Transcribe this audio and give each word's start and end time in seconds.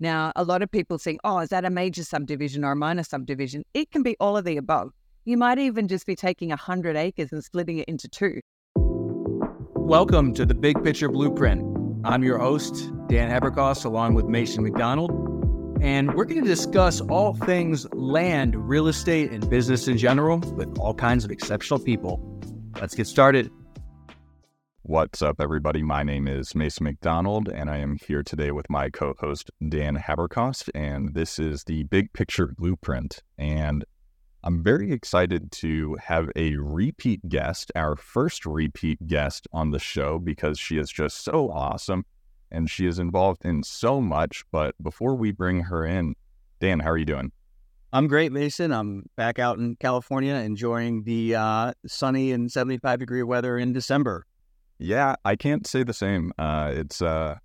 Now, 0.00 0.32
a 0.34 0.42
lot 0.42 0.60
of 0.60 0.70
people 0.72 0.98
think, 0.98 1.20
oh, 1.22 1.38
is 1.38 1.50
that 1.50 1.64
a 1.64 1.70
major 1.70 2.02
subdivision 2.02 2.64
or 2.64 2.72
a 2.72 2.76
minor 2.76 3.04
subdivision? 3.04 3.62
It 3.74 3.92
can 3.92 4.02
be 4.02 4.16
all 4.18 4.36
of 4.36 4.44
the 4.44 4.56
above. 4.56 4.90
You 5.24 5.36
might 5.36 5.58
even 5.60 5.86
just 5.86 6.04
be 6.04 6.16
taking 6.16 6.48
100 6.48 6.96
acres 6.96 7.30
and 7.30 7.44
splitting 7.44 7.78
it 7.78 7.86
into 7.86 8.08
two. 8.08 8.40
Welcome 8.74 10.34
to 10.34 10.44
the 10.44 10.54
Big 10.54 10.82
Picture 10.82 11.08
Blueprint. 11.08 11.62
I'm 12.04 12.24
your 12.24 12.38
host, 12.38 12.90
Dan 13.06 13.30
Haberkost, 13.30 13.84
along 13.84 14.14
with 14.14 14.24
Mason 14.26 14.64
McDonald, 14.64 15.12
and 15.80 16.12
we're 16.12 16.24
going 16.24 16.42
to 16.42 16.48
discuss 16.48 17.00
all 17.02 17.34
things 17.34 17.86
land, 17.92 18.56
real 18.56 18.88
estate, 18.88 19.30
and 19.30 19.48
business 19.48 19.86
in 19.86 19.96
general 19.96 20.38
with 20.38 20.76
all 20.76 20.94
kinds 20.94 21.24
of 21.24 21.30
exceptional 21.30 21.78
people. 21.78 22.20
Let's 22.80 22.96
get 22.96 23.06
started. 23.06 23.48
What's 24.86 25.22
up, 25.22 25.40
everybody? 25.40 25.82
My 25.82 26.02
name 26.02 26.28
is 26.28 26.54
Mason 26.54 26.84
McDonald, 26.84 27.48
and 27.48 27.70
I 27.70 27.78
am 27.78 27.96
here 28.06 28.22
today 28.22 28.50
with 28.50 28.68
my 28.68 28.90
co 28.90 29.14
host, 29.18 29.50
Dan 29.66 29.96
Haberkost. 29.96 30.68
And 30.74 31.14
this 31.14 31.38
is 31.38 31.64
the 31.64 31.84
Big 31.84 32.12
Picture 32.12 32.48
Blueprint. 32.48 33.22
And 33.38 33.86
I'm 34.42 34.62
very 34.62 34.92
excited 34.92 35.50
to 35.52 35.96
have 36.04 36.28
a 36.36 36.56
repeat 36.56 37.26
guest, 37.30 37.72
our 37.74 37.96
first 37.96 38.44
repeat 38.44 39.06
guest 39.06 39.48
on 39.54 39.70
the 39.70 39.78
show, 39.78 40.18
because 40.18 40.58
she 40.58 40.76
is 40.76 40.90
just 40.90 41.24
so 41.24 41.50
awesome 41.50 42.04
and 42.50 42.68
she 42.68 42.86
is 42.86 42.98
involved 42.98 43.46
in 43.46 43.62
so 43.62 44.02
much. 44.02 44.44
But 44.52 44.74
before 44.82 45.14
we 45.14 45.32
bring 45.32 45.60
her 45.60 45.86
in, 45.86 46.14
Dan, 46.60 46.80
how 46.80 46.90
are 46.90 46.98
you 46.98 47.06
doing? 47.06 47.32
I'm 47.94 48.06
great, 48.06 48.32
Mason. 48.32 48.70
I'm 48.70 49.06
back 49.16 49.38
out 49.38 49.56
in 49.56 49.76
California 49.76 50.34
enjoying 50.34 51.04
the 51.04 51.36
uh, 51.36 51.72
sunny 51.86 52.32
and 52.32 52.52
75 52.52 52.98
degree 52.98 53.22
weather 53.22 53.56
in 53.56 53.72
December. 53.72 54.26
Yeah, 54.78 55.16
I 55.24 55.36
can't 55.36 55.66
say 55.66 55.82
the 55.82 55.92
same. 55.92 56.32
Uh, 56.38 56.72
it's 56.74 57.00
uh, 57.00 57.36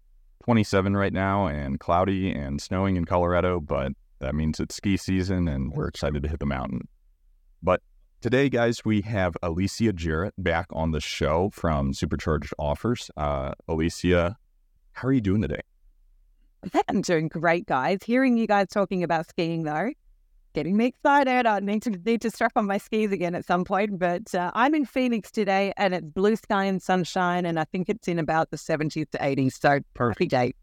27 0.45 0.95
right 0.97 1.13
now 1.13 1.47
and 1.47 1.79
cloudy 1.79 2.31
and 2.31 2.61
snowing 2.61 2.95
in 2.95 3.05
Colorado, 3.05 3.59
but 3.59 3.91
that 4.19 4.35
means 4.35 4.59
it's 4.59 4.75
ski 4.75 4.97
season 4.97 5.47
and 5.47 5.71
we're 5.73 5.87
excited 5.87 6.23
to 6.23 6.29
hit 6.29 6.39
the 6.39 6.45
mountain. 6.45 6.87
But 7.61 7.81
today, 8.21 8.49
guys, 8.49 8.83
we 8.83 9.01
have 9.01 9.37
Alicia 9.43 9.93
Jarrett 9.93 10.33
back 10.37 10.67
on 10.71 10.91
the 10.91 10.99
show 10.99 11.49
from 11.53 11.93
Supercharged 11.93 12.53
Offers. 12.57 13.11
Uh, 13.15 13.53
Alicia, 13.67 14.37
how 14.93 15.07
are 15.07 15.13
you 15.13 15.21
doing 15.21 15.41
today? 15.41 15.61
I'm 16.89 17.01
doing 17.01 17.27
great, 17.27 17.65
guys. 17.65 17.99
Hearing 18.03 18.37
you 18.37 18.47
guys 18.47 18.67
talking 18.69 19.03
about 19.03 19.29
skiing, 19.29 19.63
though, 19.63 19.91
getting 20.53 20.77
me 20.77 20.87
excited. 20.87 21.45
I 21.45 21.59
need 21.59 21.83
to 21.83 21.91
need 21.91 22.21
to 22.21 22.31
strap 22.31 22.53
on 22.55 22.65
my 22.65 22.77
skis 22.77 23.11
again 23.11 23.35
at 23.35 23.45
some 23.45 23.63
point. 23.63 23.99
But 23.99 24.33
uh, 24.33 24.51
I'm 24.53 24.75
in 24.75 24.85
Phoenix 24.85 25.31
today, 25.31 25.73
and 25.77 25.93
it's 25.93 26.05
blue 26.05 26.35
sky 26.35 26.65
and 26.65 26.81
sunshine, 26.81 27.45
and 27.45 27.59
I 27.59 27.65
think 27.65 27.89
it's 27.89 28.07
in 28.07 28.19
about 28.19 28.51
the 28.51 28.57
70s 28.57 29.09
to 29.11 29.17
80s. 29.17 29.59
So 29.59 29.79
perfect 29.93 30.31
day. 30.31 30.53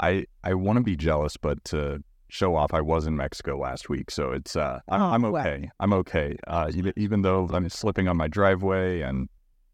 I 0.00 0.26
I 0.44 0.54
want 0.54 0.76
to 0.78 0.82
be 0.82 0.96
jealous, 0.96 1.36
but 1.36 1.62
to 1.66 2.02
show 2.28 2.56
off, 2.56 2.74
I 2.74 2.80
was 2.80 3.06
in 3.06 3.16
Mexico 3.16 3.58
last 3.58 3.88
week, 3.88 4.10
so 4.10 4.32
it's 4.32 4.56
uh, 4.56 4.80
I'm, 4.88 5.02
oh, 5.02 5.06
I'm 5.06 5.24
okay. 5.26 5.60
Wow. 5.62 5.70
I'm 5.80 5.92
okay. 5.94 6.36
Uh, 6.46 6.70
even, 6.74 6.92
even 6.96 7.22
though 7.22 7.48
I'm 7.52 7.68
slipping 7.68 8.08
on 8.08 8.16
my 8.16 8.28
driveway 8.28 9.00
and 9.00 9.28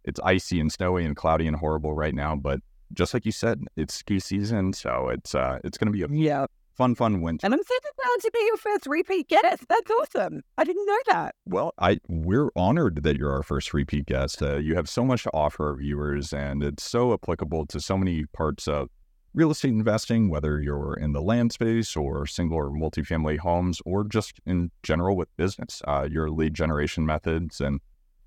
it's 0.04 0.20
icy 0.24 0.60
and 0.60 0.70
snowy 0.70 1.04
and 1.04 1.16
cloudy 1.16 1.46
and 1.46 1.56
horrible 1.56 1.94
right 1.94 2.14
now, 2.14 2.36
but 2.36 2.60
just 2.92 3.14
like 3.14 3.24
you 3.24 3.32
said, 3.32 3.62
it's 3.76 3.94
ski 3.94 4.18
season, 4.20 4.72
so 4.72 5.08
it's 5.08 5.34
uh, 5.34 5.58
it's 5.64 5.78
going 5.78 5.92
to 5.92 5.92
be 5.92 6.02
a 6.02 6.08
yeah 6.08 6.46
fun, 6.82 6.94
fun 6.96 7.20
winter. 7.20 7.46
And 7.46 7.54
I'm 7.54 7.62
so 7.62 7.74
proud 7.96 8.20
to 8.22 8.30
be 8.32 8.40
your 8.40 8.56
first 8.56 8.86
repeat 8.86 9.28
guest. 9.28 9.64
That's 9.68 9.90
awesome. 9.90 10.42
I 10.58 10.64
didn't 10.64 10.84
know 10.84 10.98
that. 11.08 11.36
Well, 11.46 11.74
I 11.78 12.00
we're 12.08 12.50
honored 12.56 13.04
that 13.04 13.16
you're 13.16 13.30
our 13.30 13.44
first 13.44 13.72
repeat 13.72 14.06
guest. 14.06 14.42
Uh, 14.42 14.56
you 14.56 14.74
have 14.74 14.88
so 14.88 15.04
much 15.04 15.22
to 15.22 15.30
offer 15.32 15.68
our 15.68 15.76
viewers, 15.76 16.32
and 16.32 16.62
it's 16.62 16.82
so 16.82 17.12
applicable 17.12 17.66
to 17.66 17.80
so 17.80 17.96
many 17.96 18.24
parts 18.26 18.66
of 18.66 18.88
real 19.32 19.52
estate 19.52 19.68
investing, 19.68 20.28
whether 20.28 20.60
you're 20.60 20.94
in 20.94 21.12
the 21.12 21.22
land 21.22 21.52
space 21.52 21.96
or 21.96 22.26
single 22.26 22.58
or 22.58 22.70
multifamily 22.70 23.38
homes, 23.38 23.80
or 23.86 24.02
just 24.02 24.40
in 24.44 24.72
general 24.82 25.16
with 25.16 25.28
business. 25.36 25.82
Uh, 25.86 26.08
your 26.10 26.30
lead 26.30 26.54
generation 26.54 27.06
methods 27.06 27.60
and 27.60 27.80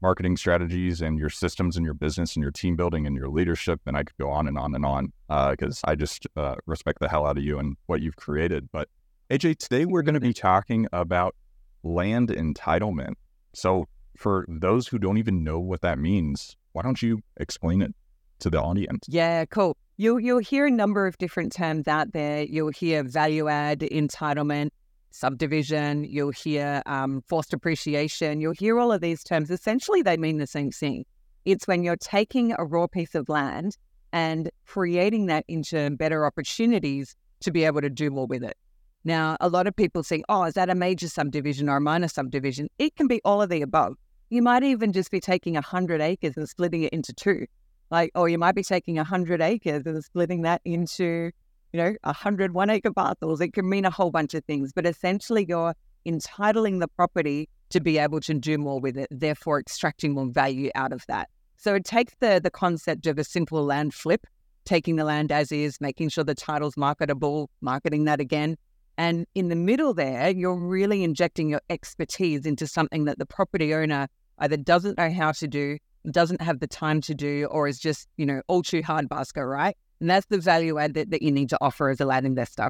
marketing 0.06 0.38
strategies 0.38 1.02
and 1.02 1.18
your 1.18 1.32
systems 1.32 1.76
and 1.76 1.84
your 1.84 1.96
business 1.96 2.36
and 2.36 2.44
your 2.44 2.52
team 2.52 2.76
building 2.76 3.08
and 3.08 3.16
your 3.16 3.28
leadership. 3.28 3.82
And 3.88 3.98
I 3.98 4.04
could 4.04 4.16
go 4.20 4.30
on 4.30 4.48
and 4.48 4.56
on 4.56 4.76
and 4.76 4.86
on 4.86 5.12
because 5.50 5.82
uh, 5.84 5.90
I 5.90 5.96
just 5.96 6.28
uh, 6.36 6.54
respect 6.68 7.00
the 7.00 7.10
hell 7.10 7.26
out 7.26 7.40
of 7.40 7.44
you 7.44 7.58
and 7.58 7.76
what 7.88 8.04
you've 8.04 8.16
created. 8.16 8.70
But 8.72 8.88
AJ, 9.32 9.58
today 9.58 9.86
we're 9.86 10.04
going 10.04 10.14
to 10.14 10.20
be 10.20 10.32
talking 10.32 10.86
about 10.94 11.36
land 11.82 12.30
entitlement. 12.30 13.16
So, 13.54 13.88
for 14.16 14.46
those 14.48 14.88
who 14.88 15.00
don't 15.00 15.18
even 15.18 15.44
know 15.44 15.60
what 15.60 15.82
that 15.82 15.98
means, 15.98 16.56
why 16.74 16.84
don't 16.84 17.02
you 17.02 17.20
explain 17.38 17.82
it 17.82 17.94
to 18.40 18.52
the 18.52 18.62
audience? 18.62 19.08
Yeah, 19.10 19.44
cool. 19.46 19.76
You'll, 19.98 20.20
you'll 20.20 20.40
hear 20.40 20.68
a 20.68 20.72
number 20.72 21.08
of 21.08 21.18
different 21.18 21.52
terms 21.52 21.88
out 21.88 22.14
there. 22.14 22.44
You'll 22.44 22.70
hear 22.70 23.04
value 23.04 23.48
add, 23.50 23.80
entitlement, 23.80 24.70
subdivision, 25.16 26.04
you'll 26.04 26.32
hear 26.32 26.82
um, 26.86 27.24
forced 27.28 27.54
appreciation, 27.54 28.42
you'll 28.42 28.54
hear 28.54 28.80
all 28.80 28.92
of 28.92 29.02
these 29.02 29.24
terms. 29.24 29.50
Essentially, 29.50 30.02
they 30.02 30.18
mean 30.18 30.38
the 30.38 30.48
same 30.48 30.72
thing. 30.72 31.06
It's 31.46 31.68
when 31.68 31.84
you're 31.84 31.96
taking 31.98 32.54
a 32.58 32.66
raw 32.66 32.88
piece 32.88 33.16
of 33.16 33.30
land 33.30 33.78
and 34.12 34.50
creating 34.66 35.28
that 35.28 35.46
into 35.48 35.90
better 35.92 36.26
opportunities 36.26 37.16
to 37.42 37.52
be 37.52 37.64
able 37.64 37.82
to 37.82 37.90
do 37.90 38.10
more 38.10 38.28
with 38.28 38.44
it. 38.44 38.58
Now, 39.04 39.38
a 39.40 39.50
lot 39.50 39.68
of 39.68 39.76
people 39.76 40.04
say, 40.04 40.24
oh, 40.30 40.44
is 40.44 40.56
that 40.56 40.70
a 40.70 40.76
major 40.76 41.08
subdivision 41.08 41.70
or 41.70 41.78
a 41.78 41.82
minor 41.82 42.08
subdivision? 42.08 42.70
It 42.80 42.96
can 42.96 43.08
be 43.08 43.22
all 43.24 43.42
of 43.42 43.50
the 43.50 43.62
above. 43.62 43.96
You 44.30 44.42
might 44.42 44.64
even 44.64 44.92
just 44.94 45.12
be 45.12 45.20
taking 45.20 45.54
100 45.54 46.02
acres 46.02 46.36
and 46.36 46.50
splitting 46.50 46.84
it 46.84 46.92
into 46.92 47.14
two. 47.14 47.46
Like, 47.92 48.12
or 48.16 48.30
you 48.30 48.40
might 48.40 48.56
be 48.56 48.64
taking 48.64 48.96
100 48.96 49.42
acres 49.42 49.84
and 49.86 50.04
splitting 50.04 50.42
that 50.42 50.62
into 50.66 51.32
you 51.76 51.84
know, 51.84 51.94
a 52.06 52.14
hundred 52.14 52.54
one 52.54 52.70
acre 52.70 52.94
parcels. 52.94 53.42
It 53.42 53.52
can 53.52 53.68
mean 53.68 53.84
a 53.84 53.90
whole 53.90 54.10
bunch 54.10 54.34
of 54.34 54.46
things, 54.46 54.72
but 54.74 54.86
essentially 54.86 55.46
you're 55.46 55.76
entitling 56.06 56.80
the 56.80 56.88
property 56.88 57.50
to 57.72 57.82
be 57.82 57.98
able 57.98 58.22
to 58.22 58.34
do 58.34 58.58
more 58.58 58.80
with 58.80 58.98
it, 58.98 59.10
therefore 59.12 59.60
extracting 59.60 60.14
more 60.14 60.28
value 60.28 60.72
out 60.76 60.94
of 60.94 61.04
that. 61.08 61.28
So 61.58 61.76
it 61.76 61.84
takes 61.84 62.14
the 62.22 62.40
the 62.42 62.50
concept 62.50 63.08
of 63.08 63.20
a 63.20 63.26
simple 63.26 63.62
land 63.66 63.94
flip, 63.94 64.26
taking 64.64 64.96
the 64.96 65.04
land 65.04 65.34
as 65.34 65.52
is, 65.52 65.82
making 65.82 66.10
sure 66.10 66.24
the 66.24 66.34
title's 66.34 66.78
marketable, 66.78 67.50
marketing 67.60 68.06
that 68.06 68.22
again. 68.22 68.56
And 68.98 69.26
in 69.36 69.50
the 69.50 69.58
middle 69.58 69.94
there, 69.94 70.30
you're 70.30 70.56
really 70.56 71.04
injecting 71.04 71.50
your 71.50 71.62
expertise 71.70 72.46
into 72.46 72.68
something 72.68 73.04
that 73.04 73.20
the 73.20 73.26
property 73.26 73.74
owner 73.74 74.08
either 74.38 74.56
doesn't 74.56 74.98
know 74.98 75.12
how 75.12 75.34
to 75.34 75.48
do, 75.50 75.78
doesn't 76.10 76.40
have 76.40 76.62
the 76.62 76.68
time 76.68 77.02
to 77.02 77.14
do, 77.14 77.48
or 77.52 77.68
is 77.68 77.80
just, 77.80 78.08
you 78.16 78.26
know, 78.26 78.42
all 78.48 78.64
too 78.64 78.82
hard 78.82 79.10
basket, 79.10 79.46
right? 79.46 79.76
And 80.00 80.10
that's 80.10 80.26
the 80.28 80.38
value 80.38 80.78
add 80.78 80.94
that, 80.96 81.12
that 81.12 81.22
you 81.22 81.32
need 81.32 81.50
to 81.50 81.58
offer 81.62 81.90
as 81.90 82.00
a 82.00 82.06
land 82.06 82.26
investor. 82.26 82.70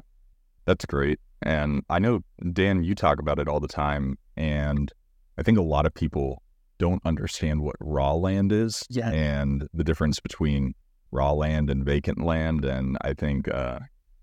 That's 0.64 0.84
great. 0.84 1.18
And 1.42 1.82
I 1.90 1.98
know, 1.98 2.20
Dan, 2.52 2.82
you 2.82 2.94
talk 2.94 3.18
about 3.20 3.38
it 3.38 3.48
all 3.48 3.60
the 3.60 3.68
time. 3.68 4.18
And 4.36 4.92
I 5.38 5.42
think 5.42 5.58
a 5.58 5.62
lot 5.62 5.86
of 5.86 5.94
people 5.94 6.42
don't 6.78 7.00
understand 7.04 7.62
what 7.62 7.76
raw 7.80 8.12
land 8.14 8.52
is 8.52 8.84
yeah. 8.90 9.10
and 9.10 9.66
the 9.72 9.84
difference 9.84 10.20
between 10.20 10.74
raw 11.10 11.32
land 11.32 11.70
and 11.70 11.84
vacant 11.84 12.22
land. 12.22 12.64
And 12.64 12.98
I 13.02 13.14
think, 13.14 13.48
uh, 13.52 13.80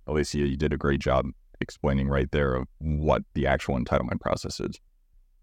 Alicia, 0.08 0.40
you 0.40 0.58
did 0.58 0.74
a 0.74 0.78
great 0.78 1.00
job 1.00 1.26
explaining 1.62 2.10
right 2.10 2.30
there 2.32 2.56
of 2.56 2.68
what 2.80 3.24
the 3.34 3.48
actual 3.48 3.80
entitlement 3.80 4.20
process 4.20 4.60
is. 4.60 4.78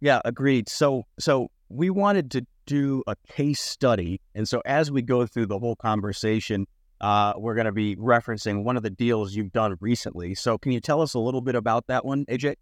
Yeah, 0.00 0.20
agreed. 0.24 0.68
So, 0.68 1.04
so 1.18 1.48
we 1.68 1.90
wanted 1.90 2.30
to 2.32 2.46
do 2.66 3.02
a 3.06 3.16
case 3.28 3.60
study. 3.60 4.20
And 4.34 4.48
so 4.48 4.62
as 4.64 4.90
we 4.90 5.02
go 5.02 5.26
through 5.26 5.46
the 5.46 5.58
whole 5.58 5.76
conversation, 5.76 6.66
uh, 7.00 7.32
we're 7.36 7.54
going 7.54 7.66
to 7.66 7.72
be 7.72 7.96
referencing 7.96 8.64
one 8.64 8.76
of 8.76 8.82
the 8.82 8.90
deals 8.90 9.34
you've 9.34 9.52
done 9.52 9.76
recently. 9.80 10.34
So, 10.34 10.58
can 10.58 10.72
you 10.72 10.80
tell 10.80 11.00
us 11.00 11.14
a 11.14 11.18
little 11.18 11.40
bit 11.40 11.54
about 11.54 11.86
that 11.86 12.04
one, 12.04 12.26
AJ? 12.26 12.56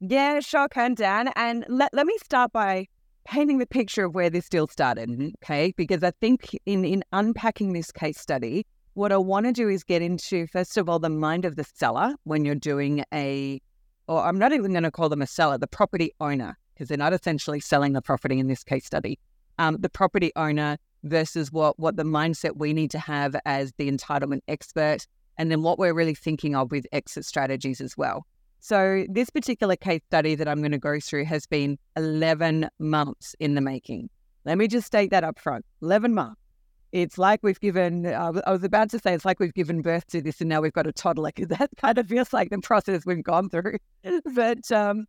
Yeah, 0.00 0.40
sure 0.40 0.68
can, 0.68 0.94
Dan. 0.94 1.30
And 1.36 1.64
let, 1.68 1.92
let 1.92 2.06
me 2.06 2.16
start 2.24 2.52
by 2.52 2.86
painting 3.26 3.58
the 3.58 3.66
picture 3.66 4.06
of 4.06 4.14
where 4.14 4.30
this 4.30 4.48
deal 4.48 4.66
started, 4.66 5.34
okay? 5.44 5.72
Because 5.76 6.02
I 6.02 6.12
think 6.20 6.56
in, 6.66 6.84
in 6.84 7.04
unpacking 7.12 7.72
this 7.72 7.92
case 7.92 8.18
study, 8.18 8.66
what 8.94 9.12
I 9.12 9.18
want 9.18 9.46
to 9.46 9.52
do 9.52 9.68
is 9.68 9.84
get 9.84 10.02
into, 10.02 10.46
first 10.46 10.76
of 10.76 10.88
all, 10.88 10.98
the 10.98 11.10
mind 11.10 11.44
of 11.44 11.56
the 11.56 11.64
seller 11.74 12.14
when 12.24 12.44
you're 12.44 12.54
doing 12.54 13.04
a, 13.12 13.60
or 14.08 14.24
I'm 14.24 14.38
not 14.38 14.52
even 14.52 14.72
going 14.72 14.84
to 14.84 14.90
call 14.90 15.08
them 15.08 15.22
a 15.22 15.26
seller, 15.26 15.58
the 15.58 15.66
property 15.66 16.12
owner, 16.20 16.58
because 16.74 16.88
they're 16.88 16.98
not 16.98 17.12
essentially 17.12 17.60
selling 17.60 17.92
the 17.92 18.02
property 18.02 18.38
in 18.38 18.46
this 18.46 18.64
case 18.64 18.86
study. 18.86 19.18
Um, 19.58 19.76
the 19.80 19.90
property 19.90 20.32
owner 20.36 20.78
versus 21.02 21.50
what 21.50 21.78
what 21.78 21.96
the 21.96 22.02
mindset 22.02 22.56
we 22.56 22.72
need 22.72 22.90
to 22.90 22.98
have 22.98 23.36
as 23.44 23.72
the 23.78 23.90
entitlement 23.90 24.40
expert 24.48 25.06
and 25.38 25.50
then 25.50 25.62
what 25.62 25.78
we're 25.78 25.94
really 25.94 26.14
thinking 26.14 26.54
of 26.54 26.70
with 26.70 26.86
exit 26.92 27.24
strategies 27.24 27.80
as 27.80 27.96
well. 27.96 28.26
So 28.58 29.06
this 29.08 29.30
particular 29.30 29.74
case 29.74 30.02
study 30.06 30.34
that 30.34 30.46
I'm 30.46 30.58
going 30.58 30.72
to 30.72 30.78
go 30.78 31.00
through 31.00 31.24
has 31.24 31.46
been 31.46 31.78
11 31.96 32.68
months 32.78 33.34
in 33.40 33.54
the 33.54 33.62
making. 33.62 34.10
Let 34.44 34.58
me 34.58 34.68
just 34.68 34.86
state 34.86 35.10
that 35.12 35.24
up 35.24 35.38
front. 35.38 35.64
11 35.80 36.12
months. 36.12 36.40
It's 36.92 37.16
like 37.16 37.40
we've 37.42 37.60
given, 37.60 38.04
I 38.06 38.28
was 38.30 38.64
about 38.64 38.90
to 38.90 38.98
say, 38.98 39.14
it's 39.14 39.24
like 39.24 39.40
we've 39.40 39.54
given 39.54 39.80
birth 39.80 40.06
to 40.08 40.20
this 40.20 40.40
and 40.40 40.50
now 40.50 40.60
we've 40.60 40.74
got 40.74 40.86
a 40.86 40.92
toddler 40.92 41.30
because 41.34 41.48
that 41.58 41.70
kind 41.78 41.96
of 41.96 42.06
feels 42.06 42.34
like 42.34 42.50
the 42.50 42.58
process 42.58 43.06
we've 43.06 43.24
gone 43.24 43.48
through. 43.48 43.78
but, 44.34 44.70
um, 44.70 45.06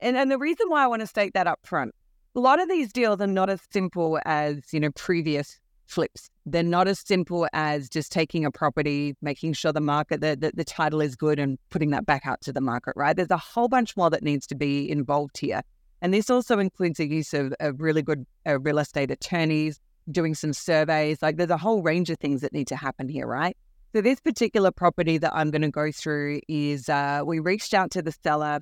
and, 0.00 0.16
and 0.16 0.30
the 0.30 0.38
reason 0.38 0.68
why 0.68 0.84
I 0.84 0.86
want 0.86 1.00
to 1.00 1.06
state 1.06 1.32
that 1.32 1.46
up 1.46 1.60
front 1.64 1.94
a 2.34 2.40
lot 2.40 2.60
of 2.60 2.68
these 2.68 2.92
deals 2.92 3.20
are 3.20 3.26
not 3.26 3.50
as 3.50 3.60
simple 3.70 4.18
as, 4.24 4.72
you 4.72 4.80
know, 4.80 4.90
previous 4.92 5.58
flips. 5.86 6.30
They're 6.46 6.62
not 6.62 6.88
as 6.88 7.00
simple 7.00 7.46
as 7.52 7.88
just 7.88 8.10
taking 8.10 8.44
a 8.44 8.50
property, 8.50 9.14
making 9.20 9.52
sure 9.52 9.72
the 9.72 9.80
market, 9.80 10.20
the, 10.22 10.36
the, 10.36 10.52
the, 10.54 10.64
title 10.64 11.02
is 11.02 11.14
good 11.14 11.38
and 11.38 11.58
putting 11.68 11.90
that 11.90 12.06
back 12.06 12.22
out 12.24 12.40
to 12.42 12.52
the 12.52 12.62
market, 12.62 12.94
right? 12.96 13.14
There's 13.14 13.30
a 13.30 13.36
whole 13.36 13.68
bunch 13.68 13.96
more 13.96 14.08
that 14.08 14.22
needs 14.22 14.46
to 14.46 14.54
be 14.54 14.90
involved 14.90 15.36
here. 15.38 15.60
And 16.00 16.14
this 16.14 16.30
also 16.30 16.58
includes 16.58 16.96
the 16.96 17.06
use 17.06 17.34
of, 17.34 17.52
of 17.60 17.80
really 17.80 18.02
good 18.02 18.26
uh, 18.46 18.58
real 18.58 18.78
estate 18.78 19.10
attorneys, 19.10 19.78
doing 20.10 20.34
some 20.34 20.54
surveys. 20.54 21.20
Like 21.20 21.36
there's 21.36 21.50
a 21.50 21.58
whole 21.58 21.82
range 21.82 22.08
of 22.08 22.18
things 22.18 22.40
that 22.40 22.52
need 22.52 22.66
to 22.68 22.76
happen 22.76 23.08
here, 23.08 23.26
right? 23.26 23.56
So 23.94 24.00
this 24.00 24.20
particular 24.20 24.70
property 24.70 25.18
that 25.18 25.32
I'm 25.34 25.50
going 25.50 25.62
to 25.62 25.70
go 25.70 25.92
through 25.92 26.40
is 26.48 26.88
uh, 26.88 27.22
we 27.26 27.40
reached 27.40 27.74
out 27.74 27.90
to 27.92 28.02
the 28.02 28.12
seller 28.24 28.60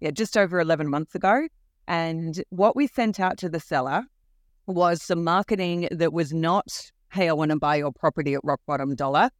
yeah, 0.00 0.10
just 0.10 0.36
over 0.36 0.58
11 0.58 0.90
months 0.90 1.14
ago. 1.14 1.46
And 1.86 2.42
what 2.50 2.76
we 2.76 2.86
sent 2.86 3.20
out 3.20 3.38
to 3.38 3.48
the 3.48 3.60
seller 3.60 4.04
was 4.66 5.02
some 5.02 5.24
marketing 5.24 5.88
that 5.90 6.12
was 6.12 6.32
not, 6.32 6.90
hey, 7.12 7.28
I 7.28 7.32
want 7.32 7.50
to 7.50 7.58
buy 7.58 7.76
your 7.76 7.92
property 7.92 8.34
at 8.34 8.40
rock 8.44 8.60
bottom 8.66 8.94
dollar, 8.94 9.30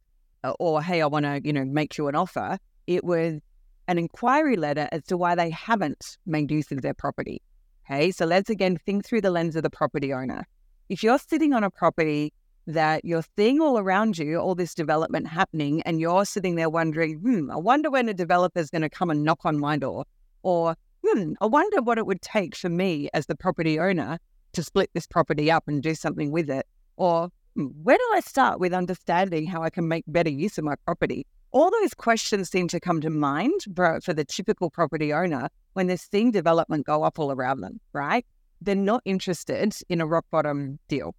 uh, 0.43 0.53
or 0.59 0.81
hey, 0.81 1.01
I 1.01 1.07
want 1.07 1.25
to, 1.25 1.41
you 1.43 1.53
know, 1.53 1.65
make 1.65 1.97
you 1.97 2.07
an 2.07 2.15
offer. 2.15 2.57
It 2.87 3.03
was 3.03 3.39
an 3.87 3.97
inquiry 3.97 4.55
letter 4.55 4.87
as 4.91 5.03
to 5.05 5.17
why 5.17 5.35
they 5.35 5.49
haven't 5.49 6.17
made 6.25 6.51
use 6.51 6.71
of 6.71 6.81
their 6.81 6.93
property. 6.93 7.41
Okay, 7.89 8.11
so 8.11 8.25
let's 8.25 8.49
again 8.49 8.77
think 8.77 9.05
through 9.05 9.21
the 9.21 9.29
lens 9.29 9.55
of 9.55 9.63
the 9.63 9.69
property 9.69 10.11
owner. 10.13 10.45
If 10.89 11.03
you're 11.03 11.19
sitting 11.19 11.53
on 11.53 11.63
a 11.63 11.69
property 11.69 12.33
that 12.67 13.05
you're 13.05 13.23
seeing 13.37 13.61
all 13.61 13.77
around 13.77 14.17
you, 14.17 14.37
all 14.37 14.55
this 14.55 14.73
development 14.73 15.27
happening, 15.27 15.83
and 15.83 15.99
you're 15.99 16.25
sitting 16.25 16.55
there 16.55 16.69
wondering, 16.69 17.19
hmm, 17.19 17.51
I 17.51 17.57
wonder 17.57 17.91
when 17.91 18.09
a 18.09 18.13
developer 18.13 18.59
is 18.59 18.71
going 18.71 18.81
to 18.81 18.89
come 18.89 19.11
and 19.11 19.23
knock 19.23 19.45
on 19.45 19.59
my 19.59 19.77
door, 19.77 20.05
or 20.41 20.75
hmm, 21.15 21.33
I 21.39 21.45
wonder 21.45 21.81
what 21.81 21.97
it 21.97 22.05
would 22.05 22.21
take 22.21 22.55
for 22.55 22.69
me 22.69 23.09
as 23.13 23.27
the 23.27 23.35
property 23.35 23.79
owner 23.79 24.19
to 24.53 24.63
split 24.63 24.89
this 24.93 25.07
property 25.07 25.49
up 25.49 25.67
and 25.67 25.81
do 25.81 25.95
something 25.95 26.31
with 26.31 26.49
it? 26.49 26.67
Or 26.97 27.29
hmm, 27.55 27.67
where 27.83 27.97
do 27.97 28.11
I 28.13 28.19
start 28.19 28.59
with 28.59 28.73
understanding 28.73 29.47
how 29.47 29.63
I 29.63 29.69
can 29.69 29.87
make 29.87 30.03
better 30.07 30.29
use 30.29 30.57
of 30.57 30.65
my 30.65 30.75
property? 30.85 31.25
All 31.51 31.71
those 31.71 31.93
questions 31.93 32.49
seem 32.49 32.67
to 32.67 32.81
come 32.81 32.99
to 32.99 33.09
mind 33.09 33.61
for, 33.75 34.01
for 34.01 34.13
the 34.13 34.25
typical 34.25 34.69
property 34.69 35.13
owner 35.13 35.47
when 35.73 35.87
they're 35.87 35.97
seeing 35.97 36.31
development 36.31 36.85
go 36.85 37.03
up 37.03 37.17
all 37.17 37.31
around 37.31 37.61
them, 37.61 37.79
right? 37.93 38.25
They're 38.61 38.75
not 38.75 39.01
interested 39.05 39.73
in 39.87 40.01
a 40.01 40.05
rock 40.05 40.25
bottom 40.31 40.79
deal. 40.89 41.15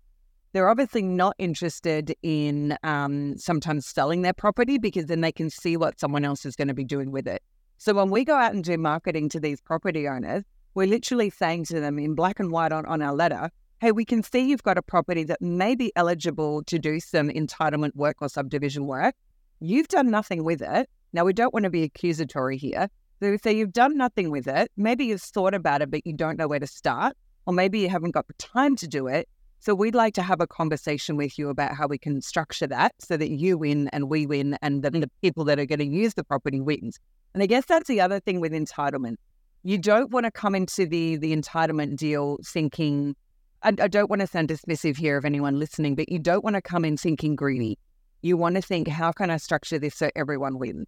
They're 0.52 0.68
obviously 0.68 1.02
not 1.02 1.36
interested 1.38 2.14
in 2.22 2.76
um, 2.82 3.36
sometimes 3.38 3.86
selling 3.86 4.22
their 4.22 4.32
property 4.34 4.78
because 4.78 5.06
then 5.06 5.22
they 5.22 5.32
can 5.32 5.48
see 5.48 5.76
what 5.76 5.98
someone 5.98 6.24
else 6.24 6.44
is 6.44 6.54
going 6.54 6.68
to 6.68 6.74
be 6.74 6.84
doing 6.84 7.10
with 7.12 7.26
it. 7.26 7.42
So 7.78 7.92
when 7.94 8.10
we 8.10 8.24
go 8.24 8.34
out 8.34 8.54
and 8.54 8.64
do 8.64 8.78
marketing 8.78 9.28
to 9.30 9.40
these 9.40 9.60
property 9.60 10.08
owners, 10.08 10.44
we're 10.74 10.86
literally 10.86 11.30
saying 11.30 11.64
to 11.66 11.80
them 11.80 11.98
in 11.98 12.14
black 12.14 12.40
and 12.40 12.50
white 12.50 12.72
on, 12.72 12.86
on 12.86 13.02
our 13.02 13.14
letter, 13.14 13.50
hey, 13.80 13.92
we 13.92 14.04
can 14.04 14.22
see 14.22 14.48
you've 14.48 14.62
got 14.62 14.78
a 14.78 14.82
property 14.82 15.24
that 15.24 15.42
may 15.42 15.74
be 15.74 15.92
eligible 15.96 16.62
to 16.64 16.78
do 16.78 16.98
some 17.00 17.28
entitlement 17.28 17.94
work 17.94 18.16
or 18.20 18.28
subdivision 18.28 18.86
work. 18.86 19.14
You've 19.60 19.88
done 19.88 20.10
nothing 20.10 20.44
with 20.44 20.62
it. 20.62 20.88
Now, 21.12 21.24
we 21.24 21.32
don't 21.32 21.52
want 21.52 21.64
to 21.64 21.70
be 21.70 21.82
accusatory 21.82 22.56
here. 22.56 22.88
So 23.20 23.30
we 23.30 23.38
say 23.38 23.56
you've 23.56 23.72
done 23.72 23.96
nothing 23.96 24.30
with 24.30 24.46
it. 24.46 24.70
Maybe 24.76 25.06
you've 25.06 25.22
thought 25.22 25.54
about 25.54 25.82
it, 25.82 25.90
but 25.90 26.06
you 26.06 26.12
don't 26.12 26.38
know 26.38 26.48
where 26.48 26.58
to 26.58 26.66
start, 26.66 27.16
or 27.46 27.54
maybe 27.54 27.78
you 27.80 27.88
haven't 27.88 28.10
got 28.10 28.26
the 28.26 28.34
time 28.34 28.76
to 28.76 28.88
do 28.88 29.06
it. 29.06 29.28
So 29.66 29.74
we'd 29.74 29.96
like 29.96 30.14
to 30.14 30.22
have 30.22 30.40
a 30.40 30.46
conversation 30.46 31.16
with 31.16 31.38
you 31.38 31.48
about 31.48 31.74
how 31.74 31.88
we 31.88 31.98
can 31.98 32.22
structure 32.22 32.68
that 32.68 32.94
so 33.00 33.16
that 33.16 33.30
you 33.30 33.58
win 33.58 33.88
and 33.88 34.08
we 34.08 34.24
win, 34.24 34.56
and 34.62 34.84
then 34.84 34.92
mm. 34.92 35.00
the 35.00 35.10
people 35.22 35.44
that 35.44 35.58
are 35.58 35.66
going 35.66 35.80
to 35.80 35.84
use 35.84 36.14
the 36.14 36.22
property 36.22 36.60
wins. 36.60 37.00
And 37.34 37.42
I 37.42 37.46
guess 37.46 37.66
that's 37.66 37.88
the 37.88 38.00
other 38.00 38.20
thing 38.20 38.40
with 38.40 38.52
entitlement 38.52 39.16
you 39.64 39.78
don't 39.78 40.12
want 40.12 40.24
to 40.24 40.30
come 40.30 40.54
into 40.54 40.86
the 40.86 41.16
the 41.16 41.36
entitlement 41.36 41.96
deal 41.96 42.38
thinking 42.44 43.16
I, 43.64 43.70
I 43.70 43.88
don't 43.88 44.08
want 44.08 44.20
to 44.20 44.28
sound 44.28 44.48
dismissive 44.48 44.96
here 44.96 45.16
of 45.16 45.24
anyone 45.24 45.58
listening, 45.58 45.96
but 45.96 46.08
you 46.08 46.20
don't 46.20 46.44
want 46.44 46.54
to 46.54 46.62
come 46.62 46.84
in 46.84 46.96
thinking 46.96 47.34
greedy. 47.34 47.76
You 48.22 48.36
want 48.36 48.54
to 48.54 48.62
think, 48.62 48.86
how 48.86 49.10
can 49.10 49.30
I 49.30 49.38
structure 49.38 49.80
this 49.80 49.96
so 49.96 50.10
everyone 50.14 50.60
wins? 50.60 50.86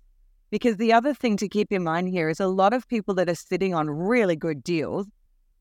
Because 0.51 0.77
the 0.77 0.93
other 0.93 1.13
thing 1.13 1.37
to 1.39 1.49
keep 1.49 1.73
in 1.73 1.83
mind 1.83 2.11
here 2.11 2.29
is 2.29 2.39
a 2.39 2.47
lot 2.47 2.73
of 2.73 2.87
people 2.87 3.15
that 3.15 3.29
are 3.29 3.35
sitting 3.35 3.75
on 3.75 3.91
really 3.91 4.37
good 4.37 4.63
deals, 4.63 5.09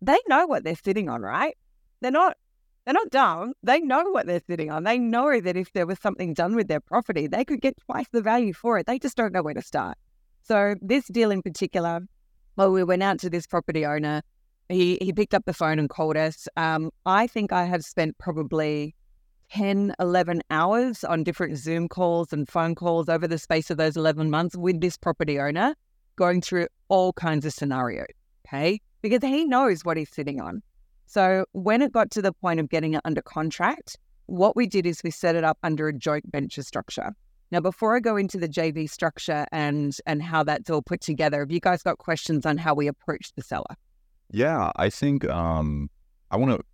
they 0.04 0.20
know 0.28 0.46
what 0.46 0.64
they're 0.64 0.76
sitting 0.76 1.10
on, 1.10 1.24
right? 1.24 1.58
They're 2.02 2.12
not 2.12 2.38
they're 2.88 2.94
not 2.94 3.10
dumb. 3.10 3.52
They 3.64 3.82
know 3.82 4.12
what 4.12 4.28
they're 4.28 4.42
sitting 4.48 4.72
on. 4.72 4.86
They 4.86 4.98
know 4.98 5.42
that 5.42 5.58
if 5.58 5.74
there 5.74 5.86
was 5.86 6.00
something 6.00 6.34
done 6.34 6.56
with 6.56 6.70
their 6.70 6.80
property, 6.80 7.28
they 7.28 7.44
could 7.44 7.60
get 7.60 7.76
twice 7.86 8.06
the 8.14 8.22
value 8.22 8.54
for 8.54 8.78
it. 8.80 8.86
They 8.86 8.98
just 8.98 9.18
don't 9.18 9.34
know 9.34 9.44
where 9.44 9.54
to 9.54 9.62
start. 9.62 9.98
So 10.42 10.76
this 10.82 11.06
deal 11.08 11.30
in 11.30 11.42
particular, 11.42 12.00
well, 12.56 12.72
we 12.72 12.86
went 12.86 13.04
out 13.04 13.20
to 13.20 13.30
this 13.30 13.46
property 13.46 13.86
owner. 13.86 14.22
He 14.70 14.98
he 15.02 15.12
picked 15.12 15.34
up 15.34 15.44
the 15.44 15.54
phone 15.54 15.80
and 15.80 15.90
called 15.90 16.16
us. 16.16 16.48
Um, 16.56 16.90
I 17.06 17.28
think 17.28 17.52
I 17.52 17.66
have 17.66 17.84
spent 17.84 18.18
probably 18.20 18.96
10, 19.52 19.94
11 20.00 20.42
hours 20.50 21.04
on 21.04 21.26
different 21.26 21.58
Zoom 21.58 21.90
calls 21.90 22.32
and 22.32 22.48
phone 22.48 22.74
calls 22.74 23.10
over 23.10 23.28
the 23.28 23.38
space 23.38 23.70
of 23.70 23.76
those 23.76 23.98
11 23.98 24.30
months 24.30 24.56
with 24.56 24.80
this 24.80 24.96
property 24.96 25.42
owner, 25.42 25.76
going 26.16 26.40
through 26.40 26.68
all 26.88 27.12
kinds 27.12 27.46
of 27.46 27.52
scenarios. 27.52 28.08
Okay. 28.48 28.80
Because 29.02 29.20
he 29.24 29.44
knows 29.44 29.84
what 29.84 29.98
he's 29.98 30.10
sitting 30.10 30.40
on. 30.40 30.64
So 31.08 31.46
when 31.54 31.82
it 31.82 31.92
got 31.92 32.12
to 32.12 32.22
the 32.22 32.34
point 32.34 32.60
of 32.60 32.70
getting 32.70 32.94
it 32.94 33.02
under 33.06 33.22
contract, 33.22 33.98
what 34.26 34.56
we 34.56 34.68
did 34.68 34.86
is 34.86 35.02
we 35.04 35.12
set 35.12 35.36
it 35.36 35.44
up 35.44 35.58
under 35.64 35.88
a 35.88 35.94
joint 35.94 36.26
venture 36.32 36.62
structure. 36.62 37.14
Now, 37.50 37.62
before 37.62 37.96
I 37.96 38.02
go 38.02 38.18
into 38.18 38.38
the 38.38 38.50
JV 38.50 38.90
structure 38.90 39.46
and 39.54 39.98
and 40.06 40.22
how 40.22 40.44
that's 40.44 40.70
all 40.70 40.82
put 40.82 41.00
together, 41.00 41.40
have 41.40 41.52
you 41.52 41.62
guys 41.62 41.82
got 41.82 41.98
questions 41.98 42.46
on 42.46 42.58
how 42.58 42.74
we 42.74 42.88
approach 42.88 43.32
the 43.36 43.42
seller? 43.42 43.76
Yeah, 44.30 44.72
I 44.76 44.90
think 44.90 45.28
um, 45.30 45.90
I 46.30 46.36
want 46.36 46.60
to 46.60 46.66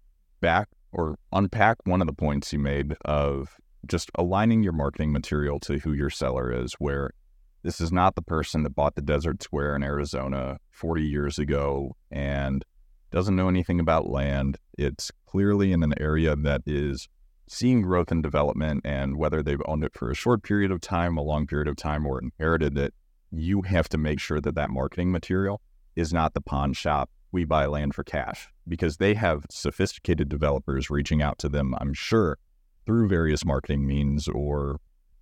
back 0.41 0.68
or 0.91 1.15
unpack 1.31 1.77
one 1.85 2.01
of 2.01 2.07
the 2.07 2.13
points 2.13 2.51
you 2.51 2.57
made 2.57 2.95
of 3.06 3.56
just 3.85 4.09
aligning 4.15 4.63
your 4.63 4.74
marketing 4.74 5.12
material 5.12 5.59
to 5.59 5.77
who 5.77 5.94
your 5.94 6.09
seller 6.09 6.51
is, 6.51 6.74
where 6.80 7.12
this 7.62 7.80
is 7.80 7.91
not 7.91 8.15
the 8.15 8.21
person 8.24 8.63
that 8.63 8.71
bought 8.71 8.95
the 8.95 9.01
Desert 9.01 9.44
Square 9.44 9.75
in 9.75 9.83
Arizona 9.83 10.57
40 10.71 11.03
years 11.03 11.38
ago 11.38 11.95
and 12.09 12.65
doesn't 13.13 13.36
know 13.36 13.48
anything 13.48 13.80
about 13.80 14.10
land. 14.10 14.57
It's 14.77 15.12
clearly 15.27 15.71
in 15.71 15.83
an 15.83 15.94
area 16.00 16.36
that 16.36 16.63
is 16.65 17.07
seeing 17.48 17.83
growth 17.83 18.12
and 18.12 18.24
development 18.24 18.81
and 18.83 19.18
whether 19.18 19.44
they've 19.44 19.62
owned 19.65 19.83
it 19.83 19.94
for 19.94 20.10
a 20.10 20.15
short 20.15 20.42
period 20.44 20.71
of 20.71 20.81
time, 20.81 21.15
a 21.15 21.21
long 21.21 21.45
period 21.45 21.68
of 21.68 21.75
time, 21.75 22.06
or 22.06 22.19
inherited 22.19 22.77
it, 22.77 22.94
you 23.31 23.62
have 23.62 23.88
to 23.89 23.98
make 23.98 24.19
sure 24.19 24.42
that 24.42 24.56
that 24.56 24.71
marketing 24.71 25.12
material 25.12 25.62
is 25.95 26.12
not 26.12 26.33
the 26.33 26.42
pawn 26.42 26.74
shop. 26.74 27.10
We 27.31 27.45
buy 27.45 27.68
land 27.68 27.94
for 27.94 28.04
cash 28.04 28.50
because 28.68 28.98
they 28.98 29.13
have 29.13 29.45
sophisticated 29.50 30.27
developers 30.30 30.89
reaching 30.89 31.21
out 31.21 31.38
to 31.39 31.50
them, 31.50 31.75
I'm 31.80 31.94
sure, 31.94 32.38
through 32.86 33.09
various 33.09 33.45
marketing 33.45 33.86
means 33.86 34.27
or 34.27 34.80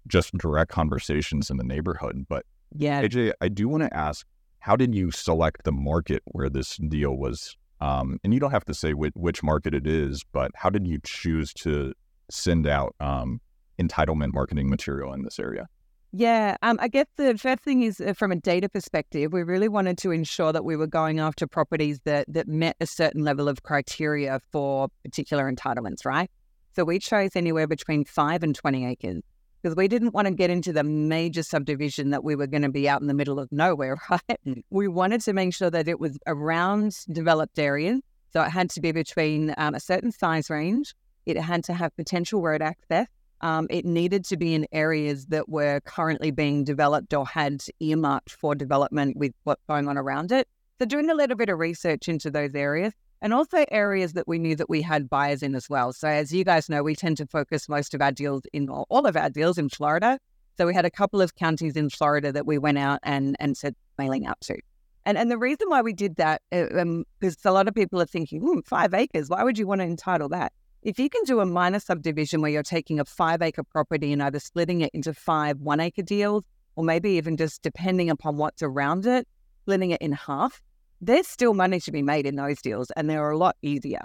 just 0.07 0.37
direct 0.37 0.71
conversations 0.71 1.49
in 1.49 1.57
the 1.57 1.63
neighborhood. 1.63 2.25
But 2.29 2.45
yeah, 2.73 3.01
AJ, 3.01 3.33
I 3.41 3.49
do 3.49 3.67
want 3.67 3.83
to 3.83 3.95
ask, 3.95 4.25
how 4.59 4.75
did 4.75 4.95
you 4.95 5.11
select 5.11 5.63
the 5.63 5.71
market 5.71 6.21
where 6.25 6.49
this 6.49 6.77
deal 6.77 7.16
was? 7.18 7.57
Um, 7.81 8.19
and 8.23 8.33
you 8.33 8.40
don't 8.40 8.52
have 8.52 8.66
to 8.66 8.73
say 8.73 8.94
which, 8.94 9.14
which 9.16 9.44
market 9.44 9.73
it 9.73 9.88
is, 9.88 10.23
but 10.31 10.52
how 10.56 10.69
did 10.69 10.88
you 10.88 11.00
choose 11.04 11.52
to 11.56 11.94
send 12.30 12.68
out 12.68 12.95
um, 13.00 13.42
entitlement 13.80 14.33
marketing 14.33 14.69
material 14.69 15.14
in 15.14 15.23
this 15.23 15.40
area? 15.40 15.68
Yeah, 16.14 16.57
um, 16.61 16.78
I 16.81 16.90
guess 16.90 17.07
the 17.16 17.38
first 17.38 17.64
thing 17.64 17.83
is 17.83 18.02
uh, 18.02 18.14
from 18.14 18.31
a 18.31 18.35
data 18.35 18.68
perspective, 18.68 19.31
we 19.31 19.44
really 19.44 19.69
wanted 19.69 19.97
to 20.00 20.11
ensure 20.11 20.52
that 20.52 20.66
we 20.66 20.76
were 20.76 20.88
going 20.88 21.19
after 21.19 21.47
properties 21.47 22.02
that 22.04 22.26
that 22.28 22.50
met 22.50 22.76
a 22.81 22.85
certain 22.85 23.23
level 23.23 23.47
of 23.47 23.64
criteria 23.64 24.42
for 24.52 24.90
particular 25.04 25.50
entitlements, 25.52 26.06
right? 26.06 26.30
So 26.76 26.83
we 26.83 27.00
chose 27.00 27.31
anywhere 27.35 27.66
between 27.66 28.04
five 28.04 28.44
and 28.44 28.54
twenty 28.54 28.85
acres 28.85 29.23
because 29.61 29.75
we 29.75 29.87
didn't 29.87 30.13
want 30.13 30.27
to 30.27 30.33
get 30.33 30.49
into 30.49 30.73
the 30.73 30.83
major 30.83 31.44
subdivision 31.44 32.09
that 32.09 32.23
we 32.23 32.35
were 32.35 32.47
going 32.47 32.63
to 32.63 32.69
be 32.69 32.89
out 32.89 33.01
in 33.01 33.07
the 33.07 33.13
middle 33.13 33.39
of 33.39 33.51
nowhere, 33.51 33.97
right? 34.09 34.39
Mm. 34.45 34.63
We 34.69 34.87
wanted 34.87 35.21
to 35.21 35.33
make 35.33 35.53
sure 35.53 35.69
that 35.69 35.87
it 35.87 35.99
was 35.99 36.18
around 36.27 36.97
developed 37.11 37.59
areas, 37.59 38.01
so 38.33 38.41
it 38.41 38.49
had 38.49 38.69
to 38.71 38.81
be 38.81 38.91
between 38.91 39.53
um, 39.57 39.75
a 39.75 39.80
certain 39.80 40.11
size 40.11 40.49
range 40.49 40.94
it 41.25 41.37
had 41.37 41.63
to 41.65 41.73
have 41.73 41.95
potential 41.95 42.41
road 42.41 42.61
access. 42.61 43.07
Um, 43.41 43.68
it 43.69 43.85
needed 43.85 44.25
to 44.25 44.37
be 44.37 44.53
in 44.53 44.68
areas 44.71 45.27
that 45.27 45.49
were 45.49 45.80
currently 45.81 46.31
being 46.31 46.63
developed 46.63 47.13
or 47.13 47.25
had 47.25 47.63
earmarked 47.80 48.31
for 48.31 48.53
development 48.53 49.18
with 49.18 49.33
what's 49.44 49.63
going 49.68 49.87
on 49.87 49.97
around 49.97 50.31
it. 50.31 50.47
So, 50.80 50.85
doing 50.85 51.09
a 51.09 51.15
little 51.15 51.35
bit 51.35 51.49
of 51.49 51.57
research 51.57 52.07
into 52.07 52.30
those 52.30 52.53
areas 52.53 52.94
and 53.21 53.33
also 53.33 53.66
areas 53.71 54.13
that 54.13 54.28
we 54.28 54.40
knew 54.40 54.56
that 54.56 54.69
we 54.69 54.81
had 54.81 55.09
buyers 55.09 55.44
in 55.44 55.56
as 55.56 55.69
well. 55.69 55.94
So, 55.94 56.07
as 56.07 56.33
you 56.33 56.44
guys 56.44 56.69
know, 56.69 56.83
we 56.83 56.95
tend 56.95 57.18
to 57.18 57.28
focus 57.28 57.69
most 57.69 57.94
of 57.94 58.01
our 58.01 58.11
deals 58.11 58.44
in 58.54 58.69
all 58.69 59.06
of 59.06 59.16
our 59.16 59.30
deals 59.30 59.57
in 59.57 59.69
Florida. 59.69 60.19
So, 60.57 60.66
we 60.66 60.73
had 60.73 60.85
a 60.85 60.92
couple 60.92 61.21
of 61.21 61.35
counties 61.35 61.75
in 61.75 61.90
Florida 61.90 62.31
that 62.31 62.45
we 62.45 62.57
went 62.57 62.78
out 62.78 62.99
and, 63.04 63.35
and 63.40 63.56
said 63.56 63.75
mailing 63.97 64.25
out 64.25 64.42
to. 64.42 64.57
And 65.06 65.18
and 65.18 65.31
the 65.31 65.37
reason 65.37 65.69
why 65.69 65.81
we 65.81 65.94
did 65.94 66.16
that, 66.18 66.42
because 66.49 66.75
uh, 66.75 66.81
um, 66.81 67.06
a 67.45 67.51
lot 67.51 67.68
of 67.68 67.73
people 67.73 68.01
are 68.01 68.06
thinking, 68.06 68.42
hmm, 68.42 68.59
five 68.66 68.94
acres, 68.94 69.30
why 69.30 69.44
would 69.44 69.57
you 69.57 69.66
want 69.66 69.81
to 69.81 69.85
entitle 69.85 70.30
that? 70.30 70.54
If 70.83 70.99
you 70.99 71.09
can 71.09 71.23
do 71.25 71.40
a 71.40 71.45
minor 71.45 71.80
subdivision 71.80 72.42
where 72.42 72.51
you're 72.51 72.63
taking 72.63 72.99
a 72.99 73.06
five 73.06 73.42
acre 73.42 73.63
property 73.63 74.13
and 74.13 74.21
either 74.21 74.40
splitting 74.40 74.81
it 74.81 74.92
into 74.94 75.13
five 75.13 75.59
one 75.59 75.80
acre 75.80 76.01
deals, 76.01 76.45
or 76.75 76.83
maybe 76.83 77.11
even 77.11 77.37
just 77.37 77.61
depending 77.61 78.09
upon 78.09 78.37
what's 78.37 78.63
around 78.63 79.06
it, 79.06 79.28
splitting 79.63 79.92
it 79.92 80.01
in 80.01 80.11
half, 80.11 80.61
there's 81.01 81.27
still 81.27 81.53
money 81.53 81.79
to 81.79 81.91
be 81.91 82.03
made 82.03 82.25
in 82.25 82.35
those 82.35 82.61
deals 82.61 82.91
and 82.91 83.09
they're 83.09 83.31
a 83.31 83.37
lot 83.37 83.57
easier. 83.61 84.01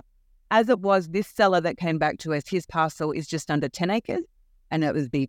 as 0.51 0.69
it 0.69 0.81
was, 0.81 1.09
this 1.09 1.27
seller 1.27 1.61
that 1.61 1.77
came 1.77 1.99
back 1.99 2.19
to 2.19 2.33
us, 2.33 2.49
his 2.49 2.67
parcel 2.67 3.11
is 3.11 3.27
just 3.27 3.51
under 3.51 3.69
10 3.69 3.91
acres 3.91 4.25
and 4.71 4.85
it 4.85 4.95
would 4.95 5.11
be 5.11 5.29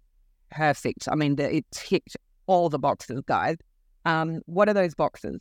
perfect. 0.51 1.07
I 1.11 1.15
mean, 1.15 1.35
it 1.39 1.65
ticked 1.71 2.15
all 2.45 2.69
the 2.69 2.79
boxes, 2.79 3.21
guys. 3.25 3.57
Um, 4.05 4.41
what 4.45 4.69
are 4.69 4.73
those 4.73 4.95
boxes? 4.95 5.39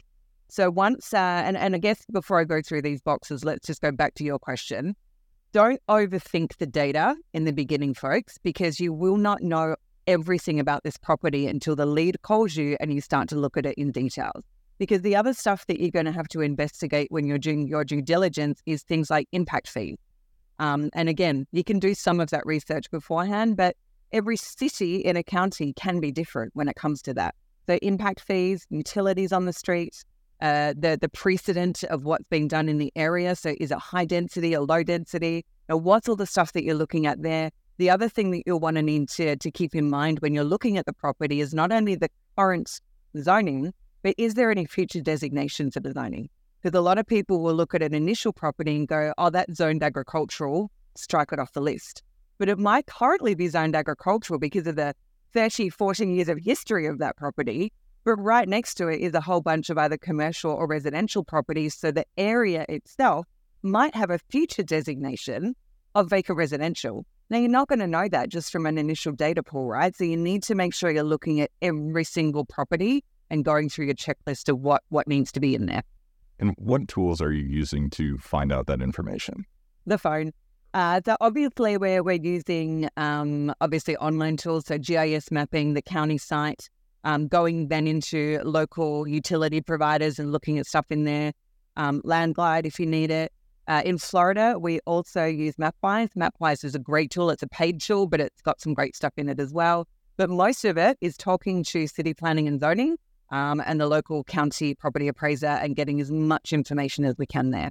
So 0.48 0.70
once, 0.70 1.12
uh, 1.12 1.42
and, 1.44 1.56
and 1.56 1.74
I 1.74 1.78
guess 1.78 2.04
before 2.10 2.40
I 2.40 2.44
go 2.44 2.62
through 2.62 2.82
these 2.82 3.00
boxes, 3.00 3.44
let's 3.44 3.66
just 3.66 3.82
go 3.82 3.92
back 3.92 4.14
to 4.14 4.24
your 4.24 4.38
question. 4.38 4.96
Don't 5.52 5.80
overthink 5.88 6.56
the 6.56 6.66
data 6.66 7.14
in 7.32 7.44
the 7.44 7.52
beginning, 7.52 7.94
folks, 7.94 8.38
because 8.38 8.80
you 8.80 8.92
will 8.92 9.16
not 9.16 9.42
know 9.42 9.76
everything 10.06 10.58
about 10.58 10.84
this 10.84 10.96
property 10.96 11.46
until 11.46 11.76
the 11.76 11.86
lead 11.86 12.22
calls 12.22 12.56
you 12.56 12.76
and 12.80 12.92
you 12.92 13.00
start 13.00 13.28
to 13.28 13.36
look 13.36 13.56
at 13.56 13.66
it 13.66 13.74
in 13.76 13.92
details. 13.92 14.42
Because 14.78 15.02
the 15.02 15.16
other 15.16 15.32
stuff 15.32 15.66
that 15.66 15.80
you're 15.80 15.90
going 15.90 16.06
to 16.06 16.12
have 16.12 16.28
to 16.28 16.40
investigate 16.40 17.10
when 17.10 17.26
you're 17.26 17.38
doing 17.38 17.66
your 17.66 17.84
due 17.84 18.02
diligence 18.02 18.60
is 18.66 18.82
things 18.82 19.10
like 19.10 19.26
impact 19.32 19.68
fees. 19.68 19.96
Um, 20.58 20.90
and 20.94 21.08
again, 21.08 21.46
you 21.52 21.64
can 21.64 21.78
do 21.78 21.94
some 21.94 22.20
of 22.20 22.30
that 22.30 22.44
research 22.46 22.90
beforehand, 22.90 23.56
but 23.56 23.76
every 24.12 24.36
city 24.36 24.96
in 24.96 25.16
a 25.16 25.22
county 25.22 25.72
can 25.74 26.00
be 26.00 26.12
different 26.12 26.52
when 26.54 26.68
it 26.68 26.76
comes 26.76 27.02
to 27.02 27.14
that. 27.14 27.34
So 27.66 27.78
impact 27.82 28.20
fees, 28.20 28.66
utilities 28.70 29.32
on 29.32 29.44
the 29.44 29.52
streets, 29.52 30.04
uh, 30.40 30.74
the 30.76 30.98
the 31.00 31.08
precedent 31.08 31.82
of 31.84 32.04
what's 32.04 32.24
being 32.30 32.46
done 32.48 32.68
in 32.68 32.78
the 32.78 32.92
area. 32.94 33.34
So 33.34 33.54
is 33.58 33.70
it 33.70 33.78
high 33.78 34.04
density 34.04 34.54
or 34.54 34.64
low 34.64 34.82
density? 34.82 35.44
Now, 35.68 35.78
what's 35.78 36.08
all 36.08 36.16
the 36.16 36.26
stuff 36.26 36.52
that 36.52 36.62
you're 36.62 36.76
looking 36.76 37.06
at 37.06 37.22
there? 37.22 37.50
The 37.78 37.90
other 37.90 38.08
thing 38.08 38.30
that 38.30 38.42
you'll 38.46 38.60
want 38.60 38.76
to 38.76 38.82
need 38.82 39.08
to, 39.10 39.36
to 39.36 39.50
keep 39.50 39.74
in 39.74 39.90
mind 39.90 40.20
when 40.20 40.32
you're 40.32 40.44
looking 40.44 40.78
at 40.78 40.86
the 40.86 40.92
property 40.92 41.40
is 41.40 41.52
not 41.52 41.72
only 41.72 41.94
the 41.94 42.08
current 42.36 42.80
zoning, 43.18 43.74
but 44.06 44.14
is 44.18 44.34
there 44.34 44.52
any 44.52 44.66
future 44.66 45.00
designation 45.00 45.68
for 45.72 45.80
the 45.80 45.90
zoning? 45.90 46.28
Because 46.62 46.78
a 46.78 46.80
lot 46.80 46.96
of 46.96 47.08
people 47.08 47.42
will 47.42 47.54
look 47.54 47.74
at 47.74 47.82
an 47.82 47.92
initial 47.92 48.32
property 48.32 48.76
and 48.76 48.86
go, 48.86 49.12
oh, 49.18 49.30
that's 49.30 49.56
zoned 49.56 49.82
agricultural, 49.82 50.70
strike 50.94 51.32
it 51.32 51.40
off 51.40 51.54
the 51.54 51.60
list. 51.60 52.04
But 52.38 52.48
it 52.48 52.56
might 52.56 52.86
currently 52.86 53.34
be 53.34 53.48
zoned 53.48 53.74
agricultural 53.74 54.38
because 54.38 54.68
of 54.68 54.76
the 54.76 54.94
30, 55.32 55.70
14 55.70 56.14
years 56.14 56.28
of 56.28 56.38
history 56.38 56.86
of 56.86 56.98
that 56.98 57.16
property. 57.16 57.72
But 58.04 58.14
right 58.18 58.48
next 58.48 58.74
to 58.74 58.86
it 58.86 59.00
is 59.00 59.12
a 59.12 59.20
whole 59.20 59.40
bunch 59.40 59.70
of 59.70 59.76
either 59.76 59.98
commercial 59.98 60.52
or 60.52 60.68
residential 60.68 61.24
properties. 61.24 61.74
So 61.74 61.90
the 61.90 62.06
area 62.16 62.64
itself 62.68 63.26
might 63.64 63.96
have 63.96 64.10
a 64.10 64.20
future 64.30 64.62
designation 64.62 65.56
of 65.96 66.10
vacant 66.10 66.38
residential. 66.38 67.04
Now, 67.28 67.38
you're 67.38 67.48
not 67.48 67.66
going 67.66 67.80
to 67.80 67.88
know 67.88 68.06
that 68.06 68.28
just 68.28 68.52
from 68.52 68.66
an 68.66 68.78
initial 68.78 69.10
data 69.10 69.42
pool, 69.42 69.66
right? 69.66 69.96
So 69.96 70.04
you 70.04 70.16
need 70.16 70.44
to 70.44 70.54
make 70.54 70.74
sure 70.74 70.92
you're 70.92 71.02
looking 71.02 71.40
at 71.40 71.50
every 71.60 72.04
single 72.04 72.44
property 72.44 73.02
and 73.30 73.44
going 73.44 73.68
through 73.68 73.86
your 73.86 73.94
checklist 73.94 74.48
of 74.48 74.60
what, 74.60 74.82
what 74.88 75.06
needs 75.08 75.32
to 75.32 75.40
be 75.40 75.54
in 75.54 75.66
there. 75.66 75.82
And 76.38 76.54
what 76.58 76.88
tools 76.88 77.20
are 77.20 77.32
you 77.32 77.44
using 77.44 77.90
to 77.90 78.18
find 78.18 78.52
out 78.52 78.66
that 78.66 78.82
information? 78.82 79.46
The 79.86 79.98
phone. 79.98 80.32
Uh, 80.74 81.00
so 81.04 81.16
obviously 81.20 81.78
we're, 81.78 82.02
we're 82.02 82.20
using 82.20 82.88
um, 82.96 83.54
obviously 83.60 83.96
online 83.96 84.36
tools, 84.36 84.66
so 84.66 84.76
GIS 84.76 85.30
mapping, 85.30 85.72
the 85.72 85.80
county 85.80 86.18
site, 86.18 86.68
um, 87.04 87.28
going 87.28 87.68
then 87.68 87.86
into 87.86 88.40
local 88.44 89.08
utility 89.08 89.62
providers 89.62 90.18
and 90.18 90.32
looking 90.32 90.58
at 90.58 90.66
stuff 90.66 90.86
in 90.90 91.04
there, 91.04 91.32
um, 91.76 92.02
LandGlide 92.02 92.66
if 92.66 92.78
you 92.78 92.84
need 92.84 93.10
it. 93.10 93.32
Uh, 93.68 93.82
in 93.84 93.98
Florida, 93.98 94.56
we 94.58 94.78
also 94.80 95.24
use 95.24 95.56
MapWise. 95.56 96.10
MapWise 96.16 96.62
is 96.62 96.74
a 96.74 96.78
great 96.78 97.10
tool. 97.10 97.30
It's 97.30 97.42
a 97.42 97.48
paid 97.48 97.80
tool, 97.80 98.06
but 98.06 98.20
it's 98.20 98.42
got 98.42 98.60
some 98.60 98.74
great 98.74 98.94
stuff 98.94 99.12
in 99.16 99.28
it 99.28 99.40
as 99.40 99.52
well. 99.52 99.88
But 100.16 100.30
most 100.30 100.64
of 100.64 100.76
it 100.78 100.96
is 101.00 101.16
talking 101.16 101.64
to 101.64 101.86
city 101.86 102.14
planning 102.14 102.46
and 102.46 102.60
zoning 102.60 102.96
um, 103.30 103.62
and 103.64 103.80
the 103.80 103.86
local 103.86 104.24
county 104.24 104.74
property 104.74 105.08
appraiser 105.08 105.46
and 105.46 105.76
getting 105.76 106.00
as 106.00 106.10
much 106.10 106.52
information 106.52 107.04
as 107.04 107.16
we 107.18 107.26
can 107.26 107.50
there. 107.50 107.70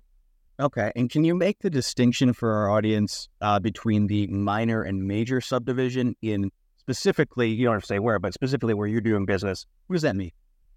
Okay. 0.59 0.91
And 0.95 1.09
can 1.09 1.23
you 1.23 1.35
make 1.35 1.59
the 1.59 1.69
distinction 1.69 2.33
for 2.33 2.51
our 2.53 2.69
audience 2.69 3.27
uh, 3.41 3.59
between 3.59 4.07
the 4.07 4.27
minor 4.27 4.83
and 4.83 5.05
major 5.05 5.41
subdivision 5.41 6.15
in 6.21 6.51
specifically, 6.79 7.49
you 7.49 7.65
don't 7.65 7.73
have 7.73 7.81
to 7.81 7.87
say 7.87 7.99
where, 7.99 8.19
but 8.19 8.33
specifically 8.33 8.73
where 8.73 8.87
you're 8.87 9.01
doing 9.01 9.25
business? 9.25 9.65
What 9.87 9.95
does 9.95 10.03
that 10.03 10.15
mean? 10.15 10.31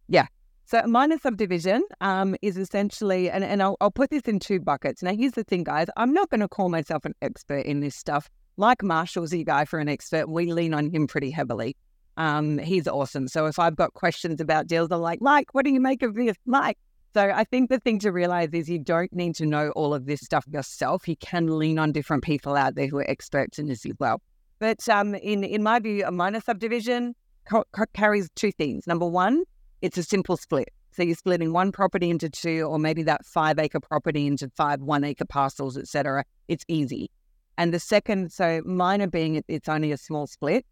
Yeah. 0.08 0.26
So 0.64 0.82
minor 0.86 1.18
subdivision 1.18 1.82
um, 2.00 2.34
is 2.42 2.56
essentially, 2.56 3.30
and, 3.30 3.44
and 3.44 3.62
I'll, 3.62 3.76
I'll 3.80 3.90
put 3.90 4.10
this 4.10 4.22
in 4.22 4.38
two 4.38 4.60
buckets. 4.60 5.02
Now, 5.02 5.14
here's 5.14 5.32
the 5.32 5.44
thing, 5.44 5.64
guys. 5.64 5.86
I'm 5.96 6.12
not 6.12 6.28
going 6.28 6.40
to 6.40 6.48
call 6.48 6.68
myself 6.68 7.04
an 7.04 7.14
expert 7.22 7.64
in 7.64 7.80
this 7.80 7.94
stuff. 7.94 8.28
Like 8.56 8.82
Marshall's 8.82 9.32
a 9.32 9.44
guy 9.44 9.64
for 9.64 9.78
an 9.78 9.88
expert, 9.88 10.28
we 10.28 10.52
lean 10.52 10.74
on 10.74 10.90
him 10.90 11.06
pretty 11.06 11.30
heavily. 11.30 11.76
Um, 12.18 12.58
he's 12.58 12.88
awesome. 12.88 13.28
So 13.28 13.46
if 13.46 13.58
I've 13.60 13.76
got 13.76 13.94
questions 13.94 14.40
about 14.40 14.66
deals, 14.66 14.90
I'm 14.90 15.00
like, 15.00 15.22
Mike, 15.22 15.54
what 15.54 15.64
do 15.64 15.70
you 15.70 15.80
make 15.80 16.02
of 16.02 16.14
this? 16.14 16.36
Mike, 16.46 16.76
so 17.14 17.30
I 17.34 17.44
think 17.44 17.70
the 17.70 17.78
thing 17.78 18.00
to 18.00 18.10
realize 18.10 18.50
is 18.52 18.68
you 18.68 18.80
don't 18.80 19.12
need 19.12 19.36
to 19.36 19.46
know 19.46 19.70
all 19.70 19.94
of 19.94 20.06
this 20.06 20.20
stuff 20.20 20.44
yourself. 20.48 21.08
You 21.08 21.16
can 21.16 21.58
lean 21.58 21.78
on 21.78 21.92
different 21.92 22.24
people 22.24 22.56
out 22.56 22.74
there 22.74 22.88
who 22.88 22.98
are 22.98 23.08
experts 23.08 23.58
in 23.58 23.68
this 23.68 23.86
as 23.86 23.92
well. 24.00 24.20
But 24.58 24.86
um, 24.88 25.14
in 25.14 25.44
in 25.44 25.62
my 25.62 25.78
view, 25.78 26.04
a 26.04 26.10
minor 26.10 26.40
subdivision 26.40 27.14
co- 27.48 27.64
co- 27.72 27.84
carries 27.94 28.28
two 28.34 28.50
things. 28.50 28.88
Number 28.88 29.06
one, 29.06 29.44
it's 29.80 29.96
a 29.96 30.02
simple 30.02 30.36
split. 30.36 30.70
So 30.90 31.04
you're 31.04 31.14
splitting 31.14 31.52
one 31.52 31.70
property 31.70 32.10
into 32.10 32.28
two, 32.28 32.62
or 32.62 32.80
maybe 32.80 33.04
that 33.04 33.24
five 33.24 33.60
acre 33.60 33.78
property 33.78 34.26
into 34.26 34.50
five 34.56 34.80
one 34.80 35.04
acre 35.04 35.24
parcels, 35.24 35.78
etc. 35.78 36.24
It's 36.48 36.64
easy. 36.66 37.10
And 37.56 37.72
the 37.72 37.78
second, 37.78 38.32
so 38.32 38.60
minor 38.64 39.06
being 39.06 39.42
it's 39.46 39.68
only 39.68 39.92
a 39.92 39.96
small 39.96 40.26
split. 40.26 40.66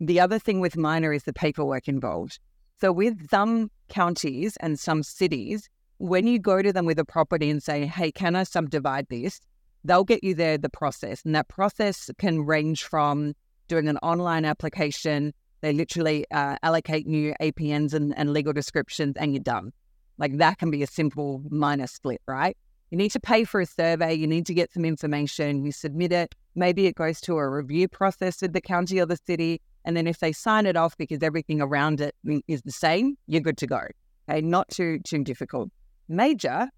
The 0.00 0.20
other 0.20 0.38
thing 0.38 0.60
with 0.60 0.76
minor 0.76 1.12
is 1.12 1.24
the 1.24 1.32
paperwork 1.32 1.88
involved. 1.88 2.38
So 2.80 2.92
with 2.92 3.30
some 3.30 3.70
counties 3.88 4.56
and 4.58 4.78
some 4.78 5.02
cities, 5.02 5.68
when 5.98 6.26
you 6.26 6.38
go 6.38 6.60
to 6.60 6.72
them 6.72 6.84
with 6.84 6.98
a 6.98 7.04
property 7.04 7.48
and 7.48 7.62
say, 7.62 7.86
hey, 7.86 8.12
can 8.12 8.36
I 8.36 8.42
subdivide 8.42 9.06
this? 9.08 9.40
They'll 9.84 10.04
get 10.04 10.22
you 10.22 10.34
there 10.34 10.58
the 10.58 10.68
process. 10.68 11.22
And 11.24 11.34
that 11.34 11.48
process 11.48 12.10
can 12.18 12.44
range 12.44 12.84
from 12.84 13.34
doing 13.68 13.88
an 13.88 13.96
online 13.98 14.44
application, 14.44 15.32
they 15.60 15.72
literally 15.72 16.26
uh, 16.30 16.56
allocate 16.62 17.06
new 17.06 17.34
APNs 17.40 17.92
and, 17.92 18.16
and 18.16 18.32
legal 18.32 18.52
descriptions, 18.52 19.16
and 19.16 19.32
you're 19.32 19.42
done. 19.42 19.72
Like 20.18 20.38
that 20.38 20.58
can 20.58 20.70
be 20.70 20.82
a 20.82 20.86
simple 20.86 21.42
minor 21.50 21.86
split, 21.86 22.20
right? 22.26 22.56
You 22.90 22.98
need 22.98 23.10
to 23.12 23.20
pay 23.20 23.44
for 23.44 23.60
a 23.60 23.66
survey, 23.66 24.14
you 24.14 24.26
need 24.26 24.46
to 24.46 24.54
get 24.54 24.72
some 24.72 24.84
information, 24.84 25.64
you 25.64 25.72
submit 25.72 26.12
it. 26.12 26.34
Maybe 26.54 26.86
it 26.86 26.94
goes 26.94 27.20
to 27.22 27.36
a 27.36 27.48
review 27.48 27.88
process 27.88 28.40
with 28.40 28.52
the 28.52 28.60
county 28.60 29.00
or 29.00 29.06
the 29.06 29.18
city. 29.26 29.60
And 29.86 29.96
then 29.96 30.06
if 30.06 30.18
they 30.18 30.32
sign 30.32 30.66
it 30.66 30.76
off 30.76 30.96
because 30.98 31.22
everything 31.22 31.62
around 31.62 32.02
it 32.02 32.14
is 32.46 32.60
the 32.62 32.72
same, 32.72 33.16
you're 33.26 33.40
good 33.40 33.56
to 33.58 33.66
go. 33.66 33.82
Okay, 34.28 34.42
not 34.42 34.68
too 34.68 34.98
too 35.04 35.24
difficult 35.24 35.70
major 36.08 36.68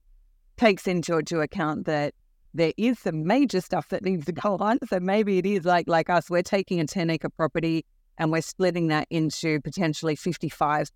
takes 0.56 0.86
into 0.86 1.22
to 1.22 1.40
account 1.40 1.86
that 1.86 2.14
there 2.54 2.72
is 2.76 2.98
some 2.98 3.24
major 3.24 3.60
stuff 3.60 3.88
that 3.88 4.02
needs 4.02 4.24
to 4.26 4.32
go 4.32 4.56
on. 4.56 4.78
So 4.88 4.98
maybe 4.98 5.38
it 5.38 5.46
is 5.46 5.64
like 5.64 5.88
like 5.88 6.10
us, 6.10 6.30
we're 6.30 6.42
taking 6.42 6.80
a 6.80 6.86
10 6.86 7.10
acre 7.10 7.28
property 7.28 7.84
and 8.16 8.32
we're 8.32 8.42
splitting 8.42 8.88
that 8.88 9.06
into 9.10 9.60
potentially 9.60 10.16
55. 10.16 10.90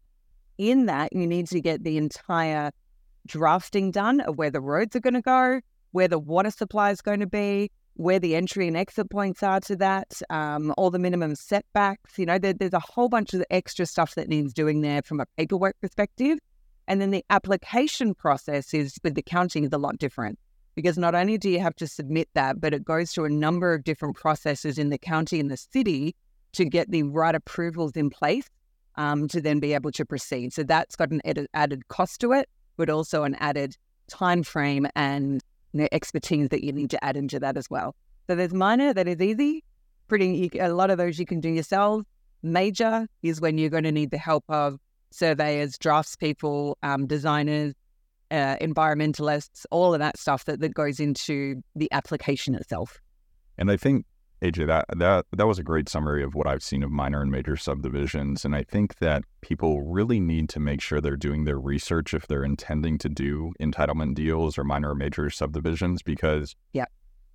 In 0.59 0.87
that, 0.87 1.13
you 1.13 1.27
need 1.27 1.47
to 1.49 1.61
get 1.61 1.85
the 1.85 1.97
entire 1.97 2.71
drafting 3.27 3.91
done 3.91 4.21
of 4.21 4.37
where 4.37 4.51
the 4.51 4.61
roads 4.61 4.97
are 4.97 5.01
going 5.01 5.15
to 5.15 5.23
go, 5.23 5.61
where 5.93 6.09
the 6.09 6.19
water 6.19 6.51
supply 6.51 6.91
is 6.91 7.01
going 7.01 7.21
to 7.21 7.27
be, 7.27 7.71
where 7.95 8.19
the 8.19 8.35
entry 8.35 8.67
and 8.67 8.77
exit 8.77 9.11
points 9.11 9.43
are 9.43 9.61
to 9.61 9.77
that, 9.77 10.21
um, 10.31 10.73
all 10.77 10.91
the 10.91 10.99
minimum 10.99 11.35
setbacks. 11.35 12.19
You 12.19 12.27
know, 12.27 12.39
there, 12.39 12.53
there's 12.53 12.73
a 12.73 12.81
whole 12.81 13.09
bunch 13.09 13.35
of 13.35 13.45
extra 13.51 13.87
stuff 13.87 14.15
that 14.15 14.29
needs 14.29 14.53
doing 14.53 14.81
there 14.81 15.03
from 15.03 15.21
a 15.21 15.27
paperwork 15.37 15.77
perspective. 15.81 16.39
And 16.89 17.01
then 17.01 17.11
the 17.11 17.25
application 17.31 18.15
process 18.15 18.75
is 18.75 18.99
with 19.05 19.15
the 19.15 19.23
counting 19.23 19.65
is 19.65 19.73
a 19.73 19.79
lot 19.79 19.99
different 19.99 20.39
because 20.75 20.99
not 20.99 21.15
only 21.15 21.39
do 21.39 21.51
you 21.51 21.61
have 21.61 21.77
to 21.77 21.87
submit 21.87 22.29
that, 22.35 22.61
but 22.61 22.75
it 22.75 22.85
goes 22.85 23.13
through 23.13 23.27
a 23.27 23.31
number 23.31 23.75
of 23.75 23.85
different 23.85 24.17
processes 24.17 24.79
in 24.79 24.89
the 24.89 24.99
county 24.99 25.39
and 25.39 25.51
the 25.51 25.57
city 25.57 26.15
to 26.53 26.65
get 26.65 26.91
the 26.91 27.03
right 27.03 27.35
approvals 27.35 27.93
in 27.93 28.11
place 28.11 28.49
um, 28.97 29.29
to 29.29 29.41
then 29.41 29.61
be 29.61 29.75
able 29.75 29.93
to 29.93 30.05
proceed. 30.05 30.53
So 30.53 30.63
that's 30.63 30.97
got 30.97 31.11
an 31.11 31.21
ed- 31.25 31.47
added 31.55 31.89
cost 31.89 32.21
to 32.21 32.33
it, 32.33 32.49
but 32.77 32.91
also 32.91 33.23
an 33.23 33.37
added 33.37 33.77
time 34.09 34.43
frame 34.43 34.87
and 34.95 35.43
know, 35.81 35.89
expertise 35.93 36.49
that 36.51 36.65
you 36.65 36.73
need 36.73 36.91
to 36.91 37.05
add 37.05 37.17
into 37.17 37.41
that 37.41 37.57
as 37.57 37.69
well. 37.71 37.95
So 38.27 38.35
there's 38.35 38.55
minor 38.55 38.95
that 38.95 39.09
is 39.09 39.21
easy, 39.21 39.65
pretty 40.09 40.51
a 40.59 40.69
lot 40.69 40.91
of 40.91 40.99
those 40.99 41.19
you 41.19 41.27
can 41.27 41.41
do 41.41 41.49
yourself. 41.49 42.03
Major 42.43 43.07
is 43.23 43.41
when 43.41 43.59
you're 43.59 43.71
going 43.71 43.85
to 43.85 43.93
need 43.93 44.11
the 44.11 44.19
help 44.19 44.45
of 44.49 44.79
surveyors, 45.11 45.77
draftspeople, 45.79 46.75
um, 46.83 47.07
designers, 47.07 47.75
uh, 48.31 48.57
environmentalists, 48.61 49.67
all 49.71 49.93
of 49.93 50.01
that 50.01 50.19
stuff 50.19 50.45
that, 50.47 50.61
that 50.61 50.75
goes 50.75 50.99
into 50.99 51.63
the 51.77 51.89
application 51.93 52.55
itself. 52.55 53.01
And 53.59 53.71
I 53.71 53.77
think 53.77 54.07
AJ, 54.43 54.67
that 54.67 54.87
that 54.97 55.27
that 55.33 55.47
was 55.47 55.59
a 55.59 55.63
great 55.63 55.89
summary 55.89 56.25
of 56.25 56.35
what 56.35 56.47
I've 56.47 56.63
seen 56.63 56.83
of 56.83 56.91
minor 56.91 57.23
and 57.23 57.31
major 57.31 57.57
subdivisions. 57.57 58.45
And 58.45 58.57
I 58.57 58.65
think 58.65 58.99
that 58.99 59.23
people 59.41 59.83
really 59.83 60.19
need 60.19 60.49
to 60.51 60.61
make 60.61 60.81
sure 60.81 61.01
they're 61.01 61.17
doing 61.17 61.45
their 61.45 61.61
research 61.61 62.13
if 62.13 62.27
they're 62.27 62.45
intending 62.45 62.99
to 62.99 63.09
do 63.09 63.53
entitlement 63.61 64.15
deals 64.15 64.59
or 64.59 64.65
minor 64.65 64.91
or 64.91 64.95
major 64.97 65.31
subdivisions, 65.31 66.03
because 66.03 66.57
yeah. 66.73 66.87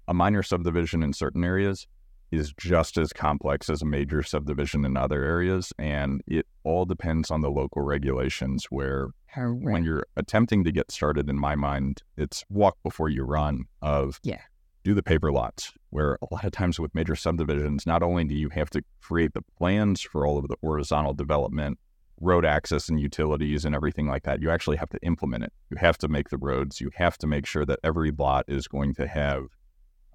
a 0.08 0.14
minor 0.14 0.44
subdivision 0.44 1.02
in 1.02 1.14
certain 1.14 1.44
areas 1.44 1.88
is 2.32 2.54
just 2.60 2.98
as 2.98 3.14
complex 3.14 3.70
as 3.70 3.82
a 3.82 3.86
major 3.86 4.22
subdivision 4.22 4.84
in 4.84 4.98
other 4.98 5.24
areas. 5.24 5.72
And 5.80 6.22
it 6.28 6.46
all 6.64 6.86
depends 6.86 7.32
on 7.32 7.40
the 7.42 7.50
local 7.50 7.84
regulations 7.84 8.66
where 8.70 9.12
Correct. 9.34 9.64
when 9.64 9.84
you're 9.84 10.06
attempting 10.18 10.66
to 10.66 10.72
get 10.72 10.92
started, 10.92 11.30
in 11.30 11.40
my 11.40 11.56
mind, 11.56 12.04
it's 12.18 12.44
walk 12.50 12.78
before 12.84 13.08
you 13.08 13.24
run 13.24 13.64
of 13.82 14.20
yeah. 14.24 14.42
Do 14.88 14.94
the 14.94 15.04
paper 15.04 15.34
lots, 15.34 15.74
where 15.90 16.18
a 16.22 16.34
lot 16.34 16.46
of 16.46 16.52
times 16.54 16.80
with 16.80 16.96
major 16.96 17.16
subdivisions, 17.16 17.86
not 17.86 18.02
only 18.02 18.24
do 18.24 18.34
you 18.34 18.48
have 18.50 18.70
to 18.70 18.82
create 19.02 19.34
the 19.34 19.42
plans 19.58 20.02
for 20.02 20.26
all 20.26 20.38
of 20.38 20.48
the 20.48 20.56
horizontal 20.62 21.14
development, 21.14 21.78
road 22.22 22.46
access 22.46 22.88
and 22.88 22.98
utilities 22.98 23.66
and 23.66 23.76
everything 23.76 24.08
like 24.08 24.24
that, 24.24 24.42
you 24.42 24.50
actually 24.50 24.78
have 24.78 24.90
to 24.90 24.98
implement 25.04 25.44
it. 25.44 25.52
You 25.70 25.78
have 25.78 25.98
to 25.98 26.08
make 26.08 26.30
the 26.30 26.38
roads. 26.38 26.80
You 26.80 26.90
have 26.96 27.18
to 27.18 27.28
make 27.28 27.46
sure 27.46 27.66
that 27.66 27.80
every 27.84 28.12
lot 28.18 28.46
is 28.48 28.66
going 28.66 28.94
to 28.96 29.08
have 29.08 29.48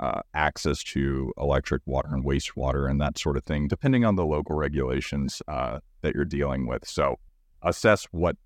uh, 0.01 0.23
access 0.33 0.83
to 0.83 1.33
electric, 1.37 1.83
water, 1.85 2.09
and 2.11 2.25
wastewater 2.25 2.91
and 2.91 2.99
that 3.01 3.19
sort 3.19 3.37
of 3.37 3.45
thing, 3.45 3.69
depending 3.69 4.07
on 4.07 4.17
the 4.17 4.25
local 4.25 4.57
regulations 4.57 5.43
uh, 5.49 5.81
that 6.01 6.15
you're 6.15 6.25
dealing 6.25 6.67
with. 6.67 6.89
So 6.89 7.17
assess 7.61 8.07
what 8.11 8.37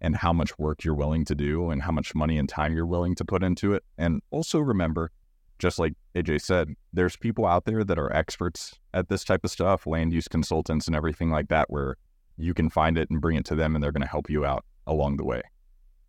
and 0.00 0.16
how 0.16 0.32
much 0.32 0.58
work 0.58 0.82
you're 0.82 0.94
willing 0.94 1.24
to 1.26 1.34
do 1.36 1.70
and 1.70 1.82
how 1.82 1.92
much 1.92 2.12
money 2.14 2.38
and 2.38 2.48
time 2.48 2.74
you're 2.74 2.84
willing 2.84 3.14
to 3.14 3.24
put 3.24 3.44
into 3.44 3.72
it. 3.72 3.84
And 3.96 4.20
also 4.30 4.58
remember, 4.58 5.12
just 5.58 5.78
like 5.78 5.94
AJ 6.14 6.42
said, 6.42 6.74
there's 6.92 7.16
people 7.16 7.46
out 7.46 7.64
there 7.64 7.84
that 7.84 7.98
are 7.98 8.12
experts 8.12 8.78
at 8.94 9.08
this 9.08 9.24
type 9.24 9.44
of 9.44 9.50
stuff, 9.50 9.86
land 9.86 10.12
use 10.12 10.28
consultants 10.28 10.86
and 10.86 10.96
everything 10.96 11.30
like 11.30 11.48
that, 11.48 11.70
where 11.70 11.96
you 12.36 12.54
can 12.54 12.68
find 12.68 12.98
it 12.98 13.08
and 13.10 13.20
bring 13.20 13.36
it 13.36 13.44
to 13.46 13.54
them 13.54 13.74
and 13.74 13.82
they're 13.82 13.92
going 13.92 14.02
to 14.02 14.08
help 14.08 14.28
you 14.28 14.44
out 14.44 14.64
along 14.86 15.16
the 15.16 15.24
way. 15.24 15.42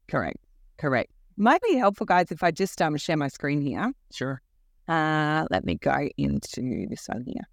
Correct. 0.08 0.38
Correct. 0.78 1.12
Might 1.38 1.62
be 1.62 1.76
helpful, 1.76 2.06
guys, 2.06 2.32
if 2.32 2.44
I 2.44 2.52
just 2.52 2.82
um, 2.82 2.98
share 2.98 3.18
my 3.18 3.28
screen 3.28 3.62
here. 3.62 3.92
Sure. 4.12 4.42
Uh, 4.88 5.46
let 5.52 5.66
me 5.66 5.76
go 5.76 6.10
into 6.18 6.88
this 6.88 7.08
one 7.08 7.24
here. 7.26 7.44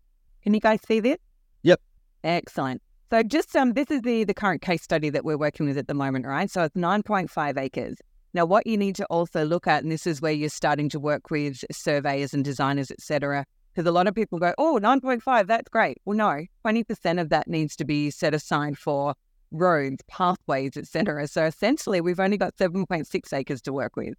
Can 0.42 0.54
you 0.54 0.60
guys 0.60 0.80
see 0.86 1.00
this? 1.00 1.18
Yep. 1.62 1.80
Excellent. 2.22 2.80
So 3.10 3.22
just 3.22 3.54
um, 3.56 3.72
this 3.74 3.90
is 3.90 4.02
the 4.02 4.24
the 4.24 4.34
current 4.34 4.62
case 4.62 4.82
study 4.82 5.10
that 5.10 5.24
we're 5.24 5.36
working 5.36 5.66
with 5.66 5.78
at 5.78 5.86
the 5.86 5.94
moment, 5.94 6.26
right? 6.26 6.50
So 6.50 6.64
it's 6.64 6.76
9.5 6.76 7.58
acres. 7.58 7.96
Now, 8.34 8.44
what 8.44 8.66
you 8.66 8.76
need 8.76 8.96
to 8.96 9.06
also 9.06 9.44
look 9.44 9.68
at, 9.68 9.84
and 9.84 9.92
this 9.92 10.08
is 10.08 10.20
where 10.20 10.32
you're 10.32 10.48
starting 10.48 10.88
to 10.88 10.98
work 10.98 11.30
with 11.30 11.64
surveyors 11.70 12.34
and 12.34 12.44
designers, 12.44 12.90
etc., 12.90 13.46
because 13.72 13.88
a 13.88 13.92
lot 13.92 14.08
of 14.08 14.14
people 14.14 14.40
go, 14.40 14.52
"Oh, 14.58 14.78
9.5, 14.82 15.46
that's 15.46 15.68
great." 15.68 15.98
Well, 16.04 16.16
no, 16.16 16.44
20% 16.64 17.20
of 17.20 17.28
that 17.28 17.46
needs 17.46 17.76
to 17.76 17.84
be 17.84 18.10
set 18.10 18.34
aside 18.34 18.76
for 18.76 19.14
roads, 19.52 20.02
pathways, 20.08 20.76
etc. 20.76 21.28
So 21.28 21.44
essentially, 21.44 22.00
we've 22.00 22.18
only 22.18 22.36
got 22.36 22.56
7.6 22.56 23.32
acres 23.32 23.62
to 23.62 23.72
work 23.72 23.94
with. 23.94 24.14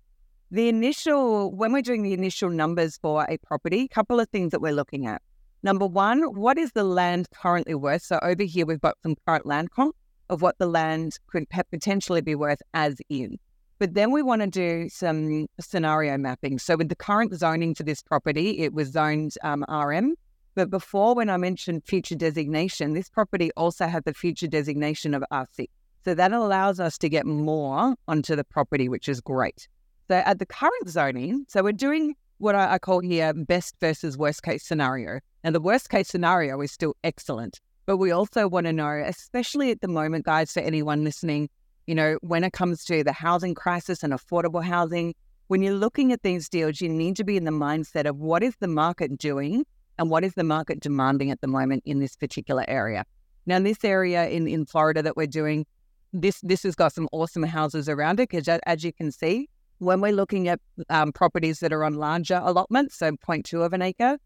The 0.49 0.69
initial, 0.69 1.53
when 1.53 1.73
we're 1.73 1.81
doing 1.81 2.03
the 2.03 2.13
initial 2.13 2.49
numbers 2.49 2.97
for 2.97 3.25
a 3.29 3.37
property, 3.39 3.81
a 3.81 3.87
couple 3.89 4.19
of 4.21 4.29
things 4.29 4.51
that 4.51 4.61
we're 4.61 4.73
looking 4.73 5.05
at. 5.07 5.21
Number 5.61 5.87
one, 5.87 6.21
what 6.35 6.57
is 6.57 6.71
the 6.71 6.85
land 6.85 7.27
currently 7.31 7.75
worth? 7.75 8.03
So 8.03 8.19
over 8.21 8.43
here, 8.43 8.65
we've 8.65 8.79
got 8.79 8.97
some 9.03 9.15
current 9.25 9.45
land 9.45 9.71
comp 9.71 9.95
of 10.29 10.41
what 10.41 10.57
the 10.57 10.67
land 10.67 11.17
could 11.27 11.47
potentially 11.49 12.21
be 12.21 12.35
worth 12.35 12.61
as 12.73 12.95
is. 13.09 13.37
But 13.77 13.93
then 13.93 14.11
we 14.11 14.21
want 14.21 14.41
to 14.41 14.47
do 14.47 14.89
some 14.89 15.47
scenario 15.59 16.17
mapping. 16.17 16.59
So 16.59 16.77
with 16.77 16.89
the 16.89 16.95
current 16.95 17.33
zoning 17.35 17.75
for 17.75 17.83
this 17.83 18.01
property, 18.01 18.59
it 18.59 18.73
was 18.73 18.89
zoned 18.89 19.33
um, 19.43 19.65
RM. 19.69 20.15
But 20.55 20.69
before, 20.69 21.13
when 21.15 21.29
I 21.29 21.35
mentioned 21.35 21.83
future 21.85 22.15
designation, 22.15 22.93
this 22.93 23.09
property 23.09 23.51
also 23.57 23.87
has 23.87 24.03
the 24.05 24.13
future 24.13 24.47
designation 24.47 25.13
of 25.13 25.23
RC. 25.31 25.67
So 26.05 26.13
that 26.13 26.31
allows 26.31 26.79
us 26.79 26.97
to 26.99 27.09
get 27.09 27.25
more 27.25 27.95
onto 28.07 28.35
the 28.35 28.45
property, 28.45 28.87
which 28.87 29.09
is 29.09 29.19
great. 29.19 29.67
So 30.07 30.15
at 30.15 30.39
the 30.39 30.45
current 30.45 30.87
zoning, 30.87 31.45
so 31.49 31.61
we're 31.61 31.73
doing 31.73 32.15
what 32.37 32.55
I, 32.55 32.73
I 32.73 32.79
call 32.79 32.99
here 32.99 33.33
best 33.33 33.75
versus 33.81 34.17
worst 34.17 34.43
case 34.43 34.63
scenario. 34.63 35.19
And 35.43 35.53
the 35.53 35.59
worst 35.59 35.89
case 35.89 36.07
scenario 36.07 36.61
is 36.61 36.71
still 36.71 36.95
excellent. 37.03 37.59
But 37.85 37.97
we 37.97 38.11
also 38.11 38.47
want 38.47 38.67
to 38.67 38.73
know, 38.73 39.03
especially 39.05 39.71
at 39.71 39.81
the 39.81 39.87
moment, 39.87 40.25
guys, 40.25 40.53
for 40.53 40.61
anyone 40.61 41.03
listening, 41.03 41.49
you 41.87 41.95
know, 41.95 42.17
when 42.21 42.43
it 42.43 42.53
comes 42.53 42.83
to 42.85 43.03
the 43.03 43.13
housing 43.13 43.53
crisis 43.53 44.03
and 44.03 44.13
affordable 44.13 44.63
housing, 44.63 45.13
when 45.47 45.61
you're 45.61 45.73
looking 45.73 46.11
at 46.11 46.23
these 46.23 46.49
deals, 46.49 46.81
you 46.81 46.89
need 46.89 47.15
to 47.17 47.23
be 47.23 47.37
in 47.37 47.43
the 47.43 47.51
mindset 47.51 48.07
of 48.07 48.17
what 48.17 48.41
is 48.41 48.55
the 48.59 48.67
market 48.67 49.17
doing 49.17 49.65
and 49.97 50.09
what 50.09 50.23
is 50.23 50.33
the 50.33 50.43
market 50.43 50.79
demanding 50.79 51.29
at 51.29 51.41
the 51.41 51.47
moment 51.47 51.83
in 51.85 51.99
this 51.99 52.15
particular 52.15 52.65
area. 52.67 53.05
Now, 53.45 53.59
this 53.59 53.83
area 53.83 54.27
in, 54.27 54.47
in 54.47 54.65
Florida 54.65 55.03
that 55.03 55.15
we're 55.15 55.27
doing, 55.27 55.65
this 56.13 56.39
this 56.41 56.63
has 56.63 56.75
got 56.75 56.93
some 56.93 57.07
awesome 57.11 57.43
houses 57.43 57.87
around 57.89 58.19
it 58.19 58.29
because 58.29 58.47
as 58.65 58.83
you 58.83 58.93
can 58.93 59.11
see, 59.11 59.49
when 59.79 60.01
we're 60.01 60.13
looking 60.13 60.47
at 60.47 60.59
um, 60.89 61.11
properties 61.11 61.59
that 61.59 61.73
are 61.73 61.83
on 61.83 61.93
larger 61.93 62.41
allotments, 62.43 62.97
so 62.97 63.11
0.2 63.11 63.63
of 63.63 63.73
an 63.73 63.81
acre, 63.81 64.17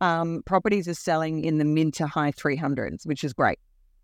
um, 0.00 0.42
properties 0.46 0.88
are 0.88 0.94
selling 0.94 1.44
in 1.44 1.58
the 1.58 1.64
mid 1.64 1.92
to 1.94 2.06
high 2.06 2.32
300s, 2.32 3.04
which 3.04 3.24
is 3.24 3.32
great. 3.32 3.58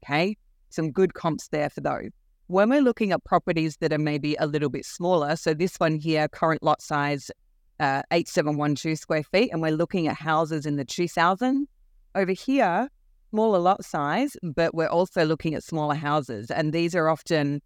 Okay. 0.05 0.37
Some 0.71 0.91
good 0.91 1.15
comps 1.15 1.49
there 1.49 1.71
for 1.71 1.81
those. 1.81 2.11
When 2.49 2.71
we're 2.71 2.81
looking 2.81 3.13
at 3.13 3.23
properties 3.25 3.77
that 3.77 3.93
are 3.93 3.99
maybe 3.99 4.35
a 4.37 4.47
little 4.47 4.71
bit 4.71 4.87
smaller, 4.87 5.37
so 5.37 5.53
this 5.53 5.77
one 5.77 5.97
here, 5.97 6.29
current 6.29 6.63
lot 6.63 6.81
size 6.81 7.31
uh, 7.79 8.03
8712 8.11 8.99
square 8.99 9.23
feet, 9.23 9.51
and 9.53 9.61
we're 9.61 9.71
looking 9.71 10.09
at 10.09 10.17
houses 10.17 10.65
in 10.65 10.77
the 10.77 10.85
2000. 10.87 11.69
Over 12.15 12.33
here, 12.33 12.89
smaller 13.29 13.59
lot 13.59 13.85
size, 13.85 14.35
but 14.43 14.75
we're 14.75 14.89
also 14.89 15.27
looking 15.27 15.55
at 15.55 15.63
smaller 15.63 15.95
houses. 15.95 16.51
And 16.51 16.73
these 16.73 16.95
are 16.95 17.11
often 17.11 17.61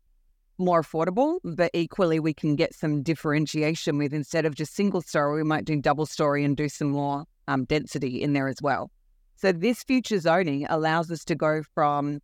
more 0.58 0.82
affordable, 0.82 1.38
but 1.44 1.70
equally 1.74 2.18
we 2.18 2.34
can 2.34 2.56
get 2.56 2.74
some 2.74 3.04
differentiation 3.04 3.98
with 3.98 4.12
instead 4.12 4.44
of 4.44 4.56
just 4.56 4.74
single 4.74 5.00
story, 5.00 5.36
we 5.36 5.48
might 5.48 5.64
do 5.64 5.80
double 5.80 6.06
story 6.06 6.44
and 6.44 6.56
do 6.56 6.68
some 6.68 6.90
more 6.90 7.24
um, 7.46 7.66
density 7.66 8.20
in 8.20 8.32
there 8.32 8.48
as 8.48 8.60
well. 8.60 8.90
So 9.36 9.52
this 9.52 9.84
future 9.84 10.18
zoning 10.18 10.66
allows 10.68 11.08
us 11.12 11.24
to 11.26 11.36
go 11.36 11.62
from 11.72 12.18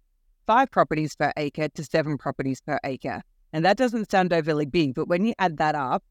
five 0.49 0.71
properties 0.71 1.15
per 1.15 1.31
acre 1.37 1.69
to 1.69 1.85
seven 1.85 2.17
properties 2.17 2.63
per 2.63 2.81
acre. 2.83 3.21
And 3.53 3.67
that 3.67 3.77
doesn't 3.77 4.11
sound 4.11 4.33
overly 4.33 4.65
big, 4.65 4.95
but 4.95 5.07
when 5.07 5.27
you 5.27 5.35
add 5.39 5.59
that 5.59 5.75
up, 5.75 6.03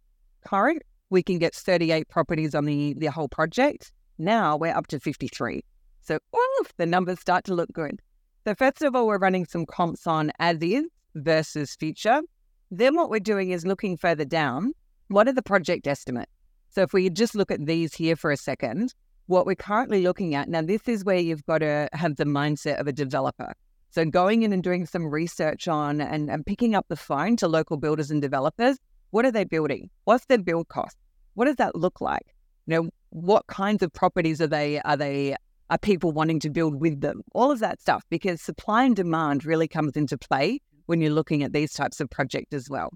current, 0.46 0.84
we 1.10 1.24
can 1.24 1.40
get 1.40 1.56
38 1.56 2.08
properties 2.08 2.54
on 2.54 2.66
the, 2.66 2.94
the 3.00 3.08
whole 3.08 3.30
project. 3.30 3.92
Now 4.20 4.56
we're 4.56 4.76
up 4.76 4.86
to 4.88 5.00
53. 5.00 5.64
So 6.04 6.20
oof, 6.36 6.72
the 6.78 6.86
numbers 6.86 7.20
start 7.20 7.46
to 7.46 7.56
look 7.56 7.74
good. 7.74 8.00
So 8.46 8.54
first 8.54 8.84
of 8.84 8.96
all, 8.96 9.08
we're 9.08 9.18
running 9.18 9.46
some 9.46 9.66
comps 9.66 10.06
on 10.06 10.32
as 10.38 10.60
is 10.62 10.86
versus 11.16 11.76
future. 11.76 12.22
Then 12.70 12.96
what 12.96 13.10
we're 13.10 13.20
doing 13.20 13.50
is 13.50 13.66
looking 13.66 13.98
further 13.98 14.26
down. 14.26 14.74
What 15.08 15.28
are 15.28 15.34
the 15.34 15.42
project 15.42 15.88
estimates? 15.88 16.32
So 16.70 16.84
if 16.84 16.94
we 16.94 17.10
just 17.10 17.34
look 17.34 17.50
at 17.50 17.66
these 17.66 17.96
here 17.96 18.16
for 18.16 18.30
a 18.30 18.38
second, 18.38 18.94
what 19.26 19.48
we're 19.48 19.56
currently 19.56 20.04
looking 20.04 20.36
at 20.36 20.48
now, 20.48 20.62
this 20.62 20.88
is 20.88 21.04
where 21.04 21.18
you've 21.18 21.46
got 21.48 21.60
to 21.60 21.90
have 21.94 22.18
the 22.18 22.26
mindset 22.26 22.80
of 22.80 22.86
a 22.86 22.94
developer. 22.94 23.56
So 23.90 24.06
going 24.06 24.44
in 24.44 24.54
and 24.54 24.64
doing 24.64 24.86
some 24.86 25.08
research 25.08 25.68
on 25.68 26.02
and, 26.02 26.30
and 26.30 26.46
picking 26.46 26.76
up 26.76 26.86
the 26.90 26.96
phone 26.96 27.36
to 27.38 27.48
local 27.48 27.78
builders 27.78 28.12
and 28.12 28.22
developers. 28.22 28.78
What 29.12 29.26
are 29.26 29.32
they 29.32 29.46
building? 29.46 29.90
What's 30.04 30.26
their 30.26 30.38
build 30.38 30.68
cost? 30.68 30.98
What 31.36 31.46
does 31.46 31.56
that 31.56 31.76
look 31.76 32.02
like? 32.02 32.36
You 32.66 32.76
know, 32.76 32.90
what 33.10 33.48
kinds 33.48 33.82
of 33.82 33.94
properties 33.94 34.42
are 34.42 34.48
they 34.48 34.82
are 34.82 34.98
they 34.98 35.36
are 35.70 35.78
people 35.78 36.12
wanting 36.12 36.40
to 36.42 36.50
build 36.50 36.80
with 36.80 37.02
them? 37.02 37.22
All 37.34 37.52
of 37.52 37.60
that 37.60 37.82
stuff, 37.82 38.04
because 38.10 38.42
supply 38.42 38.84
and 38.84 38.96
demand 38.96 39.46
really 39.46 39.68
comes 39.68 39.96
into 39.96 40.18
play 40.18 40.62
when 40.86 41.02
you're 41.02 41.12
looking 41.12 41.44
at 41.44 41.54
these 41.54 41.74
types 41.74 42.00
of 42.00 42.10
projects 42.10 42.54
as 42.54 42.70
well. 42.70 42.92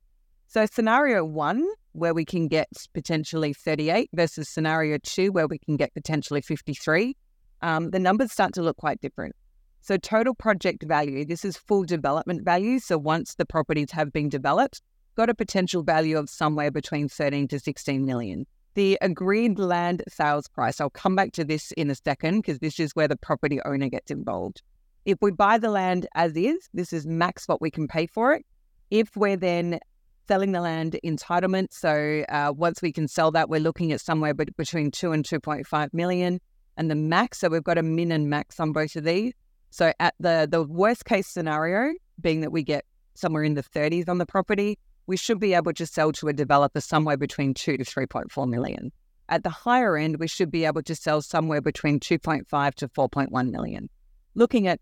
So, 0.48 0.66
scenario 0.66 1.24
one, 1.24 1.66
where 1.94 2.14
we 2.14 2.26
can 2.26 2.48
get 2.48 2.68
potentially 2.94 3.54
38 3.54 4.10
versus 4.14 4.50
scenario 4.50 4.98
two, 5.02 5.32
where 5.32 5.48
we 5.48 5.58
can 5.58 5.78
get 5.78 5.94
potentially 5.94 6.42
53, 6.42 7.16
um, 7.62 7.92
the 7.92 8.00
numbers 8.00 8.32
start 8.32 8.54
to 8.56 8.62
look 8.62 8.78
quite 8.78 9.00
different. 9.02 9.36
So, 9.84 9.98
total 9.98 10.36
project 10.36 10.84
value, 10.84 11.26
this 11.26 11.44
is 11.44 11.58
full 11.58 11.84
development 11.84 12.46
value. 12.46 12.78
So, 12.78 13.00
once 13.00 13.34
the 13.34 13.46
properties 13.46 13.90
have 13.92 14.14
been 14.14 14.30
developed, 14.30 14.80
got 15.16 15.30
a 15.30 15.34
potential 15.34 15.82
value 15.82 16.20
of 16.20 16.30
somewhere 16.30 16.70
between 16.70 17.10
13 17.10 17.48
to 17.48 17.60
16 17.60 18.06
million. 18.06 18.46
The 18.76 18.98
agreed 19.02 19.58
land 19.58 20.04
sales 20.08 20.48
price, 20.48 20.80
I'll 20.80 20.92
come 20.92 21.16
back 21.16 21.32
to 21.34 21.44
this 21.44 21.72
in 21.74 21.90
a 21.90 21.96
second 21.96 22.38
because 22.38 22.60
this 22.60 22.80
is 22.80 22.96
where 22.96 23.08
the 23.08 23.18
property 23.18 23.60
owner 23.66 23.90
gets 23.90 24.12
involved. 24.12 24.62
If 25.06 25.18
we 25.20 25.32
buy 25.32 25.58
the 25.58 25.72
land 25.72 26.06
as 26.14 26.34
is, 26.36 26.70
this 26.76 26.94
is 26.94 27.08
max 27.08 27.48
what 27.48 27.60
we 27.60 27.72
can 27.72 27.88
pay 27.88 28.06
for 28.06 28.34
it. 28.34 28.46
If 28.92 29.18
we're 29.18 29.36
then 29.36 29.80
selling 30.28 30.52
the 30.52 30.62
land 30.62 30.98
entitlement, 31.04 31.74
so 31.74 32.24
uh, 32.30 32.54
once 32.56 32.84
we 32.84 32.94
can 32.94 33.08
sell 33.08 33.32
that, 33.32 33.50
we're 33.50 33.60
looking 33.60 33.92
at 33.92 34.00
somewhere 34.00 34.36
between 34.36 34.92
two 34.92 35.12
and 35.12 35.26
2.5 35.26 35.92
million. 35.92 36.40
And 36.78 36.90
the 36.90 36.96
max, 36.96 37.40
so 37.40 37.50
we've 37.50 37.64
got 37.64 37.80
a 37.80 37.84
min 37.84 38.12
and 38.12 38.30
max 38.30 38.60
on 38.60 38.72
both 38.72 38.96
of 38.96 39.04
these. 39.04 39.34
So 39.72 39.94
at 40.00 40.14
the 40.20 40.48
the 40.50 40.64
worst 40.64 41.06
case 41.06 41.28
scenario, 41.28 41.94
being 42.20 42.42
that 42.42 42.52
we 42.52 42.62
get 42.62 42.86
somewhere 43.16 43.44
in 43.44 43.56
the 43.56 43.64
30s 43.64 44.08
on 44.08 44.18
the 44.18 44.26
property, 44.26 44.78
we 45.08 45.18
should 45.18 45.40
be 45.40 45.54
able 45.54 45.74
to 45.74 45.86
sell 45.86 46.12
to 46.14 46.28
a 46.28 46.34
developer 46.34 46.82
somewhere 46.82 47.18
between 47.18 47.54
two 47.54 47.78
to 47.78 47.84
3.4 47.84 48.48
million. 48.48 48.92
At 49.30 49.44
the 49.44 49.50
higher 49.50 49.96
end, 49.98 50.20
we 50.20 50.28
should 50.28 50.52
be 50.52 50.66
able 50.66 50.84
to 50.84 50.96
sell 50.96 51.22
somewhere 51.22 51.62
between 51.62 52.00
2.5 52.00 52.74
to 52.76 52.88
4.1 52.90 53.50
million. 53.50 53.90
Looking 54.36 54.68
at 54.68 54.80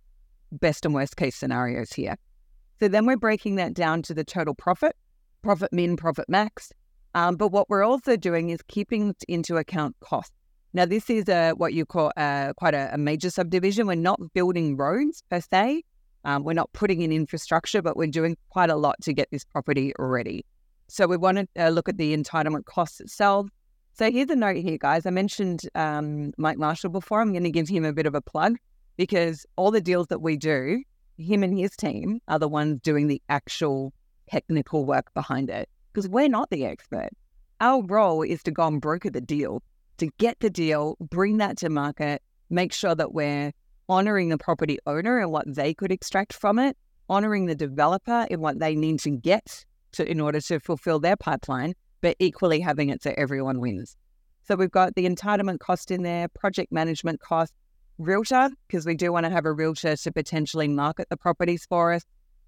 best 0.52 0.86
and 0.86 0.94
worst 0.94 1.16
case 1.16 1.36
scenarios 1.36 1.94
here. 1.94 2.16
So 2.80 2.88
then 2.88 3.06
we're 3.06 3.18
breaking 3.18 3.56
that 3.56 3.74
down 3.74 4.02
to 4.04 4.14
the 4.14 4.24
total 4.24 4.56
profit, 4.56 4.96
profit 5.44 5.72
min, 5.72 5.98
profit 5.98 6.28
max. 6.30 6.72
Um, 7.14 7.36
but 7.36 7.52
what 7.52 7.70
we're 7.70 7.84
also 7.84 8.16
doing 8.16 8.50
is 8.50 8.62
keeping 8.68 9.16
into 9.28 9.58
account 9.58 9.96
cost. 10.00 10.32
Now, 10.74 10.86
this 10.86 11.10
is 11.10 11.28
a, 11.28 11.52
what 11.52 11.74
you 11.74 11.86
call 11.86 12.12
a, 12.16 12.54
quite 12.56 12.76
a, 12.76 12.94
a 12.94 12.98
major 12.98 13.30
subdivision. 13.30 13.88
We're 13.88 13.96
not 13.96 14.20
building 14.34 14.78
roads 14.78 15.24
per 15.30 15.42
se. 15.42 15.84
Um, 16.26 16.44
we're 16.44 16.54
not 16.54 16.72
putting 16.74 17.02
in 17.02 17.12
infrastructure, 17.12 17.82
but 17.82 17.98
we're 17.98 18.08
doing 18.08 18.38
quite 18.50 18.70
a 18.70 18.76
lot 18.76 18.96
to 19.04 19.14
get 19.14 19.30
this 19.32 19.44
property 19.44 19.94
ready. 19.98 20.46
So 20.88 21.08
we 21.08 21.18
want 21.18 21.38
to 21.38 21.68
uh, 21.68 21.70
look 21.70 21.90
at 21.90 21.98
the 21.98 22.16
entitlement 22.16 22.66
costs 22.66 23.00
itself. 23.00 23.48
So 23.94 24.12
here's 24.12 24.30
a 24.30 24.36
note 24.36 24.58
here, 24.58 24.78
guys. 24.78 25.06
I 25.06 25.10
mentioned 25.10 25.62
um, 25.76 26.34
Mike 26.38 26.58
Marshall 26.58 26.90
before. 26.90 27.22
I'm 27.22 27.32
going 27.32 27.44
to 27.44 27.52
give 27.52 27.68
him 27.68 27.84
a 27.84 27.94
bit 27.94 28.06
of 28.06 28.16
a 28.16 28.22
plug 28.22 28.58
because 28.96 29.46
all 29.56 29.72
the 29.72 29.82
deals 29.82 30.08
that 30.08 30.22
we 30.22 30.38
do, 30.38 30.84
him 31.18 31.44
and 31.44 31.58
his 31.58 31.76
team 31.76 32.20
are 32.28 32.40
the 32.40 32.48
ones 32.48 32.80
doing 32.82 33.08
the 33.08 33.22
actual 33.30 33.92
technical 34.30 34.86
work 34.86 35.14
behind 35.14 35.50
it 35.50 35.68
because 35.92 36.08
we're 36.08 36.30
not 36.30 36.50
the 36.50 36.66
expert. 36.66 37.10
Our 37.60 37.84
role 37.84 38.22
is 38.22 38.44
to 38.44 38.52
go 38.52 38.68
and 38.68 38.80
broker 38.80 39.10
the 39.10 39.22
deal, 39.22 39.62
to 40.00 40.10
get 40.18 40.40
the 40.40 40.50
deal, 40.50 40.98
bring 41.00 41.38
that 41.38 41.58
to 41.58 41.70
market, 41.70 42.22
make 42.50 42.74
sure 42.74 42.96
that 42.96 43.14
we're 43.14 43.52
honoring 43.88 44.30
the 44.30 44.38
property 44.38 44.80
owner 44.86 45.20
and 45.20 45.32
what 45.32 45.46
they 45.54 45.74
could 45.74 45.92
extract 45.92 46.34
from 46.34 46.60
it, 46.60 46.78
honoring 47.08 47.46
the 47.46 47.56
developer 47.56 48.28
in 48.30 48.40
what 48.40 48.60
they 48.60 48.76
need 48.76 49.00
to 49.02 49.12
get 49.12 49.66
to 49.92 50.10
in 50.10 50.20
order 50.20 50.40
to 50.40 50.60
fulfill 50.60 51.00
their 51.00 51.16
pipeline, 51.16 51.74
but 52.02 52.16
equally 52.20 52.60
having 52.60 52.90
it 52.90 53.02
so 53.02 53.14
everyone 53.18 53.60
wins. 53.60 53.96
So 54.48 54.56
we've 54.56 54.72
got 54.72 54.96
the 54.96 55.08
entitlement 55.08 55.60
cost 55.60 55.92
in 55.92 56.04
there, 56.04 56.28
project 56.28 56.72
management 56.72 57.20
cost, 57.20 57.54
realtor, 57.98 58.50
because 58.68 58.86
we 58.86 58.96
do 58.96 59.12
want 59.12 59.26
to 59.26 59.32
have 59.32 59.46
a 59.46 59.54
realtor 59.54 59.96
to 59.96 60.12
potentially 60.12 60.68
market 60.68 61.10
the 61.10 61.18
properties 61.18 61.66
for 61.68 61.94
us, 61.94 62.04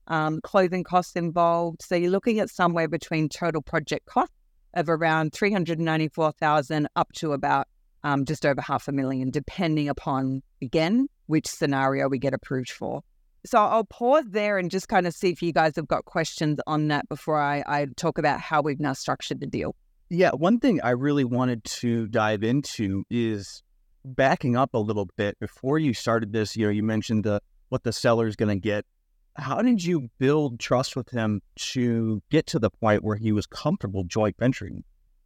um, 0.07 0.39
closing 0.41 0.83
costs 0.83 1.15
involved. 1.15 1.81
So 1.83 1.95
you're 1.95 2.11
looking 2.11 2.39
at 2.39 2.49
somewhere 2.49 2.87
between 2.87 3.29
total 3.29 3.61
project 3.61 4.05
cost 4.05 4.31
of 4.73 4.89
around 4.89 5.33
394,000 5.33 6.87
up 6.95 7.11
to 7.13 7.33
about 7.33 7.67
um, 8.03 8.25
just 8.25 8.45
over 8.45 8.61
half 8.61 8.87
a 8.87 8.91
million, 8.91 9.29
depending 9.29 9.89
upon, 9.89 10.41
again, 10.61 11.07
which 11.27 11.47
scenario 11.47 12.07
we 12.07 12.19
get 12.19 12.33
approved 12.33 12.71
for. 12.71 13.01
So 13.45 13.57
I'll 13.57 13.85
pause 13.85 14.25
there 14.29 14.57
and 14.57 14.69
just 14.69 14.87
kind 14.87 15.07
of 15.07 15.13
see 15.13 15.29
if 15.29 15.41
you 15.41 15.51
guys 15.51 15.75
have 15.75 15.87
got 15.87 16.05
questions 16.05 16.59
on 16.67 16.89
that 16.89 17.09
before 17.09 17.41
I, 17.41 17.63
I 17.67 17.87
talk 17.97 18.17
about 18.17 18.39
how 18.39 18.61
we've 18.61 18.79
now 18.79 18.93
structured 18.93 19.39
the 19.39 19.47
deal. 19.47 19.75
Yeah, 20.09 20.31
one 20.31 20.59
thing 20.59 20.81
I 20.81 20.91
really 20.91 21.23
wanted 21.23 21.63
to 21.63 22.07
dive 22.07 22.43
into 22.43 23.03
is 23.09 23.63
backing 24.03 24.55
up 24.55 24.73
a 24.73 24.77
little 24.77 25.07
bit. 25.15 25.39
Before 25.39 25.79
you 25.79 25.93
started 25.93 26.33
this, 26.33 26.55
you 26.55 26.65
know, 26.65 26.71
you 26.71 26.83
mentioned 26.83 27.23
the 27.23 27.41
what 27.69 27.83
the 27.83 27.93
seller 27.93 28.27
is 28.27 28.35
going 28.35 28.49
to 28.49 28.59
get. 28.59 28.85
How 29.35 29.61
did 29.61 29.83
you 29.83 30.09
build 30.19 30.59
trust 30.59 30.95
with 30.95 31.09
him 31.09 31.41
to 31.57 32.21
get 32.29 32.47
to 32.47 32.59
the 32.59 32.69
point 32.69 33.03
where 33.03 33.15
he 33.15 33.31
was 33.31 33.45
comfortable 33.45 34.03
joint 34.03 34.35
venturing? 34.37 34.83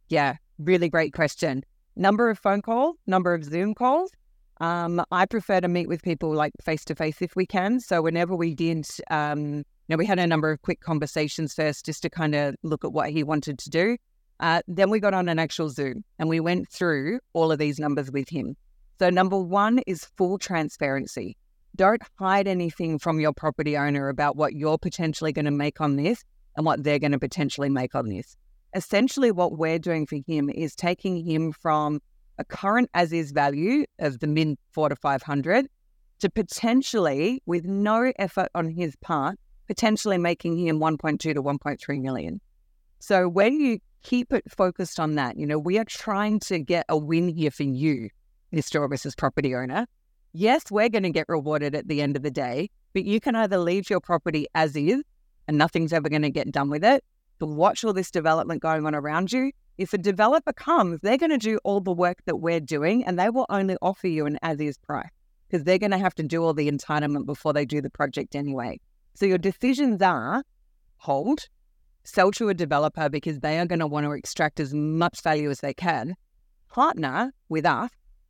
Yeah, 0.08 0.36
really 0.58 0.88
great 0.88 1.12
question. 1.12 1.64
Number 1.96 2.30
of 2.30 2.38
phone 2.38 2.62
calls, 2.62 2.96
number 3.06 3.34
of 3.34 3.44
Zoom 3.44 3.74
calls, 3.74 4.10
um, 4.60 5.02
I 5.10 5.26
prefer 5.26 5.60
to 5.60 5.68
meet 5.68 5.88
with 5.88 6.02
people 6.02 6.32
like 6.32 6.52
face 6.62 6.84
to 6.86 6.94
face 6.94 7.20
if 7.20 7.34
we 7.36 7.46
can. 7.46 7.80
So 7.80 8.00
whenever 8.02 8.34
we 8.36 8.54
did, 8.54 8.86
um, 9.10 9.56
you 9.56 9.64
know, 9.88 9.96
we 9.96 10.06
had 10.06 10.18
a 10.18 10.26
number 10.26 10.50
of 10.50 10.62
quick 10.62 10.80
conversations 10.80 11.54
first 11.54 11.84
just 11.84 12.02
to 12.02 12.10
kind 12.10 12.34
of 12.34 12.54
look 12.62 12.84
at 12.84 12.92
what 12.92 13.10
he 13.10 13.22
wanted 13.22 13.58
to 13.58 13.70
do. 13.70 13.96
Uh, 14.40 14.60
then 14.68 14.90
we 14.90 15.00
got 15.00 15.14
on 15.14 15.28
an 15.28 15.38
actual 15.38 15.68
Zoom 15.68 16.04
and 16.18 16.28
we 16.28 16.40
went 16.40 16.68
through 16.68 17.20
all 17.32 17.50
of 17.50 17.58
these 17.58 17.78
numbers 17.78 18.10
with 18.10 18.28
him. 18.28 18.56
So 18.98 19.10
number 19.10 19.38
one 19.38 19.80
is 19.86 20.06
full 20.16 20.38
transparency. 20.38 21.36
Don't 21.76 22.02
hide 22.18 22.48
anything 22.48 22.98
from 22.98 23.20
your 23.20 23.32
property 23.34 23.76
owner 23.76 24.08
about 24.08 24.36
what 24.36 24.54
you're 24.54 24.78
potentially 24.78 25.32
going 25.32 25.44
to 25.44 25.50
make 25.50 25.80
on 25.80 25.96
this 25.96 26.24
and 26.56 26.64
what 26.64 26.82
they're 26.82 26.98
going 26.98 27.12
to 27.12 27.18
potentially 27.18 27.68
make 27.68 27.94
on 27.94 28.08
this. 28.08 28.34
Essentially, 28.74 29.30
what 29.30 29.58
we're 29.58 29.78
doing 29.78 30.06
for 30.06 30.18
him 30.26 30.48
is 30.48 30.74
taking 30.74 31.22
him 31.24 31.52
from 31.52 32.00
a 32.38 32.44
current 32.44 32.88
as 32.94 33.12
is 33.12 33.30
value 33.30 33.84
of 33.98 34.20
the 34.20 34.26
mid 34.26 34.56
four 34.72 34.88
to 34.88 34.96
500 34.96 35.68
to 36.20 36.30
potentially, 36.30 37.42
with 37.44 37.66
no 37.66 38.12
effort 38.18 38.48
on 38.54 38.70
his 38.70 38.96
part, 38.96 39.38
potentially 39.66 40.18
making 40.18 40.58
him 40.58 40.78
1.2 40.78 41.18
to 41.18 41.34
1.3 41.34 42.00
million. 42.00 42.40
So 43.00 43.28
when 43.28 43.60
you 43.60 43.80
keep 44.02 44.32
it 44.32 44.44
focused 44.50 44.98
on 44.98 45.16
that, 45.16 45.36
you 45.36 45.46
know, 45.46 45.58
we 45.58 45.78
are 45.78 45.84
trying 45.84 46.40
to 46.40 46.58
get 46.58 46.86
a 46.88 46.96
win 46.96 47.28
here 47.28 47.50
for 47.50 47.64
you, 47.64 48.08
Mr. 48.52 48.88
Mrs. 48.88 49.16
Property 49.16 49.54
Owner. 49.54 49.86
Yes, 50.38 50.70
we're 50.70 50.90
going 50.90 51.04
to 51.04 51.10
get 51.10 51.30
rewarded 51.30 51.74
at 51.74 51.88
the 51.88 52.02
end 52.02 52.14
of 52.14 52.22
the 52.22 52.30
day, 52.30 52.68
but 52.92 53.06
you 53.06 53.20
can 53.20 53.34
either 53.34 53.56
leave 53.56 53.88
your 53.88 54.00
property 54.00 54.46
as 54.54 54.76
is 54.76 55.02
and 55.48 55.56
nothing's 55.56 55.94
ever 55.94 56.10
going 56.10 56.20
to 56.20 56.30
get 56.30 56.52
done 56.52 56.68
with 56.68 56.84
it, 56.84 57.02
to 57.40 57.46
watch 57.46 57.82
all 57.82 57.94
this 57.94 58.10
development 58.10 58.60
going 58.60 58.84
on 58.84 58.94
around 58.94 59.32
you, 59.32 59.50
if 59.78 59.94
a 59.94 59.98
developer 59.98 60.52
comes, 60.52 61.00
they're 61.00 61.16
going 61.16 61.30
to 61.30 61.38
do 61.38 61.58
all 61.64 61.80
the 61.80 61.90
work 61.90 62.18
that 62.26 62.36
we're 62.36 62.60
doing 62.60 63.02
and 63.02 63.18
they 63.18 63.30
will 63.30 63.46
only 63.48 63.78
offer 63.80 64.08
you 64.08 64.26
an 64.26 64.38
as 64.42 64.60
is 64.60 64.76
price 64.76 65.08
because 65.48 65.64
they're 65.64 65.78
going 65.78 65.90
to 65.92 65.96
have 65.96 66.14
to 66.16 66.22
do 66.22 66.44
all 66.44 66.52
the 66.52 66.70
entitlement 66.70 67.24
before 67.24 67.54
they 67.54 67.64
do 67.64 67.80
the 67.80 67.88
project 67.88 68.36
anyway. 68.36 68.78
So 69.14 69.24
your 69.24 69.38
decisions 69.38 70.02
are 70.02 70.44
hold, 70.98 71.48
sell 72.04 72.30
to 72.32 72.50
a 72.50 72.54
developer 72.54 73.08
because 73.08 73.40
they 73.40 73.58
are 73.58 73.64
going 73.64 73.78
to 73.78 73.86
want 73.86 74.04
to 74.04 74.12
extract 74.12 74.60
as 74.60 74.74
much 74.74 75.22
value 75.22 75.48
as 75.48 75.60
they 75.60 75.72
can, 75.72 76.14
partner 76.68 77.32
with 77.48 77.64
us 77.64 77.88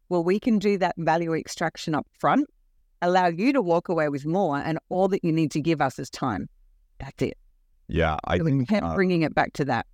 well, 0.09 0.23
we 0.23 0.39
can 0.39 0.59
do 0.59 0.79
that 0.79 0.95
value 0.99 1.35
extraction 1.35 1.95
up 1.95 2.07
front, 2.19 2.49
allow 3.03 3.27
you 3.27 3.53
to 3.53 3.63
walk 3.63 3.89
away 3.89 4.09
with 4.09 4.25
more, 4.27 4.59
and 4.59 4.79
all 4.89 5.09
that 5.09 5.25
you 5.25 5.33
need 5.33 5.51
to 5.53 5.61
give 5.61 5.81
us 5.81 5.99
is 5.99 6.11
time. 6.11 6.49
That's 6.99 7.23
it. 7.23 7.37
Yeah, 7.89 8.17
I 8.25 8.39
so 8.39 8.45
think 8.45 8.73
uh, 8.73 8.95
bringing 8.95 9.23
it 9.23 9.35
back 9.35 9.53
to 9.55 9.65
that. 9.67 9.87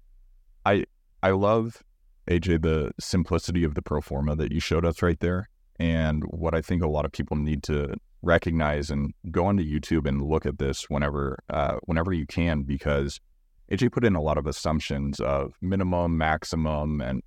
I 0.64 0.84
I 1.22 1.30
love 1.30 1.82
AJ 2.28 2.62
the 2.62 2.92
simplicity 3.00 3.64
of 3.64 3.74
the 3.74 3.82
pro 3.82 4.00
forma 4.00 4.36
that 4.36 4.52
you 4.52 4.60
showed 4.60 4.84
us 4.84 5.02
right 5.02 5.18
there, 5.20 5.48
and 5.78 6.22
what 6.24 6.54
I 6.54 6.62
think 6.62 6.82
a 6.82 6.88
lot 6.88 7.04
of 7.04 7.12
people 7.12 7.36
need 7.36 7.62
to 7.64 7.94
recognize 8.22 8.88
and 8.88 9.12
go 9.30 9.46
onto 9.46 9.64
YouTube 9.64 10.06
and 10.06 10.22
look 10.22 10.46
at 10.46 10.58
this 10.58 10.88
whenever 10.88 11.38
uh, 11.50 11.76
whenever 11.84 12.12
you 12.12 12.26
can 12.26 12.62
because 12.62 13.20
AJ 13.70 13.92
put 13.92 14.04
in 14.04 14.14
a 14.14 14.20
lot 14.22 14.38
of 14.38 14.46
assumptions 14.46 15.20
of 15.20 15.54
minimum, 15.60 16.16
maximum, 16.16 17.00
and 17.00 17.22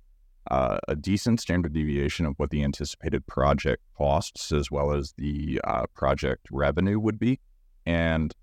uh, 0.50 0.78
a 0.88 0.96
decent 0.96 1.40
standard 1.40 1.72
deviation 1.72 2.26
of 2.26 2.34
what 2.36 2.50
the 2.50 2.62
anticipated 2.62 3.26
project 3.26 3.82
costs 3.96 4.52
as 4.52 4.70
well 4.70 4.92
as 4.92 5.14
the 5.16 5.60
uh, 5.64 5.84
project 5.94 6.46
revenue 6.50 6.98
would 6.98 7.18
be. 7.18 7.40
And 7.84 8.34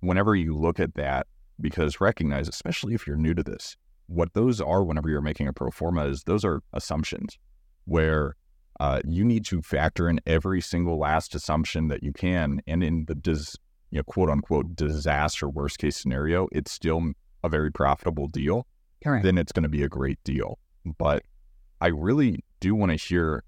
whenever 0.00 0.34
you 0.34 0.56
look 0.56 0.80
at 0.80 0.94
that, 0.94 1.26
because 1.60 2.00
recognize, 2.00 2.48
especially 2.48 2.94
if 2.94 3.06
you're 3.06 3.16
new 3.16 3.34
to 3.34 3.42
this, 3.42 3.76
what 4.06 4.34
those 4.34 4.60
are 4.60 4.84
whenever 4.84 5.08
you're 5.08 5.20
making 5.20 5.48
a 5.48 5.52
pro 5.52 5.70
forma 5.70 6.06
is 6.06 6.24
those 6.24 6.44
are 6.44 6.62
assumptions 6.72 7.38
where 7.84 8.36
uh, 8.80 9.00
you 9.06 9.24
need 9.24 9.44
to 9.46 9.62
factor 9.62 10.08
in 10.08 10.20
every 10.26 10.60
single 10.60 10.98
last 10.98 11.34
assumption 11.34 11.88
that 11.88 12.02
you 12.02 12.12
can. 12.12 12.60
And 12.66 12.82
in 12.82 13.04
the 13.06 13.14
dis, 13.14 13.56
you 13.90 13.98
know, 13.98 14.02
quote 14.04 14.30
unquote 14.30 14.74
disaster 14.74 15.48
worst 15.48 15.78
case 15.78 15.96
scenario, 15.96 16.48
it's 16.52 16.72
still 16.72 17.12
a 17.44 17.48
very 17.48 17.70
profitable 17.70 18.28
deal. 18.28 18.66
Correct. 19.02 19.24
Then 19.24 19.38
it's 19.38 19.52
going 19.52 19.64
to 19.64 19.68
be 19.68 19.82
a 19.82 19.88
great 19.88 20.18
deal. 20.24 20.58
But 20.98 21.22
I 21.82 21.88
really 21.88 22.44
do 22.60 22.76
want 22.76 22.92
to 22.92 22.96
hear 22.96 23.42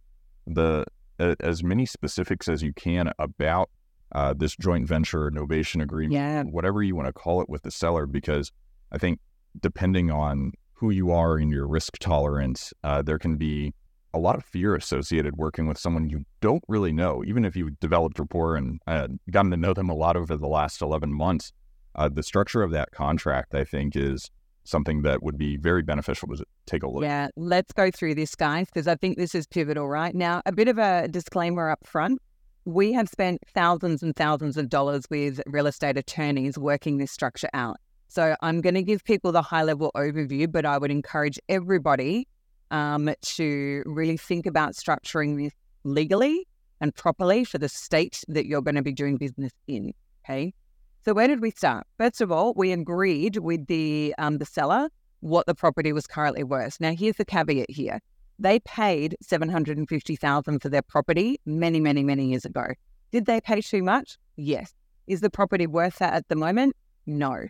the 0.45 0.85
uh, 1.21 1.37
as 1.39 1.63
many 1.63 1.87
specifics 1.87 2.49
as 2.49 2.63
you 2.63 2.73
can 2.73 3.13
about 3.21 3.71
uh, 4.11 4.35
this 4.37 4.57
joint 4.57 4.89
venture 4.89 5.31
novation 5.31 5.81
agreement, 5.81 6.15
yeah. 6.15 6.43
whatever 6.43 6.83
you 6.83 6.97
want 6.97 7.07
to 7.07 7.13
call 7.13 7.41
it 7.43 7.49
with 7.49 7.63
the 7.63 7.71
seller, 7.71 8.07
because 8.07 8.51
I 8.91 8.99
think 8.99 9.21
depending 9.61 10.11
on 10.11 10.51
who 10.73 10.91
you 10.91 11.13
are 11.13 11.37
and 11.37 11.49
your 11.53 11.69
risk 11.69 11.97
tolerance, 11.99 12.73
uh, 12.83 13.03
there 13.03 13.21
can 13.21 13.37
be 13.37 13.73
a 14.13 14.19
lot 14.19 14.35
of 14.35 14.45
fear 14.45 14.75
associated 14.75 15.37
working 15.37 15.69
with 15.69 15.79
someone 15.79 16.11
you 16.11 16.25
don't 16.41 16.65
really 16.67 16.93
know. 16.93 17.23
Even 17.25 17.45
if 17.45 17.55
you've 17.55 17.79
developed 17.79 18.19
rapport 18.19 18.57
and 18.57 18.81
uh, 18.89 19.07
gotten 19.31 19.53
to 19.53 19.57
know 19.57 19.75
them 19.75 19.89
a 19.89 19.95
lot 19.95 20.17
over 20.17 20.37
the 20.37 20.49
last 20.49 20.83
11 20.83 21.13
months, 21.13 21.53
uh, 21.95 22.09
the 22.09 22.23
structure 22.25 22.65
of 22.65 22.73
that 22.73 22.91
contract, 22.91 23.55
I 23.55 23.63
think, 23.63 23.95
is 23.95 24.29
something 24.65 25.03
that 25.03 25.23
would 25.23 25.39
be 25.39 25.57
very 25.57 25.83
beneficial 25.83 26.29
to 26.29 26.45
take 26.67 26.83
a 26.83 26.89
look. 26.89 27.03
Yeah, 27.03 27.29
let's 27.37 27.73
go 27.73 27.91
through 27.91 28.15
this, 28.15 28.35
guys, 28.35 28.67
because 28.67 28.89
I 28.89 28.97
think 28.97 29.17
this 29.17 29.35
is 29.35 29.47
pivotal 29.47 29.89
right 29.89 30.15
now. 30.15 30.43
A 30.47 30.53
bit 30.53 30.69
of 30.69 30.79
a 30.79 31.07
disclaimer 31.09 31.71
up 31.71 31.87
front. 31.87 32.21
We 32.65 32.93
have 32.93 33.09
spent 33.09 33.43
thousands 33.55 34.03
and 34.03 34.17
thousands 34.17 34.57
of 34.57 34.71
dollars 34.71 35.05
with 35.11 35.41
real 35.47 35.67
estate 35.67 35.99
attorneys 35.99 36.57
working 36.57 36.97
this 36.97 37.13
structure 37.13 37.51
out. 37.53 37.77
So 38.09 38.37
I'm 38.41 38.61
going 38.61 38.75
to 38.75 38.83
give 38.83 39.05
people 39.05 39.33
the 39.33 39.43
high 39.43 39.65
level 39.65 39.91
overview, 39.95 40.51
but 40.51 40.65
I 40.65 40.79
would 40.79 40.91
encourage 40.91 41.39
everybody 41.49 42.27
um, 42.71 43.13
to 43.23 43.83
really 43.87 44.17
think 44.17 44.47
about 44.47 44.75
structuring 44.75 45.37
this 45.37 45.53
legally 45.85 46.47
and 46.81 46.95
properly 46.95 47.45
for 47.45 47.59
the 47.59 47.69
state 47.69 48.23
that 48.29 48.47
you're 48.47 48.63
going 48.63 48.77
to 48.77 48.83
be 48.83 48.93
doing 48.93 49.17
business 49.17 49.53
in. 49.67 49.93
Okay. 50.25 50.55
So 51.05 51.13
where 51.13 51.29
did 51.29 51.43
we 51.43 51.51
start? 51.51 51.87
First 51.99 52.23
of 52.23 52.33
all, 52.33 52.55
we 52.55 52.73
agreed 52.73 53.37
with 53.37 53.67
the 53.67 54.15
um, 54.17 54.39
the 54.39 54.47
seller 54.47 54.89
what 55.21 55.47
the 55.47 55.55
property 55.55 55.93
was 55.93 56.07
currently 56.07 56.45
worth. 56.45 56.81
Now 56.81 56.95
here's 56.95 57.17
the 57.17 57.27
caveat 57.27 57.71
here. 57.71 58.01
They 58.39 58.59
paid 58.61 59.15
seven 59.21 59.51
hundred 59.51 59.77
and 59.77 59.87
fifty 59.87 60.17
thousand 60.17 60.61
for 60.61 60.71
their 60.71 60.81
property 60.81 61.39
many, 61.45 61.79
many, 61.79 62.03
many 62.03 62.31
years 62.31 62.47
ago. 62.47 62.69
Did 63.13 63.27
they 63.27 63.43
pay 63.43 63.61
too 63.61 63.83
much? 63.83 64.17
Yes. 64.37 64.73
Is 65.07 65.21
the 65.21 65.29
property 65.29 65.67
worth 65.67 65.99
that 65.99 66.15
at 66.15 66.29
the 66.29 66.37
moment? 66.37 66.75
No. 67.05 67.49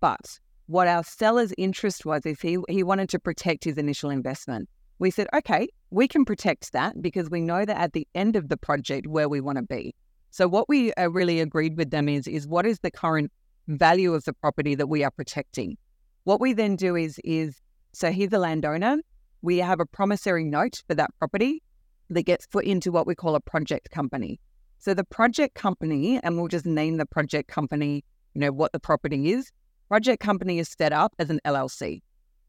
But 0.00 0.40
what 0.66 0.88
our 0.88 1.04
seller's 1.04 1.52
interest 1.56 2.04
was 2.04 2.26
is 2.26 2.40
he, 2.40 2.58
he 2.68 2.82
wanted 2.82 3.08
to 3.10 3.20
protect 3.20 3.62
his 3.62 3.78
initial 3.78 4.10
investment. 4.10 4.68
We 4.98 5.12
said, 5.12 5.28
okay, 5.32 5.68
we 5.90 6.08
can 6.08 6.24
protect 6.24 6.72
that 6.72 7.00
because 7.00 7.30
we 7.30 7.40
know 7.40 7.64
that 7.64 7.76
at 7.78 7.92
the 7.92 8.08
end 8.16 8.34
of 8.34 8.48
the 8.48 8.56
project 8.56 9.06
where 9.06 9.28
we 9.28 9.40
want 9.40 9.58
to 9.58 9.62
be. 9.62 9.94
So 10.36 10.46
what 10.46 10.68
we 10.68 10.92
uh, 10.92 11.08
really 11.08 11.40
agreed 11.40 11.78
with 11.78 11.90
them 11.90 12.10
is 12.10 12.28
is 12.28 12.46
what 12.46 12.66
is 12.66 12.80
the 12.80 12.90
current 12.90 13.32
value 13.68 14.12
of 14.12 14.24
the 14.24 14.34
property 14.34 14.74
that 14.74 14.86
we 14.86 15.02
are 15.02 15.10
protecting. 15.10 15.78
What 16.24 16.42
we 16.42 16.52
then 16.52 16.76
do 16.76 16.94
is 16.94 17.18
is 17.24 17.58
so 17.94 18.12
he's 18.12 18.30
a 18.34 18.38
landowner. 18.38 18.98
we 19.40 19.56
have 19.56 19.80
a 19.80 19.86
promissory 19.86 20.44
note 20.44 20.82
for 20.86 20.94
that 20.94 21.08
property 21.18 21.62
that 22.10 22.24
gets 22.24 22.46
put 22.46 22.66
into 22.66 22.92
what 22.92 23.06
we 23.06 23.14
call 23.14 23.34
a 23.34 23.40
project 23.40 23.90
company. 23.90 24.38
So 24.78 24.92
the 24.92 25.04
project 25.04 25.54
company, 25.54 26.20
and 26.22 26.36
we'll 26.36 26.48
just 26.48 26.66
name 26.66 26.98
the 26.98 27.06
project 27.06 27.48
company, 27.48 28.04
you 28.34 28.42
know, 28.42 28.52
what 28.52 28.72
the 28.72 28.78
property 28.78 29.32
is. 29.32 29.50
Project 29.88 30.20
company 30.20 30.58
is 30.58 30.68
set 30.68 30.92
up 30.92 31.14
as 31.18 31.30
an 31.30 31.40
LLC. 31.46 32.02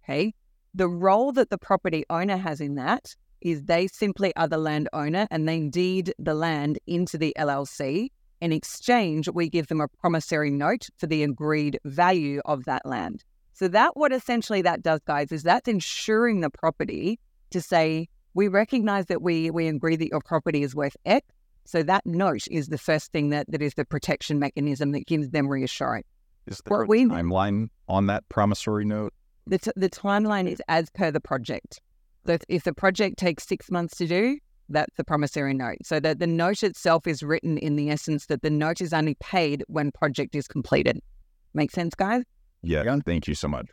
Okay. 0.04 0.34
The 0.76 0.90
role 0.90 1.32
that 1.32 1.50
the 1.50 1.58
property 1.58 2.04
owner 2.10 2.36
has 2.36 2.60
in 2.60 2.76
that 2.76 3.16
is 3.42 3.64
they 3.64 3.88
simply 3.88 4.36
are 4.36 4.48
the 4.48 4.58
landowner 4.58 5.28
and 5.32 5.48
they 5.48 5.62
deed 5.62 6.14
the 6.20 6.34
land 6.34 6.80
into 6.88 7.18
the 7.18 7.36
LLC. 7.38 8.10
In 8.42 8.52
exchange, 8.52 9.28
we 9.30 9.50
give 9.50 9.68
them 9.68 9.82
a 9.82 9.88
promissory 9.88 10.52
note 10.52 10.88
for 10.98 11.08
the 11.08 11.24
agreed 11.24 11.80
value 11.86 12.42
of 12.46 12.66
that 12.66 12.86
land. 12.86 13.24
So 13.54 13.68
that 13.70 13.98
what 13.98 14.14
essentially 14.14 14.62
that 14.62 14.84
does, 14.84 15.00
guys, 15.06 15.32
is 15.32 15.44
that's 15.44 15.68
insuring 15.68 16.42
the 16.42 16.50
property 16.50 17.20
to 17.50 17.62
say 17.62 18.08
we 18.36 18.48
recognize 18.48 19.08
that 19.08 19.24
we 19.24 19.50
we 19.50 19.68
agree 19.68 19.96
that 19.96 20.10
your 20.10 20.22
property 20.22 20.62
is 20.62 20.76
worth 20.76 20.96
X. 21.06 21.26
So 21.66 21.84
that 21.84 22.06
note 22.06 22.48
is 22.50 22.68
the 22.68 22.78
first 22.78 23.12
thing 23.12 23.30
that, 23.32 23.52
that 23.52 23.62
is 23.62 23.74
the 23.74 23.84
protection 23.84 24.40
mechanism 24.40 24.92
that 24.92 25.08
gives 25.08 25.32
them 25.32 25.48
reassurance. 25.48 26.06
Is 26.46 26.62
there 26.66 26.78
what 26.78 26.84
a 26.84 26.88
we, 26.88 27.06
timeline 27.06 27.70
on 27.90 28.06
that 28.08 28.30
promissory 28.30 28.86
note? 28.86 29.14
The, 29.48 29.58
t- 29.58 29.72
the 29.76 29.90
timeline 29.90 30.48
is 30.48 30.62
as 30.68 30.90
per 30.92 31.12
the 31.12 31.20
project. 31.20 31.82
So 32.28 32.34
if, 32.34 32.42
if 32.50 32.64
the 32.64 32.74
project 32.74 33.18
takes 33.18 33.48
six 33.48 33.72
months 33.72 33.96
to 33.98 34.06
do, 34.06 34.38
that's 34.68 34.94
the 34.98 35.06
promissory 35.06 35.54
note. 35.54 35.78
So 35.84 36.02
that 36.02 36.20
the 36.20 36.28
note 36.28 36.62
itself 36.62 37.08
is 37.08 37.24
written 37.24 37.58
in 37.58 37.78
the 37.78 37.90
essence 37.90 38.26
that 38.26 38.42
the 38.42 38.50
note 38.50 38.82
is 38.82 38.92
only 38.92 39.16
paid 39.16 39.64
when 39.68 39.92
project 39.92 40.36
is 40.36 40.46
completed. 40.46 41.00
Make 41.54 41.72
sense, 41.72 41.96
guys? 41.96 42.24
Yeah. 42.64 42.84
yeah. 42.84 42.98
Thank 43.06 43.28
you 43.28 43.34
so 43.34 43.48
much. 43.48 43.68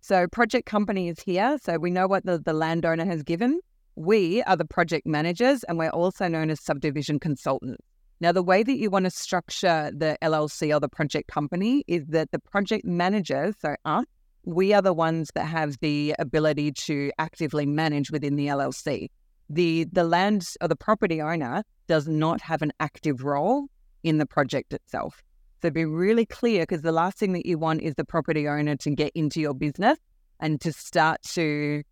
So 0.00 0.28
project 0.28 0.66
company 0.66 1.08
is 1.08 1.18
here. 1.18 1.58
So 1.60 1.76
we 1.76 1.90
know 1.90 2.06
what 2.06 2.24
the, 2.24 2.38
the 2.38 2.52
landowner 2.52 3.04
has 3.04 3.24
given. 3.24 3.58
We 3.96 4.44
are 4.44 4.56
the 4.56 4.64
project 4.64 5.04
managers 5.04 5.64
and 5.64 5.76
we're 5.76 5.90
also 5.90 6.28
known 6.28 6.50
as 6.50 6.60
subdivision 6.60 7.18
consultants. 7.18 7.82
Now, 8.20 8.30
the 8.30 8.42
way 8.42 8.62
that 8.62 8.76
you 8.76 8.90
want 8.90 9.06
to 9.06 9.10
structure 9.10 9.90
the 9.92 10.16
LLC 10.22 10.74
or 10.74 10.80
the 10.80 10.88
project 10.88 11.28
company 11.28 11.84
is 11.86 12.06
that 12.08 12.30
the 12.30 12.38
project 12.38 12.84
managers, 12.84 13.54
so 13.60 13.74
us, 13.84 14.04
we 14.48 14.72
are 14.72 14.80
the 14.80 14.94
ones 14.94 15.30
that 15.34 15.44
have 15.44 15.76
the 15.82 16.14
ability 16.18 16.72
to 16.72 17.12
actively 17.18 17.66
manage 17.66 18.10
within 18.10 18.34
the 18.36 18.46
LLC. 18.46 19.10
The 19.50 19.84
the 19.92 20.04
land 20.04 20.48
or 20.62 20.68
the 20.68 20.76
property 20.76 21.20
owner 21.20 21.62
does 21.86 22.08
not 22.08 22.40
have 22.40 22.62
an 22.62 22.72
active 22.80 23.24
role 23.24 23.66
in 24.02 24.16
the 24.16 24.24
project 24.24 24.72
itself. 24.72 25.22
So 25.60 25.70
be 25.70 25.84
really 25.84 26.24
clear 26.24 26.62
because 26.62 26.80
the 26.80 26.92
last 26.92 27.18
thing 27.18 27.34
that 27.34 27.44
you 27.44 27.58
want 27.58 27.82
is 27.82 27.94
the 27.96 28.06
property 28.06 28.48
owner 28.48 28.74
to 28.76 28.90
get 28.90 29.12
into 29.14 29.38
your 29.38 29.52
business 29.52 29.98
and 30.40 30.58
to 30.62 30.72
start 30.72 31.20
to 31.34 31.82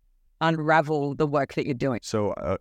unravel 0.41 1.13
the 1.13 1.27
work 1.27 1.53
that 1.55 1.65
you're 1.65 1.75
doing. 1.75 1.99
So, 2.01 2.31
uh, 2.33 2.57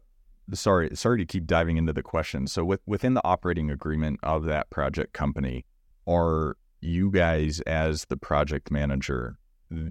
sorry, 0.52 0.90
sorry 0.94 1.18
to 1.18 1.24
keep 1.24 1.46
diving 1.46 1.78
into 1.78 1.94
the 1.94 2.02
question. 2.02 2.48
So, 2.48 2.64
with, 2.64 2.80
within 2.86 3.14
the 3.14 3.24
operating 3.24 3.70
agreement 3.70 4.20
of 4.22 4.44
that 4.44 4.68
project 4.68 5.12
company, 5.14 5.64
are 6.06 6.56
you 6.80 7.10
guys 7.10 7.60
as 7.60 8.04
the 8.06 8.16
project 8.16 8.70
manager, 8.70 9.38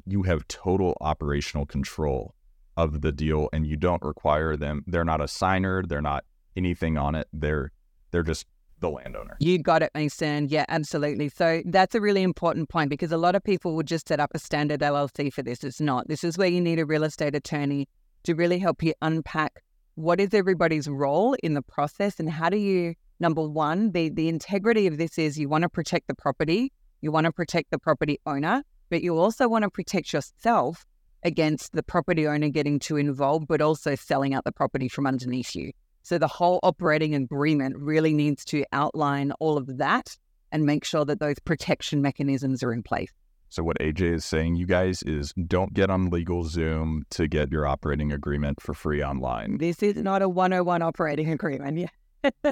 you 0.06 0.24
have 0.24 0.48
total 0.48 0.98
operational 1.02 1.66
control 1.66 2.36
of 2.78 3.02
the 3.02 3.12
deal, 3.12 3.50
and 3.54 3.66
you 3.66 3.78
don't 3.78 4.02
require 4.04 4.58
them. 4.58 4.84
They're 4.88 5.06
not 5.06 5.22
a 5.22 5.28
signer. 5.28 5.84
They're 5.84 6.02
not 6.02 6.26
anything 6.56 6.98
on 6.98 7.16
it. 7.16 7.28
They're 7.32 7.72
they're 8.12 8.24
just 8.24 8.46
the 8.80 8.90
landowner. 8.90 9.38
You 9.40 9.58
got 9.58 9.82
it, 9.84 9.92
Mason. 9.96 10.50
Yeah, 10.50 10.66
absolutely. 10.68 11.30
So 11.30 11.62
that's 11.66 11.96
a 11.96 12.02
really 12.02 12.24
important 12.24 12.70
point 12.70 12.90
because 12.90 13.12
a 13.12 13.18
lot 13.18 13.36
of 13.36 13.44
people 13.44 13.76
would 13.76 13.88
just 13.88 14.08
set 14.08 14.20
up 14.20 14.32
a 14.34 14.40
standard 14.40 14.82
LLC 14.82 15.32
for 15.32 15.42
this. 15.42 15.64
It's 15.64 15.80
not. 15.80 16.08
This 16.08 16.24
is 16.24 16.38
where 16.38 16.48
you 16.48 16.62
need 16.62 16.80
a 16.80 16.86
real 16.86 17.04
estate 17.04 17.36
attorney 17.36 17.88
to 18.24 18.36
really 18.36 18.60
help 18.60 18.84
you 18.84 18.94
unpack 19.02 19.62
what 19.96 20.20
is 20.20 20.34
everybody's 20.34 20.90
role 20.90 21.36
in 21.42 21.54
the 21.54 21.62
process 21.62 22.20
and 22.20 22.30
how 22.30 22.50
do 22.50 22.58
you 22.58 22.94
number 23.20 23.42
one 23.48 23.92
the 23.94 24.10
the 24.10 24.28
integrity 24.28 24.88
of 24.88 24.98
this 24.98 25.18
is 25.18 25.40
you 25.40 25.48
want 25.48 25.62
to 25.62 25.70
protect 25.70 26.08
the 26.08 26.14
property 26.14 26.72
you 27.02 27.12
want 27.12 27.26
to 27.26 27.32
protect 27.32 27.72
the 27.72 27.80
property 27.80 28.20
owner 28.26 28.62
but 28.89 29.02
you 29.02 29.17
also 29.17 29.48
want 29.48 29.63
to 29.63 29.69
protect 29.69 30.13
yourself 30.13 30.86
against 31.24 31.74
the 31.74 31.84
property 31.84 32.28
owner 32.28 32.50
getting 32.50 32.80
too 32.80 32.98
involved 32.98 33.48
but 33.48 33.62
also 33.62 33.95
selling 33.95 34.34
out 34.34 34.43
the 34.43 34.52
property 34.52 34.88
from 34.88 35.08
underneath 35.08 35.56
you 35.56 35.71
so 36.06 36.19
the 36.19 36.28
whole 36.28 36.60
operating 36.62 37.15
agreement 37.15 37.76
really 37.80 38.13
needs 38.13 38.45
to 38.45 38.63
outline 38.71 39.32
all 39.39 39.58
of 39.58 39.78
that 39.80 40.15
and 40.52 40.63
make 40.63 40.86
sure 40.86 41.04
that 41.04 41.19
those 41.19 41.39
protection 41.39 42.00
mechanisms 42.00 42.62
are 42.62 42.71
in 42.71 42.84
place. 42.84 43.12
So 43.50 43.63
what 43.63 43.80
AJ 43.80 44.13
is 44.13 44.24
saying, 44.24 44.56
you 44.56 44.67
guys, 44.67 45.02
is 45.02 45.34
don't 45.48 45.74
get 45.74 45.89
on 45.89 46.12
LegalZoom 46.12 47.02
to 47.10 47.28
get 47.28 47.52
your 47.52 47.65
operating 47.65 48.12
agreement 48.12 48.62
for 48.62 48.76
free 48.76 49.04
online. 49.04 49.58
This 49.58 49.82
is 49.82 49.95
not 49.95 50.21
a 50.21 50.30
101 50.30 50.84
operating 50.84 51.32
agreement. 51.32 51.89
Yeah. 52.24 52.52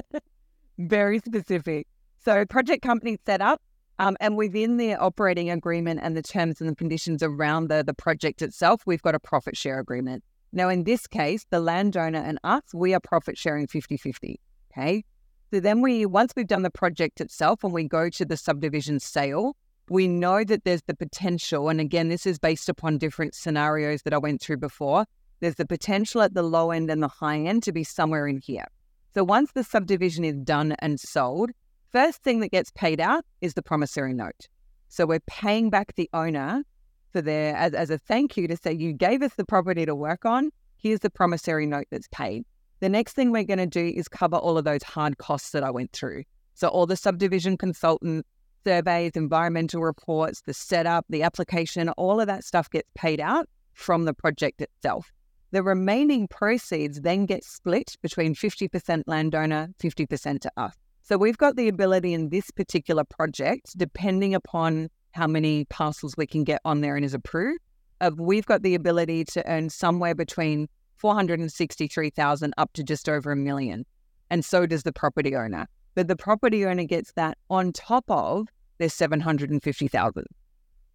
Very 0.78 1.20
specific. 1.20 1.86
So 2.24 2.44
project 2.46 2.82
company 2.82 3.18
set 3.24 3.40
up, 3.40 3.62
um, 3.98 4.16
and 4.20 4.36
within 4.36 4.76
the 4.76 4.94
operating 4.94 5.50
agreement 5.50 6.00
and 6.02 6.16
the 6.16 6.22
terms 6.22 6.60
and 6.60 6.68
the 6.68 6.74
conditions 6.74 7.22
around 7.22 7.68
the, 7.68 7.84
the 7.84 7.94
project 7.94 8.42
itself, 8.42 8.82
we've 8.86 9.02
got 9.02 9.14
a 9.14 9.20
profit 9.20 9.56
share 9.56 9.78
agreement. 9.78 10.24
Now, 10.52 10.68
in 10.68 10.84
this 10.84 11.06
case, 11.06 11.46
the 11.50 11.60
landowner 11.60 12.18
and 12.18 12.38
us, 12.44 12.62
we 12.72 12.94
are 12.94 13.00
profit 13.00 13.36
sharing 13.36 13.66
50 13.66 13.96
50. 13.96 14.40
Okay. 14.72 15.04
So 15.52 15.60
then 15.60 15.80
we, 15.80 16.04
once 16.06 16.32
we've 16.34 16.46
done 16.46 16.62
the 16.62 16.70
project 16.70 17.20
itself 17.20 17.62
and 17.62 17.72
we 17.72 17.84
go 17.84 18.08
to 18.08 18.24
the 18.24 18.36
subdivision 18.36 18.98
sale, 18.98 19.56
we 19.88 20.08
know 20.08 20.42
that 20.42 20.64
there's 20.64 20.82
the 20.82 20.94
potential. 20.96 21.68
And 21.68 21.80
again, 21.80 22.08
this 22.08 22.26
is 22.26 22.38
based 22.38 22.68
upon 22.68 22.98
different 22.98 23.34
scenarios 23.34 24.02
that 24.02 24.14
I 24.14 24.18
went 24.18 24.40
through 24.40 24.56
before. 24.56 25.04
There's 25.40 25.56
the 25.56 25.66
potential 25.66 26.22
at 26.22 26.34
the 26.34 26.42
low 26.42 26.70
end 26.70 26.90
and 26.90 27.02
the 27.02 27.08
high 27.08 27.38
end 27.38 27.62
to 27.64 27.72
be 27.72 27.84
somewhere 27.84 28.26
in 28.26 28.38
here. 28.38 28.66
So 29.12 29.22
once 29.22 29.52
the 29.52 29.62
subdivision 29.62 30.24
is 30.24 30.36
done 30.36 30.74
and 30.80 30.98
sold, 30.98 31.50
first 31.94 32.24
thing 32.24 32.40
that 32.40 32.50
gets 32.50 32.72
paid 32.72 33.00
out 33.00 33.24
is 33.40 33.54
the 33.54 33.62
promissory 33.62 34.12
note. 34.12 34.48
So 34.88 35.06
we're 35.06 35.20
paying 35.28 35.70
back 35.70 35.94
the 35.94 36.10
owner 36.12 36.64
for 37.12 37.22
their 37.22 37.54
as, 37.54 37.72
as 37.72 37.88
a 37.88 37.98
thank 37.98 38.36
you 38.36 38.48
to 38.48 38.56
say 38.56 38.72
you 38.72 38.92
gave 38.92 39.22
us 39.22 39.34
the 39.36 39.44
property 39.44 39.86
to 39.86 39.94
work 39.94 40.24
on. 40.24 40.50
Here's 40.76 40.98
the 41.00 41.08
promissory 41.08 41.66
note 41.66 41.86
that's 41.92 42.08
paid. 42.08 42.44
The 42.80 42.88
next 42.88 43.12
thing 43.12 43.30
we're 43.30 43.44
going 43.44 43.58
to 43.58 43.66
do 43.66 43.86
is 43.86 44.08
cover 44.08 44.36
all 44.36 44.58
of 44.58 44.64
those 44.64 44.82
hard 44.82 45.18
costs 45.18 45.50
that 45.50 45.62
I 45.62 45.70
went 45.70 45.92
through. 45.92 46.24
So 46.54 46.66
all 46.66 46.84
the 46.84 46.96
subdivision 46.96 47.56
consultant 47.56 48.26
surveys, 48.66 49.12
environmental 49.14 49.80
reports, 49.80 50.42
the 50.46 50.52
setup, 50.52 51.06
the 51.08 51.22
application, 51.22 51.90
all 51.90 52.20
of 52.20 52.26
that 52.26 52.42
stuff 52.42 52.68
gets 52.70 52.90
paid 52.96 53.20
out 53.20 53.48
from 53.74 54.04
the 54.04 54.14
project 54.14 54.60
itself. 54.60 55.12
The 55.52 55.62
remaining 55.62 56.26
proceeds 56.26 57.02
then 57.02 57.26
get 57.26 57.44
split 57.44 57.94
between 58.02 58.34
50% 58.34 59.04
landowner, 59.06 59.68
50% 59.80 60.40
to 60.40 60.50
us. 60.56 60.74
So 61.06 61.18
we've 61.18 61.36
got 61.36 61.56
the 61.56 61.68
ability 61.68 62.14
in 62.14 62.30
this 62.30 62.50
particular 62.50 63.04
project, 63.04 63.76
depending 63.76 64.34
upon 64.34 64.88
how 65.12 65.26
many 65.26 65.66
parcels 65.66 66.14
we 66.16 66.26
can 66.26 66.44
get 66.44 66.62
on 66.64 66.80
there 66.80 66.96
and 66.96 67.04
is 67.04 67.12
approved. 67.12 67.60
Uh, 68.00 68.10
we've 68.16 68.46
got 68.46 68.62
the 68.62 68.74
ability 68.74 69.26
to 69.26 69.46
earn 69.46 69.68
somewhere 69.68 70.14
between 70.14 70.66
463,000 70.96 72.54
up 72.56 72.72
to 72.72 72.82
just 72.82 73.06
over 73.06 73.32
a 73.32 73.36
million. 73.36 73.84
And 74.30 74.42
so 74.42 74.64
does 74.64 74.82
the 74.82 74.94
property 74.94 75.36
owner. 75.36 75.66
But 75.94 76.08
the 76.08 76.16
property 76.16 76.64
owner 76.64 76.84
gets 76.84 77.12
that 77.12 77.36
on 77.50 77.72
top 77.72 78.06
of 78.08 78.48
their 78.78 78.88
750,000. 78.88 80.24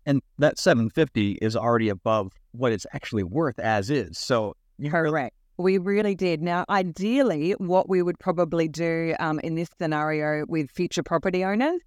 And 0.08 0.24
that 0.39 0.58
750 0.58 1.34
is 1.34 1.56
already 1.56 1.89
above 1.89 2.34
what 2.54 2.72
it's 2.72 2.88
actually 2.93 3.24
worth 3.24 3.60
as 3.60 3.91
is. 3.91 4.17
So 4.17 4.56
you're 4.80 4.91
correct. 4.91 5.36
We 5.60 5.78
really 5.78 6.15
did. 6.15 6.41
Now, 6.41 6.63
ideally, 6.69 7.52
what 7.58 7.89
we 7.89 8.02
would 8.02 8.17
probably 8.17 8.69
do 8.69 9.13
um, 9.19 9.41
in 9.41 9.56
this 9.56 9.67
scenario 9.78 10.45
with 10.48 10.72
future 10.72 11.04
property 11.04 11.43
owners 11.43 11.82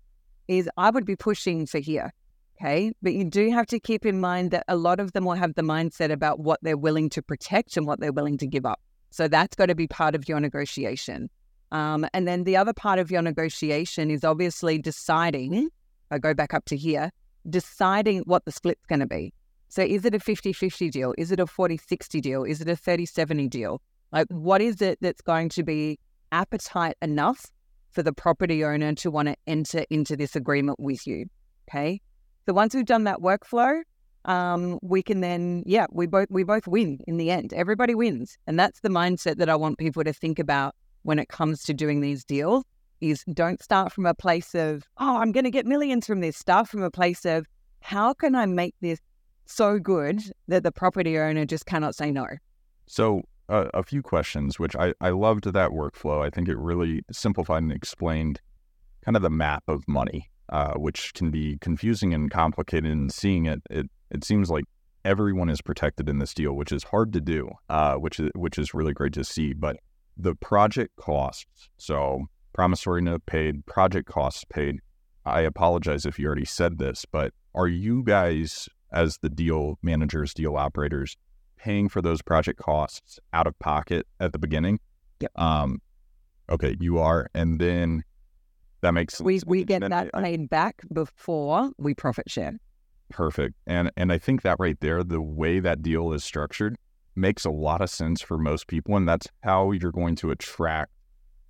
is 0.47 0.69
I 0.77 0.91
would 0.91 1.07
be 1.07 1.17
pushing 1.17 1.65
for 1.65 1.79
here. 1.79 2.13
Okay. 2.61 2.93
But 3.01 3.15
you 3.15 3.25
do 3.25 3.51
have 3.51 3.65
to 3.69 3.81
keep 3.81 4.05
in 4.05 4.21
mind 4.21 4.51
that 4.51 4.65
a 4.69 4.77
lot 4.77 5.01
of 5.01 5.13
them 5.13 5.25
will 5.25 5.37
have 5.37 5.55
the 5.55 5.63
mindset 5.63 6.13
about 6.13 6.39
what 6.39 6.61
they're 6.61 6.77
willing 6.77 7.09
to 7.11 7.23
protect 7.23 7.79
and 7.79 7.87
what 7.87 7.99
they're 7.99 8.13
willing 8.13 8.37
to 8.39 8.47
give 8.47 8.67
up. 8.67 8.79
So 9.09 9.27
that's 9.27 9.57
got 9.57 9.67
to 9.67 9.75
be 9.75 9.87
part 9.87 10.15
of 10.15 10.29
your 10.29 10.39
negotiation. 10.39 11.31
Um, 11.71 12.07
and 12.13 12.29
then 12.29 12.45
the 12.45 12.59
other 12.59 12.75
part 12.75 12.99
of 12.99 13.11
your 13.11 13.23
negotiation 13.23 14.11
is 14.11 14.23
obviously 14.23 14.77
deciding, 14.77 15.71
I 16.11 16.19
go 16.19 16.35
back 16.35 16.53
up 16.53 16.67
to 16.67 16.77
here, 16.77 17.11
deciding 17.49 18.21
what 18.27 18.45
the 18.45 18.53
split's 18.53 18.85
going 18.87 19.01
to 19.01 19.07
be. 19.07 19.33
So 19.73 19.81
is 19.81 20.05
it 20.05 20.15
a 20.15 20.21
50 20.21 20.53
50 20.53 20.91
deal? 20.91 21.15
Is 21.17 21.33
it 21.33 21.41
a 21.41 21.47
40 21.47 21.79
60 21.79 22.21
deal? 22.21 22.45
Is 22.45 22.61
it 22.61 22.69
a 22.69 22.77
30 22.77 23.07
70 23.07 23.49
deal? 23.49 23.81
Like, 24.13 24.27
what 24.29 24.61
is 24.61 24.83
it 24.83 24.99
that's 25.01 25.23
going 25.23 25.49
to 25.49 25.63
be 25.63 25.99
appetite 26.31 26.99
enough 27.01 27.47
for 27.91 28.03
the 28.03 28.13
property 28.13 28.63
owner 28.67 28.95
to 28.97 29.11
want 29.11 29.29
to 29.29 29.37
enter 29.47 29.87
into 29.89 30.15
this 30.15 30.37
agreement 30.37 30.79
with 30.79 31.07
you? 31.07 31.25
Okay. 31.67 32.03
So 32.45 32.53
once 32.53 32.75
we've 32.75 32.85
done 32.85 33.05
that 33.05 33.21
workflow, 33.21 33.81
um, 34.27 34.79
we 34.83 35.03
can 35.03 35.23
then, 35.23 35.63
yeah, 35.65 35.87
we 35.91 36.07
both 36.07 36.27
we 36.29 36.43
both 36.45 36.69
win 36.69 37.01
in 37.07 37.17
the 37.17 37.31
end. 37.31 37.55
Everybody 37.55 37.95
wins, 37.95 38.37
and 38.47 38.61
that's 38.61 38.81
the 38.81 38.91
mindset 38.91 39.39
that 39.39 39.49
I 39.49 39.57
want 39.57 39.79
people 39.79 40.05
to 40.05 40.13
think 40.13 40.39
about 40.39 40.75
when 41.05 41.19
it 41.19 41.31
comes 41.31 41.63
to 41.63 41.73
doing 41.73 42.03
these 42.03 42.25
deals. 42.25 42.63
Is 43.01 43.25
don't 43.33 43.63
start 43.63 43.91
from 43.91 44.05
a 44.05 44.13
place 44.13 44.55
of 44.55 44.83
oh, 44.99 45.17
I'm 45.17 45.33
going 45.33 45.45
to 45.45 45.51
get 45.51 45.65
millions 45.65 46.07
from 46.07 46.21
this. 46.21 46.37
Start 46.37 46.69
from 46.69 46.83
a 46.83 46.91
place 46.91 47.25
of 47.25 47.47
how 47.81 48.13
can 48.13 48.35
I 48.35 48.45
make 48.45 48.75
this 48.83 49.01
so 49.47 49.79
good 49.79 50.23
that 50.49 50.63
the 50.63 50.73
property 50.73 51.19
owner 51.19 51.45
just 51.45 51.67
cannot 51.67 51.95
say 51.95 52.11
no. 52.11 52.27
So, 52.87 53.23
uh, 53.49 53.69
a 53.75 53.83
few 53.83 54.03
questions, 54.03 54.59
which 54.59 54.75
I, 54.77 54.95
I 55.01 55.11
loved 55.11 55.45
that 55.45 55.71
workflow. 55.71 56.25
I 56.25 56.31
think 56.31 56.49
it 56.49 56.57
really 56.57 57.03
simplified 57.11 57.63
and 57.63 57.73
explained 57.73 58.41
kind 59.05 59.17
of 59.17 59.23
the 59.23 59.31
map 59.31 59.65
of 59.69 59.87
money, 59.89 60.31
uh, 60.49 60.75
which 60.75 61.13
can 61.15 61.31
be 61.31 61.59
confusing 61.61 62.15
and 62.15 62.31
complicated. 62.31 62.91
And 62.91 63.13
seeing 63.13 63.47
it, 63.47 63.61
it, 63.69 63.91
it 64.11 64.25
seems 64.25 64.51
like 64.51 64.65
everyone 65.05 65.51
is 65.51 65.61
protected 65.61 66.09
in 66.09 66.19
this 66.19 66.35
deal, 66.35 66.53
which 66.53 66.73
is 66.73 66.85
hard 66.85 67.13
to 67.13 67.21
do, 67.21 67.51
uh, 67.69 67.97
which 67.97 68.21
is 68.21 68.31
which 68.35 68.59
is 68.59 68.75
really 68.75 68.93
great 68.93 69.13
to 69.15 69.25
see. 69.25 69.53
But 69.53 69.77
the 70.17 70.35
project 70.35 70.97
costs, 70.97 71.69
so 71.77 72.27
promissory 72.53 73.03
note 73.03 73.27
paid, 73.27 73.67
project 73.67 74.09
costs 74.09 74.45
paid. 74.49 74.81
I 75.25 75.41
apologize 75.43 76.05
if 76.05 76.19
you 76.19 76.27
already 76.27 76.45
said 76.45 76.79
this, 76.79 77.05
but 77.11 77.33
are 77.55 77.69
you 77.69 78.03
guys, 78.03 78.69
as 78.93 79.19
the 79.19 79.29
deal 79.29 79.79
managers, 79.83 80.35
deal 80.35 80.57
operators, 80.57 81.17
paying 81.57 81.89
for 81.89 82.03
those 82.03 82.23
project 82.23 82.59
costs 82.59 83.19
out 83.33 83.47
of 83.47 83.59
pocket 83.59 84.07
at 84.21 84.33
the 84.33 84.39
beginning? 84.39 84.79
Yep. 85.21 85.31
Um, 85.37 85.81
okay, 86.51 86.77
you 86.81 86.99
are, 86.99 87.29
and 87.35 87.61
then 87.61 88.05
that 88.81 88.93
makes 88.93 89.21
We 89.21 89.39
sense. 89.39 89.47
we 89.47 89.65
get 89.65 89.81
Then 89.81 89.91
that 89.91 90.13
paid 90.13 90.51
back 90.51 90.83
before 90.93 91.71
we 91.79 91.95
profit 91.95 92.29
share. 92.29 92.59
Perfect. 93.11 93.55
And 93.67 93.91
and 93.97 94.13
I 94.13 94.19
think 94.19 94.43
that 94.43 94.57
right 94.59 94.79
there, 94.81 95.05
the 95.05 95.21
way 95.21 95.61
that 95.61 95.83
deal 95.83 96.13
is 96.13 96.25
structured 96.25 96.77
makes 97.15 97.45
a 97.45 97.51
lot 97.51 97.81
of 97.81 97.91
sense 97.91 98.21
for 98.23 98.39
most 98.39 98.67
people. 98.67 98.97
And 98.97 99.07
that's 99.07 99.29
how 99.45 99.71
you're 99.73 99.93
going 99.93 100.17
to 100.17 100.31
attract 100.31 100.91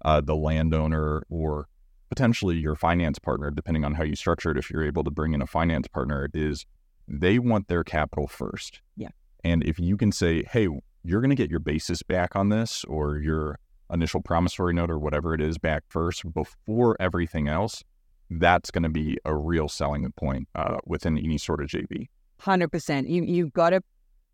uh, 0.05 0.21
the 0.21 0.35
landowner 0.35 1.23
or 1.31 1.69
potentially 2.09 2.57
your 2.57 2.75
finance 2.75 3.19
partner, 3.19 3.51
depending 3.51 3.85
on 3.85 3.95
how 3.95 4.03
you 4.03 4.17
structure 4.17 4.51
it. 4.51 4.59
If 4.59 4.71
you're 4.71 4.85
able 4.85 5.05
to 5.05 5.11
bring 5.11 5.33
in 5.33 5.41
a 5.41 5.47
finance 5.47 5.87
partner, 5.89 6.29
is 6.35 6.67
they 7.13 7.39
want 7.39 7.69
their 7.69 7.85
capital 7.85 8.27
first. 8.27 8.81
Yeah. 8.97 9.11
And 9.45 9.63
if 9.65 9.79
you 9.79 9.97
can 9.97 10.11
say, 10.11 10.43
hey, 10.51 10.69
you're 11.05 11.21
going 11.21 11.31
to 11.31 11.37
get 11.37 11.51
your 11.51 11.61
basis 11.61 12.03
back 12.03 12.35
on 12.35 12.49
this 12.49 12.85
or 12.85 13.19
your 13.19 13.59
initial 13.93 14.23
promissory 14.23 14.73
note 14.73 14.91
or 14.91 14.99
whatever 14.99 15.35
it 15.35 15.41
is 15.41 15.59
back 15.59 15.85
first 15.89 16.33
before 16.33 16.97
everything 16.99 17.49
else, 17.49 17.85
that's 18.31 18.71
going 18.71 18.85
to 18.85 18.89
be 18.89 19.19
a 19.27 19.37
real 19.37 19.69
selling 19.69 20.11
point 20.13 20.49
uh, 20.55 20.79
within 20.87 21.19
any 21.19 21.37
sort 21.37 21.61
of 21.61 21.69
JV. 21.69 22.09
Hundred 22.39 22.69
percent. 22.69 23.09
You 23.09 23.23
you've 23.23 23.53
got 23.53 23.71
to 23.71 23.83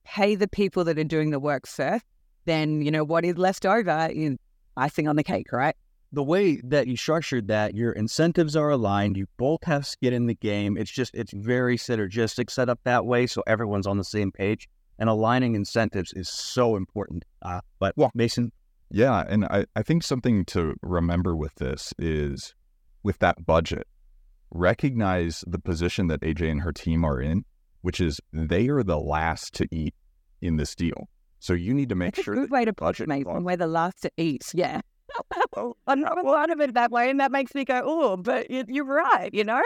pay 0.05 0.35
the 0.35 0.49
people 0.49 0.85
that 0.85 0.99
are 0.99 1.05
doing 1.05 1.31
the 1.31 1.41
work 1.41 1.67
first. 1.67 2.05
Then 2.45 2.81
you 2.81 2.91
know 2.91 3.05
what 3.05 3.25
is 3.25 3.37
left 3.37 3.67
over 3.67 4.09
is 4.11 4.37
icing 4.77 5.09
on 5.09 5.17
the 5.17 5.25
cake, 5.25 5.53
right? 5.53 5.77
The 6.13 6.23
way 6.23 6.61
that 6.65 6.87
you 6.87 6.97
structured 6.97 7.49
that, 7.49 7.75
your 7.75 7.93
incentives 7.93 8.57
are 8.57 8.71
aligned. 8.71 9.17
You 9.17 9.27
both 9.37 9.63
have 9.65 9.87
skin 9.87 10.13
in 10.15 10.27
the 10.27 10.35
game. 10.35 10.77
It's 10.79 10.91
just 10.91 11.15
it's 11.15 11.33
very 11.35 11.77
synergistic 11.77 12.51
set 12.51 12.69
up 12.69 12.81
that 12.85 13.05
way, 13.05 13.27
so 13.27 13.43
everyone's 13.47 13.87
on 13.87 13.99
the 13.99 14.05
same 14.05 14.33
page. 14.33 14.69
And 14.99 15.09
aligning 15.09 15.55
incentives 15.55 16.13
is 16.15 16.29
so 16.29 16.75
important. 16.77 17.25
Uh, 17.43 17.61
but 17.79 17.95
Well- 17.97 18.11
Mason, 18.15 18.51
Yeah. 18.91 19.23
And 19.29 19.45
I, 19.45 19.67
I 19.77 19.83
think 19.83 20.03
something 20.03 20.45
to 20.47 20.75
remember 20.83 21.37
with 21.37 21.55
this 21.57 21.93
is 21.99 22.55
with 23.05 23.19
that 23.21 23.45
budget, 23.47 23.87
recognize 24.51 25.45
the 25.47 25.59
position 25.59 26.07
that 26.09 26.21
AJ 26.23 26.51
and 26.51 26.63
her 26.63 26.73
team 26.73 27.05
are 27.05 27.21
in, 27.21 27.45
which 27.83 28.01
is 28.01 28.19
they 28.33 28.69
are 28.69 28.83
the 28.83 28.99
last 28.99 29.55
to 29.55 29.69
eat 29.71 29.95
in 30.41 30.57
this 30.57 30.75
deal. 30.75 31.09
So 31.39 31.53
you 31.53 31.73
need 31.75 31.91
to 31.91 31.95
make 31.95 32.17
That's 32.17 32.25
sure 32.25 32.35
a 32.35 32.37
good 32.39 32.45
that 32.49 32.53
way 32.53 32.65
to 32.65 32.73
put 32.73 32.85
budget 32.87 33.05
it, 33.05 33.09
mate. 33.09 33.25
cost- 33.25 33.45
we're 33.45 33.57
the 33.57 33.67
last 33.67 34.03
to 34.03 34.11
eat, 34.17 34.45
yeah. 34.55 34.81
Oh, 35.57 35.77
I 35.87 35.95
never 35.95 36.23
thought 36.23 36.51
of 36.51 36.61
it 36.61 36.75
that 36.75 36.91
way, 36.91 37.11
and 37.11 37.19
that 37.21 37.33
makes 37.33 37.55
me 37.55 37.65
go, 37.65 37.81
"Oh, 37.85 38.17
but 38.17 38.51
you- 38.51 38.65
you're 38.69 38.85
right." 38.85 39.31
You 39.33 39.45
know? 39.45 39.63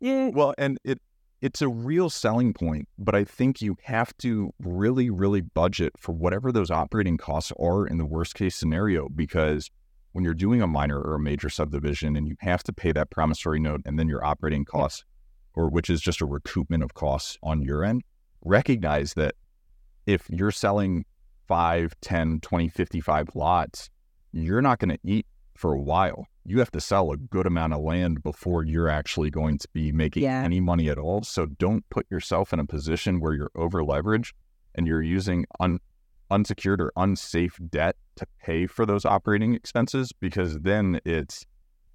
Yeah. 0.00 0.30
Well, 0.32 0.54
and 0.58 0.78
it 0.84 1.00
it's 1.40 1.62
a 1.62 1.68
real 1.68 2.10
selling 2.10 2.52
point, 2.52 2.88
but 2.98 3.14
I 3.14 3.22
think 3.22 3.62
you 3.62 3.76
have 3.84 4.16
to 4.18 4.52
really, 4.58 5.08
really 5.08 5.40
budget 5.40 5.92
for 5.96 6.12
whatever 6.12 6.50
those 6.50 6.68
operating 6.70 7.16
costs 7.16 7.52
are 7.60 7.86
in 7.86 7.98
the 7.98 8.04
worst 8.04 8.34
case 8.34 8.56
scenario. 8.56 9.08
Because 9.08 9.70
when 10.12 10.24
you're 10.24 10.34
doing 10.34 10.60
a 10.62 10.66
minor 10.66 11.00
or 11.00 11.14
a 11.14 11.20
major 11.20 11.48
subdivision 11.48 12.16
and 12.16 12.26
you 12.26 12.34
have 12.40 12.64
to 12.64 12.72
pay 12.72 12.90
that 12.92 13.10
promissory 13.10 13.60
note 13.60 13.82
and 13.86 13.98
then 13.98 14.08
your 14.08 14.24
operating 14.24 14.64
costs, 14.64 15.04
or 15.54 15.68
which 15.70 15.88
is 15.88 16.00
just 16.00 16.20
a 16.20 16.26
recoupment 16.26 16.82
of 16.82 16.94
costs 16.94 17.38
on 17.42 17.62
your 17.62 17.84
end, 17.84 18.02
recognize 18.44 19.14
that 19.14 19.34
if 20.06 20.28
you're 20.30 20.50
selling 20.50 21.04
5, 21.46 21.94
10, 22.00 22.40
20, 22.40 22.68
55 22.68 23.28
lots, 23.36 23.90
you're 24.32 24.62
not 24.62 24.78
going 24.78 24.90
to 24.90 24.98
eat 25.04 25.26
for 25.56 25.72
a 25.72 25.80
while. 25.80 26.26
You 26.44 26.58
have 26.60 26.70
to 26.72 26.80
sell 26.80 27.10
a 27.12 27.16
good 27.16 27.46
amount 27.46 27.72
of 27.74 27.80
land 27.80 28.22
before 28.22 28.64
you're 28.64 28.88
actually 28.88 29.30
going 29.30 29.58
to 29.58 29.68
be 29.72 29.92
making 29.92 30.22
Yeah. 30.22 30.42
any 30.42 30.60
money 30.60 30.88
at 30.88 30.98
all. 30.98 31.22
So 31.22 31.46
don't 31.46 31.88
put 31.90 32.06
yourself 32.10 32.52
in 32.52 32.60
a 32.60 32.64
position 32.66 33.20
where 33.20 33.34
you're 33.34 33.50
over 33.54 33.82
leveraged 33.82 34.32
and 34.74 34.86
you're 34.86 35.02
using 35.02 35.46
un- 35.60 35.80
unsecured 36.30 36.80
or 36.80 36.92
unsafe 36.96 37.58
debt 37.70 37.96
to 38.16 38.26
pay 38.42 38.66
for 38.66 38.86
those 38.86 39.04
operating 39.04 39.54
expenses 39.54 40.12
because 40.12 40.58
then 40.60 41.00
it's, 41.04 41.44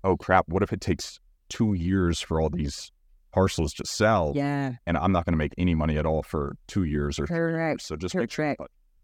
oh 0.03 0.17
crap, 0.17 0.45
what 0.49 0.61
if 0.63 0.73
it 0.73 0.81
takes 0.81 1.19
two 1.49 1.73
years 1.73 2.19
for 2.19 2.41
all 2.41 2.49
these 2.49 2.91
parcels 3.31 3.73
to 3.75 3.85
sell 3.85 4.33
Yeah. 4.35 4.73
and 4.85 4.97
I'm 4.97 5.11
not 5.11 5.25
going 5.25 5.33
to 5.33 5.37
make 5.37 5.53
any 5.57 5.73
money 5.73 5.97
at 5.97 6.05
all 6.05 6.21
for 6.21 6.55
two 6.67 6.83
years 6.83 7.17
or 7.19 7.25
three 7.27 7.37
Correct. 7.37 7.81
years. 7.81 7.83
So 7.85 7.95
just 7.95 8.13
make 8.15 8.29
sure. 8.31 8.55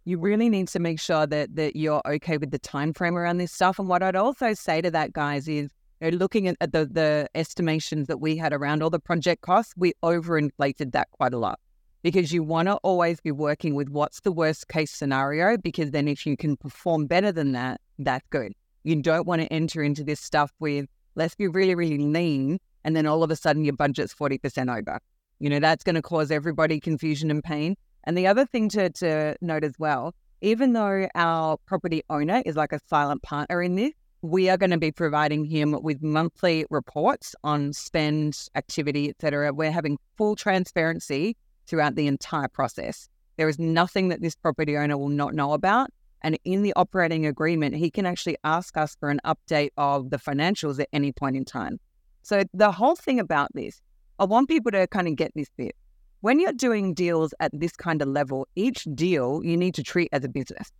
You 0.09 0.17
really 0.17 0.49
need 0.49 0.67
to 0.69 0.79
make 0.79 0.99
sure 0.99 1.27
that 1.27 1.55
that 1.55 1.75
you're 1.75 2.01
okay 2.03 2.39
with 2.39 2.49
the 2.49 2.57
time 2.57 2.93
frame 2.93 3.15
around 3.15 3.37
this 3.37 3.51
stuff. 3.51 3.77
And 3.77 3.87
what 3.87 4.01
I'd 4.01 4.15
also 4.15 4.55
say 4.55 4.81
to 4.81 4.89
that, 4.89 5.13
guys, 5.13 5.47
is 5.47 5.69
you 6.01 6.09
know, 6.09 6.17
looking 6.17 6.47
at, 6.47 6.57
the 6.59 6.87
the 6.87 7.29
estimations 7.35 8.07
that 8.07 8.19
we 8.19 8.35
had 8.35 8.51
around 8.51 8.81
all 8.81 8.89
the 8.89 8.99
project 8.99 9.43
costs, 9.43 9.75
we 9.77 9.93
overinflated 10.01 10.93
that 10.93 11.11
quite 11.11 11.31
a 11.31 11.37
lot 11.37 11.59
because 12.01 12.33
you 12.33 12.41
want 12.41 12.69
to 12.69 12.77
always 12.77 13.21
be 13.21 13.31
working 13.31 13.75
with 13.75 13.89
what's 13.89 14.21
the 14.21 14.31
worst 14.31 14.67
case 14.67 14.89
scenario. 14.89 15.57
Because 15.57 15.91
then, 15.91 16.07
if 16.07 16.25
you 16.25 16.35
can 16.35 16.57
perform 16.57 17.05
better 17.05 17.31
than 17.31 17.51
that, 17.51 17.79
that's 17.99 18.25
good. 18.31 18.53
You 18.81 18.95
don't 19.03 19.27
want 19.27 19.43
to 19.43 19.53
enter 19.53 19.83
into 19.83 20.03
this 20.03 20.19
stuff 20.19 20.51
with 20.59 20.87
let's 21.13 21.35
be 21.35 21.47
really 21.47 21.75
really 21.75 21.99
lean, 21.99 22.57
and 22.83 22.95
then 22.95 23.05
all 23.05 23.21
of 23.21 23.29
a 23.29 23.35
sudden 23.35 23.63
your 23.63 23.75
budget's 23.75 24.13
forty 24.13 24.39
percent 24.39 24.71
over. 24.71 24.97
You 25.37 25.51
know 25.51 25.59
that's 25.59 25.83
going 25.83 25.97
to 25.97 26.01
cause 26.01 26.31
everybody 26.31 26.79
confusion 26.79 27.29
and 27.29 27.43
pain. 27.43 27.75
And 28.03 28.17
the 28.17 28.27
other 28.27 28.45
thing 28.45 28.69
to, 28.69 28.89
to 28.89 29.35
note 29.41 29.63
as 29.63 29.73
well, 29.77 30.15
even 30.41 30.73
though 30.73 31.07
our 31.15 31.57
property 31.65 32.01
owner 32.09 32.41
is 32.45 32.55
like 32.55 32.71
a 32.71 32.79
silent 32.87 33.21
partner 33.23 33.61
in 33.61 33.75
this, 33.75 33.91
we 34.21 34.49
are 34.49 34.57
going 34.57 34.71
to 34.71 34.77
be 34.77 34.91
providing 34.91 35.45
him 35.45 35.77
with 35.81 36.01
monthly 36.01 36.65
reports 36.69 37.35
on 37.43 37.71
spend, 37.73 38.49
activity, 38.55 39.09
etc. 39.09 39.53
We're 39.53 39.71
having 39.71 39.97
full 40.17 40.35
transparency 40.35 41.37
throughout 41.67 41.95
the 41.95 42.07
entire 42.07 42.49
process. 42.49 43.07
There 43.37 43.47
is 43.47 43.59
nothing 43.59 44.09
that 44.09 44.21
this 44.21 44.35
property 44.35 44.75
owner 44.75 44.97
will 44.97 45.09
not 45.09 45.33
know 45.33 45.53
about. 45.53 45.89
And 46.21 46.37
in 46.43 46.63
the 46.63 46.73
operating 46.75 47.25
agreement, 47.25 47.75
he 47.75 47.89
can 47.89 48.05
actually 48.05 48.35
ask 48.43 48.75
us 48.75 48.97
for 48.99 49.09
an 49.09 49.21
update 49.23 49.69
of 49.77 50.09
the 50.09 50.17
financials 50.17 50.79
at 50.79 50.89
any 50.91 51.13
point 51.13 51.37
in 51.37 51.45
time. 51.45 51.79
So 52.23 52.43
the 52.53 52.71
whole 52.71 52.97
thing 52.97 53.19
about 53.19 53.49
this, 53.53 53.81
I 54.19 54.25
want 54.25 54.49
people 54.49 54.71
to 54.71 54.85
kind 54.87 55.07
of 55.07 55.15
get 55.15 55.31
this 55.33 55.47
bit 55.55 55.75
when 56.21 56.39
you're 56.39 56.53
doing 56.53 56.93
deals 56.93 57.33
at 57.39 57.51
this 57.53 57.73
kind 57.73 58.01
of 58.01 58.07
level, 58.07 58.47
each 58.55 58.85
deal 58.93 59.41
you 59.43 59.55
need 59.55 59.73
to 59.75 59.83
treat 59.83 60.09
as 60.11 60.23
a 60.23 60.29
business. 60.29 60.71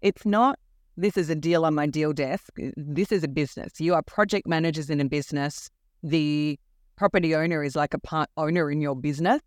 It's 0.00 0.24
not 0.24 0.58
this 0.96 1.16
is 1.16 1.30
a 1.30 1.36
deal 1.36 1.64
on 1.64 1.74
my 1.74 1.86
deal 1.86 2.12
desk. 2.12 2.52
This 2.76 3.12
is 3.12 3.22
a 3.22 3.28
business. 3.28 3.80
You 3.80 3.94
are 3.94 4.02
project 4.02 4.48
managers 4.48 4.90
in 4.90 5.00
a 5.00 5.04
business. 5.04 5.70
The 6.02 6.58
property 6.96 7.36
owner 7.36 7.62
is 7.62 7.76
like 7.76 7.94
a 7.94 8.00
part 8.00 8.28
owner 8.36 8.68
in 8.68 8.80
your 8.80 8.96
business. 8.96 9.40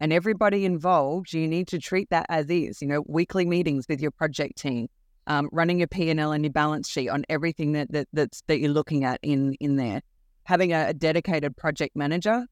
And 0.00 0.12
everybody 0.12 0.66
involved, 0.66 1.32
you 1.32 1.48
need 1.48 1.66
to 1.68 1.78
treat 1.78 2.10
that 2.10 2.26
as 2.28 2.50
is. 2.50 2.82
You 2.82 2.88
know, 2.88 3.04
weekly 3.06 3.46
meetings 3.46 3.86
with 3.88 4.02
your 4.02 4.10
project 4.10 4.58
team, 4.58 4.88
um, 5.26 5.48
running 5.50 5.78
your 5.78 5.88
P 5.88 6.10
and 6.10 6.20
L 6.20 6.32
and 6.32 6.44
your 6.44 6.52
balance 6.52 6.88
sheet 6.88 7.08
on 7.08 7.24
everything 7.30 7.72
that, 7.72 7.90
that 7.92 8.06
that's 8.12 8.42
that 8.46 8.60
you're 8.60 8.70
looking 8.70 9.04
at 9.04 9.18
in 9.22 9.54
in 9.60 9.76
there. 9.76 10.02
Having 10.44 10.72
a, 10.74 10.88
a 10.88 10.94
dedicated 10.94 11.56
project 11.56 11.96
manager 11.96 12.46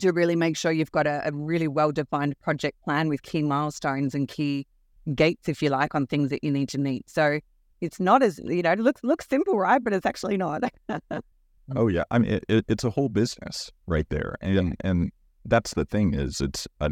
to 0.00 0.12
really 0.12 0.36
make 0.36 0.56
sure 0.56 0.72
you've 0.72 0.92
got 0.92 1.06
a, 1.06 1.26
a 1.26 1.32
really 1.32 1.68
well 1.68 1.92
defined 1.92 2.38
project 2.40 2.80
plan 2.82 3.08
with 3.08 3.22
key 3.22 3.42
milestones 3.42 4.14
and 4.14 4.28
key 4.28 4.66
gates, 5.14 5.48
if 5.48 5.62
you 5.62 5.70
like, 5.70 5.94
on 5.94 6.06
things 6.06 6.30
that 6.30 6.42
you 6.42 6.50
need 6.50 6.68
to 6.70 6.78
meet. 6.78 7.08
So 7.08 7.40
it's 7.80 8.00
not 8.00 8.22
as 8.22 8.38
you 8.44 8.62
know, 8.62 8.72
it 8.72 8.80
looks 8.80 9.02
looks 9.04 9.28
simple, 9.28 9.58
right? 9.58 9.82
But 9.82 9.92
it's 9.92 10.06
actually 10.06 10.36
not. 10.36 10.62
Oh 11.74 11.88
yeah, 11.88 12.04
I 12.10 12.18
mean 12.18 12.30
it, 12.30 12.44
it, 12.46 12.64
it's 12.68 12.84
a 12.84 12.90
whole 12.90 13.08
business 13.08 13.70
right 13.86 14.06
there, 14.10 14.36
and 14.42 14.76
and 14.80 15.10
that's 15.46 15.72
the 15.72 15.86
thing 15.86 16.12
is 16.12 16.42
it's 16.42 16.68
a, 16.80 16.90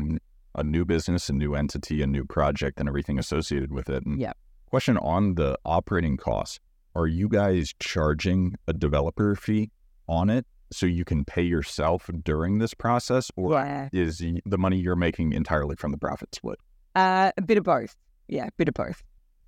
a 0.55 0.65
new 0.65 0.87
business, 0.87 1.29
a 1.29 1.35
new 1.35 1.55
entity, 1.55 2.01
a 2.01 2.07
new 2.07 2.25
project, 2.25 2.81
and 2.81 2.89
everything 2.89 3.19
associated 3.19 3.71
with 3.71 3.91
it. 3.91 4.07
And 4.07 4.19
Yep. 4.19 4.37
Question 4.71 4.97
on 4.97 5.35
the 5.35 5.59
operating 5.67 6.17
costs: 6.17 6.59
Are 6.95 7.07
you 7.07 7.29
guys 7.29 7.75
charging 7.81 8.55
a 8.67 8.73
developer 8.73 9.35
fee 9.35 9.71
on 10.09 10.31
it 10.31 10.47
so 10.73 10.87
you 10.87 11.05
can 11.05 11.25
pay 11.25 11.43
yourself 11.43 12.11
during 12.25 12.59
this 12.59 12.75
process, 12.75 13.31
or 13.37 13.53
yeah, 13.53 13.89
is 13.93 14.19
the 14.19 14.59
money 14.59 14.79
you're 14.79 14.97
making 14.97 15.33
entirely 15.33 15.77
from 15.77 15.93
the 15.93 15.99
profit 15.99 16.35
split? 16.35 16.59
uh, 16.97 17.33
a 17.37 17.43
bit 17.43 17.59
of 17.59 17.65
both. 17.65 17.97
Yeah, 18.29 18.47
a 18.47 18.53
bit 18.57 18.69
of 18.69 18.75
both. 18.75 19.03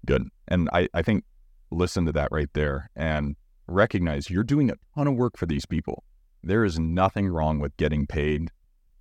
Good. 0.07 0.29
And 0.49 0.69
I, 0.73 0.89
I 0.95 1.03
think 1.03 1.25
listen 1.71 2.07
to 2.07 2.13
that 2.13 2.29
right 2.31 2.49
there 2.53 2.91
and 2.95 3.37
recognize 3.67 4.31
you're 4.31 4.45
doing 4.45 4.71
a 4.71 4.75
ton 4.95 5.07
of 5.07 5.15
work 5.15 5.37
for 5.37 5.47
these 5.47 5.67
people. 5.67 6.05
There 6.43 6.65
is 6.65 6.79
nothing 6.79 7.29
wrong 7.29 7.59
with 7.59 7.77
getting 7.77 8.07
paid 8.07 8.51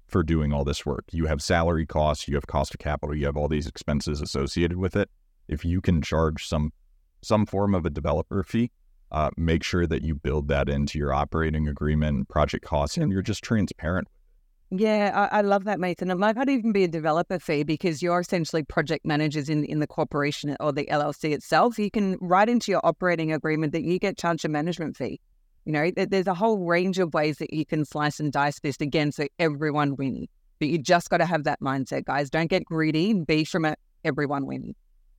for 0.08 0.24
doing 0.24 0.54
all 0.54 0.64
this 0.64 0.86
work. 0.86 1.06
You 1.12 1.26
have 1.26 1.42
salary 1.42 1.86
costs, 1.86 2.28
you 2.28 2.36
have 2.36 2.48
cost 2.48 2.74
of 2.74 2.80
capital, 2.80 3.16
you 3.16 3.26
have 3.26 3.36
all 3.36 3.48
these 3.50 3.68
expenses 3.68 4.22
associated 4.22 4.78
with 4.78 4.96
it. 4.96 5.10
if 5.48 5.66
you 5.66 5.82
can 5.82 6.02
charge 6.02 6.48
some 6.48 6.72
some 7.22 7.46
form 7.46 7.74
of 7.74 7.86
a 7.86 7.90
developer 7.90 8.44
fee, 8.44 8.70
uh, 9.14 9.30
make 9.38 9.64
sure 9.64 9.86
that 9.88 10.04
you 10.04 10.16
build 10.16 10.48
that 10.50 10.68
into 10.68 10.98
your 10.98 11.14
operating 11.14 11.68
agreement, 11.68 12.28
project 12.30 12.66
costs, 12.66 12.98
and 12.98 13.12
you're 13.12 13.22
just 13.22 13.44
transparent. 13.44 14.08
Yeah, 14.72 15.28
I, 15.32 15.38
I 15.38 15.42
love 15.42 15.66
that, 15.66 15.80
Mason. 15.80 16.10
It 16.10 16.18
might 16.18 16.36
not 16.36 16.50
even 16.50 16.72
be 16.72 16.84
a 16.84 16.88
developer 16.88 17.38
fee 17.38 17.62
because 17.62 18.02
you're 18.02 18.20
essentially 18.20 18.64
project 18.64 19.06
managers 19.06 19.48
in 19.48 19.64
in 19.66 19.80
the 19.80 19.86
corporation 19.86 20.58
or 20.60 20.72
the 20.72 20.86
LLC 20.86 21.32
itself. 21.32 21.78
You 21.78 21.92
can 21.92 22.18
write 22.20 22.50
into 22.50 22.72
your 22.72 22.82
operating 22.84 23.32
agreement 23.32 23.72
that 23.74 23.84
you 23.84 24.00
get 24.00 24.18
charged 24.18 24.46
a 24.46 24.50
management 24.50 24.98
fee. 24.98 25.20
You 25.66 25.74
know, 25.74 25.92
there's 25.96 26.28
a 26.28 26.34
whole 26.34 26.66
range 26.66 26.98
of 26.98 27.14
ways 27.14 27.38
that 27.38 27.54
you 27.54 27.66
can 27.66 27.86
slice 27.86 28.20
and 28.20 28.34
dice 28.34 28.60
this 28.60 28.78
again, 28.82 29.12
so 29.12 29.28
everyone 29.38 29.96
wins. 29.96 30.28
But 30.60 30.70
you 30.70 30.80
just 30.80 31.10
got 31.10 31.18
to 31.18 31.26
have 31.26 31.44
that 31.44 31.62
mindset, 31.62 32.06
guys. 32.06 32.30
Don't 32.32 32.50
get 32.50 32.66
greedy. 32.66 33.14
Be 33.14 33.44
from 33.44 33.66
it. 33.66 33.78
Everyone 34.04 34.48
wins. 34.48 34.76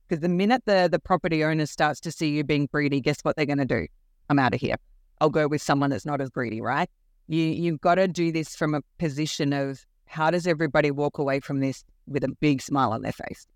Because 0.07 0.21
the 0.21 0.29
minute 0.29 0.63
the 0.65 0.87
the 0.91 0.99
property 0.99 1.43
owner 1.43 1.65
starts 1.65 1.99
to 2.01 2.11
see 2.11 2.29
you 2.29 2.43
being 2.43 2.67
greedy, 2.71 3.01
guess 3.01 3.19
what 3.23 3.35
they're 3.35 3.45
going 3.45 3.57
to 3.57 3.65
do? 3.65 3.87
I'm 4.29 4.39
out 4.39 4.53
of 4.53 4.61
here. 4.61 4.75
I'll 5.21 5.29
go 5.29 5.47
with 5.47 5.61
someone 5.61 5.89
that's 5.89 6.05
not 6.05 6.21
as 6.21 6.29
greedy, 6.29 6.61
right? 6.61 6.89
You 7.27 7.41
you've 7.41 7.81
got 7.81 7.95
to 7.95 8.07
do 8.07 8.31
this 8.31 8.55
from 8.55 8.75
a 8.75 8.81
position 8.99 9.53
of 9.53 9.85
how 10.05 10.31
does 10.31 10.45
everybody 10.45 10.91
walk 10.91 11.17
away 11.17 11.39
from 11.39 11.59
this 11.59 11.83
with 12.07 12.23
a 12.23 12.29
big 12.39 12.61
smile 12.61 12.91
on 12.91 13.01
their 13.01 13.11
face? 13.11 13.47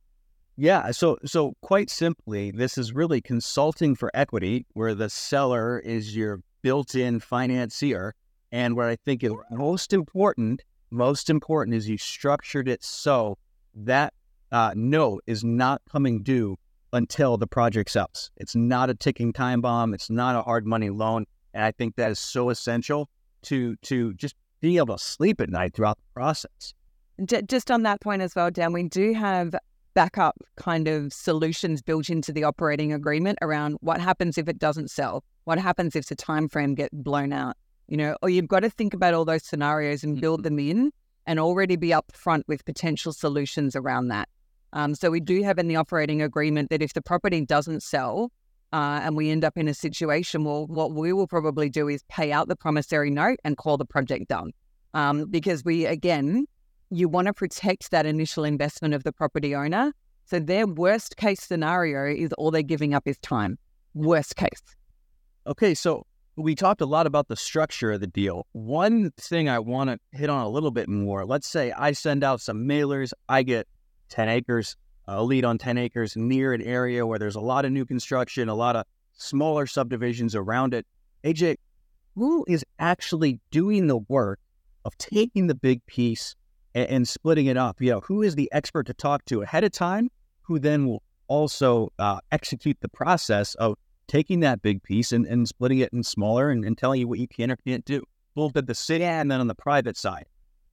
Yeah, 0.57 0.91
so 0.91 1.17
so 1.23 1.53
quite 1.61 1.89
simply, 1.89 2.51
this 2.51 2.77
is 2.77 2.93
really 2.93 3.21
consulting 3.21 3.95
for 3.95 4.11
equity, 4.13 4.65
where 4.73 4.95
the 4.95 5.09
seller 5.09 5.79
is 5.79 6.15
your 6.15 6.41
built-in 6.61 7.19
financier, 7.19 8.13
and 8.51 8.75
where 8.75 8.89
I 8.89 8.97
think 8.97 9.23
is 9.23 9.31
most 9.51 9.93
important, 9.93 10.63
most 10.91 11.29
important 11.29 11.75
is 11.75 11.87
you 11.87 11.97
structured 11.97 12.67
it 12.67 12.83
so 12.83 13.37
that 13.75 14.13
uh, 14.51 14.73
note 14.75 15.23
is 15.27 15.43
not 15.43 15.81
coming 15.91 16.23
due 16.23 16.57
until 16.93 17.37
the 17.37 17.47
project 17.47 17.91
sells. 17.91 18.31
It's 18.37 18.55
not 18.55 18.89
a 18.89 18.95
ticking 18.95 19.33
time 19.33 19.61
bomb. 19.61 19.93
It's 19.93 20.09
not 20.09 20.35
a 20.35 20.41
hard 20.41 20.65
money 20.65 20.89
loan, 20.89 21.25
and 21.53 21.63
I 21.63 21.71
think 21.71 21.95
that 21.95 22.11
is 22.11 22.19
so 22.19 22.49
essential 22.49 23.09
to 23.43 23.75
to 23.83 24.13
just 24.15 24.35
being 24.59 24.77
able 24.77 24.97
to 24.97 25.03
sleep 25.03 25.39
at 25.39 25.49
night 25.49 25.73
throughout 25.73 25.97
the 25.97 26.13
process. 26.13 26.73
Just 27.47 27.69
on 27.69 27.83
that 27.83 28.01
point 28.01 28.21
as 28.21 28.35
well, 28.35 28.49
Dan, 28.49 28.73
we 28.73 28.83
do 28.83 29.13
have 29.13 29.53
backup 29.93 30.37
kind 30.55 30.87
of 30.87 31.11
solutions 31.11 31.81
built 31.81 32.09
into 32.09 32.31
the 32.31 32.43
operating 32.43 32.93
agreement 32.93 33.37
around 33.41 33.77
what 33.81 33.99
happens 33.99 34.37
if 34.37 34.47
it 34.47 34.59
doesn't 34.59 34.89
sell, 34.89 35.23
what 35.43 35.59
happens 35.59 35.95
if 35.95 36.07
the 36.07 36.15
time 36.15 36.47
frame 36.47 36.75
get 36.75 36.89
blown 36.91 37.33
out, 37.33 37.57
you 37.87 37.97
know, 37.97 38.15
or 38.21 38.29
you've 38.29 38.47
got 38.47 38.61
to 38.61 38.69
think 38.69 38.93
about 38.93 39.13
all 39.13 39.25
those 39.25 39.43
scenarios 39.43 40.03
and 40.03 40.21
build 40.21 40.43
mm-hmm. 40.43 40.55
them 40.55 40.59
in 40.59 40.91
and 41.25 41.39
already 41.39 41.75
be 41.75 41.89
upfront 41.89 42.43
with 42.47 42.63
potential 42.65 43.11
solutions 43.11 43.75
around 43.75 44.07
that. 44.07 44.29
Um, 44.73 44.95
so 44.95 45.09
we 45.09 45.19
do 45.19 45.41
have 45.43 45.57
in 45.57 45.67
the 45.67 45.75
operating 45.75 46.21
agreement 46.21 46.69
that 46.69 46.81
if 46.81 46.93
the 46.93 47.01
property 47.01 47.45
doesn't 47.45 47.83
sell, 47.83 48.31
uh, 48.71 49.01
and 49.03 49.15
we 49.15 49.29
end 49.29 49.43
up 49.43 49.57
in 49.57 49.67
a 49.67 49.73
situation, 49.73 50.43
well, 50.43 50.67
what 50.67 50.91
we 50.91 51.11
will 51.11 51.27
probably 51.27 51.69
do 51.69 51.87
is 51.87 52.03
pay 52.09 52.31
out 52.31 52.47
the 52.47 52.55
promissory 52.55 53.09
note 53.09 53.39
and 53.43 53.57
call 53.57 53.77
the 53.77 53.85
project 53.85 54.27
done. 54.27 54.51
Um, 54.93 55.25
because 55.29 55.63
we, 55.63 55.85
again, 55.85 56.45
you 56.89 57.07
want 57.07 57.27
to 57.27 57.33
protect 57.33 57.91
that 57.91 58.05
initial 58.05 58.43
investment 58.43 58.93
of 58.93 59.03
the 59.03 59.11
property 59.11 59.55
owner. 59.55 59.93
So 60.25 60.39
their 60.39 60.67
worst 60.67 61.17
case 61.17 61.41
scenario 61.41 62.05
is 62.05 62.31
all 62.33 62.51
they're 62.51 62.61
giving 62.61 62.93
up 62.93 63.07
is 63.07 63.17
time. 63.19 63.57
Worst 63.95 64.35
case. 64.35 64.61
Okay, 65.47 65.73
so 65.73 66.05
we 66.35 66.53
talked 66.53 66.81
a 66.81 66.85
lot 66.85 67.07
about 67.07 67.27
the 67.27 67.35
structure 67.35 67.91
of 67.91 68.01
the 68.01 68.07
deal. 68.07 68.45
One 68.51 69.11
thing 69.17 69.49
I 69.49 69.59
want 69.59 69.89
to 69.89 69.99
hit 70.17 70.29
on 70.29 70.43
a 70.43 70.49
little 70.49 70.71
bit 70.71 70.87
more 70.87 71.25
let's 71.25 71.49
say 71.49 71.71
I 71.71 71.91
send 71.93 72.23
out 72.23 72.41
some 72.41 72.65
mailers, 72.65 73.11
I 73.27 73.43
get 73.43 73.67
10 74.09 74.29
acres 74.29 74.75
a 75.09 75.23
lead 75.23 75.43
on 75.43 75.57
10 75.57 75.77
acres 75.77 76.15
near 76.15 76.53
an 76.53 76.61
area 76.61 77.05
where 77.05 77.17
there's 77.17 77.35
a 77.35 77.41
lot 77.41 77.65
of 77.65 77.71
new 77.71 77.85
construction, 77.85 78.47
a 78.47 78.53
lot 78.53 78.75
of 78.75 78.85
smaller 79.13 79.65
subdivisions 79.65 80.35
around 80.35 80.73
it. 80.73 80.85
AJ, 81.23 81.57
who 82.15 82.45
is 82.47 82.63
actually 82.77 83.39
doing 83.49 83.87
the 83.87 83.97
work 83.97 84.39
of 84.85 84.95
taking 84.97 85.47
the 85.47 85.55
big 85.55 85.83
piece 85.87 86.35
and, 86.75 86.87
and 86.89 87.07
splitting 87.07 87.47
it 87.47 87.57
up? 87.57 87.81
You 87.81 87.91
know, 87.91 88.01
who 88.01 88.21
is 88.21 88.35
the 88.35 88.49
expert 88.51 88.85
to 88.85 88.93
talk 88.93 89.25
to 89.25 89.41
ahead 89.41 89.63
of 89.63 89.71
time, 89.71 90.11
who 90.41 90.59
then 90.59 90.85
will 90.85 91.01
also 91.27 91.91
uh, 91.97 92.19
execute 92.31 92.77
the 92.81 92.89
process 92.89 93.55
of 93.55 93.75
taking 94.07 94.41
that 94.41 94.61
big 94.61 94.83
piece 94.83 95.11
and, 95.11 95.25
and 95.25 95.47
splitting 95.47 95.79
it 95.79 95.91
in 95.91 96.03
smaller 96.03 96.51
and, 96.51 96.63
and 96.63 96.77
telling 96.77 96.99
you 96.99 97.07
what 97.07 97.19
you 97.19 97.27
can 97.27 97.51
or 97.51 97.55
can't 97.55 97.85
do, 97.85 98.03
both 98.35 98.55
at 98.55 98.67
the 98.67 98.75
city 98.75 99.03
and 99.03 99.31
then 99.31 99.39
on 99.39 99.47
the 99.47 99.55
private 99.55 99.97
side. 99.97 100.25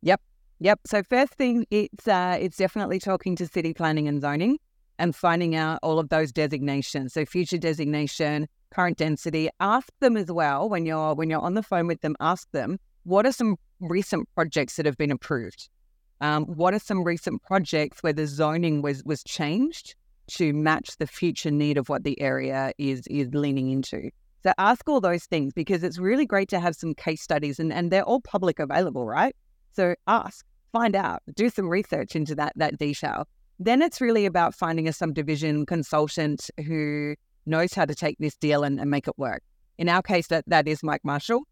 Yep. 0.02 0.20
Yep. 0.58 0.80
So 0.86 1.02
first 1.02 1.34
thing, 1.34 1.66
it's 1.70 2.08
uh, 2.08 2.38
it's 2.40 2.56
definitely 2.56 2.98
talking 2.98 3.36
to 3.36 3.46
city 3.46 3.74
planning 3.74 4.08
and 4.08 4.20
zoning 4.20 4.58
and 4.98 5.14
finding 5.14 5.54
out 5.54 5.78
all 5.82 5.98
of 5.98 6.08
those 6.08 6.32
designations. 6.32 7.12
So 7.12 7.26
future 7.26 7.58
designation, 7.58 8.48
current 8.70 8.96
density. 8.96 9.50
Ask 9.60 9.88
them 10.00 10.16
as 10.16 10.32
well 10.32 10.68
when 10.68 10.86
you're 10.86 11.14
when 11.14 11.28
you're 11.28 11.40
on 11.40 11.54
the 11.54 11.62
phone 11.62 11.86
with 11.86 12.00
them. 12.00 12.16
Ask 12.20 12.50
them 12.52 12.78
what 13.04 13.26
are 13.26 13.32
some 13.32 13.56
recent 13.80 14.28
projects 14.34 14.76
that 14.76 14.86
have 14.86 14.96
been 14.96 15.10
approved. 15.10 15.68
Um, 16.22 16.44
what 16.46 16.72
are 16.72 16.78
some 16.78 17.04
recent 17.04 17.42
projects 17.42 18.02
where 18.02 18.14
the 18.14 18.26
zoning 18.26 18.80
was 18.80 19.04
was 19.04 19.22
changed 19.22 19.94
to 20.28 20.54
match 20.54 20.96
the 20.96 21.06
future 21.06 21.50
need 21.50 21.76
of 21.76 21.90
what 21.90 22.04
the 22.04 22.18
area 22.20 22.72
is 22.78 23.06
is 23.08 23.28
leaning 23.34 23.70
into? 23.70 24.10
So 24.42 24.54
ask 24.56 24.88
all 24.88 25.00
those 25.00 25.24
things 25.24 25.52
because 25.52 25.82
it's 25.82 25.98
really 25.98 26.24
great 26.24 26.48
to 26.50 26.60
have 26.60 26.76
some 26.76 26.94
case 26.94 27.20
studies 27.20 27.58
and, 27.58 27.72
and 27.72 27.90
they're 27.90 28.04
all 28.04 28.20
public 28.20 28.58
available, 28.58 29.04
right? 29.04 29.34
So 29.76 29.94
ask, 30.06 30.44
find 30.72 30.96
out, 30.96 31.22
do 31.34 31.50
some 31.50 31.68
research 31.68 32.16
into 32.16 32.34
that 32.36 32.54
that 32.56 32.78
detail. 32.78 33.28
Then 33.58 33.82
it's 33.82 34.00
really 34.00 34.26
about 34.26 34.54
finding 34.54 34.88
a 34.88 34.92
subdivision 34.92 35.66
consultant 35.66 36.50
who 36.66 37.14
knows 37.44 37.74
how 37.74 37.84
to 37.84 37.94
take 37.94 38.16
this 38.18 38.36
deal 38.36 38.64
and, 38.64 38.80
and 38.80 38.90
make 38.90 39.06
it 39.06 39.18
work. 39.18 39.42
In 39.78 39.88
our 39.88 40.02
case, 40.02 40.28
that 40.28 40.44
that 40.48 40.66
is 40.66 40.82
Mike 40.82 41.04
Marshall. 41.04 41.42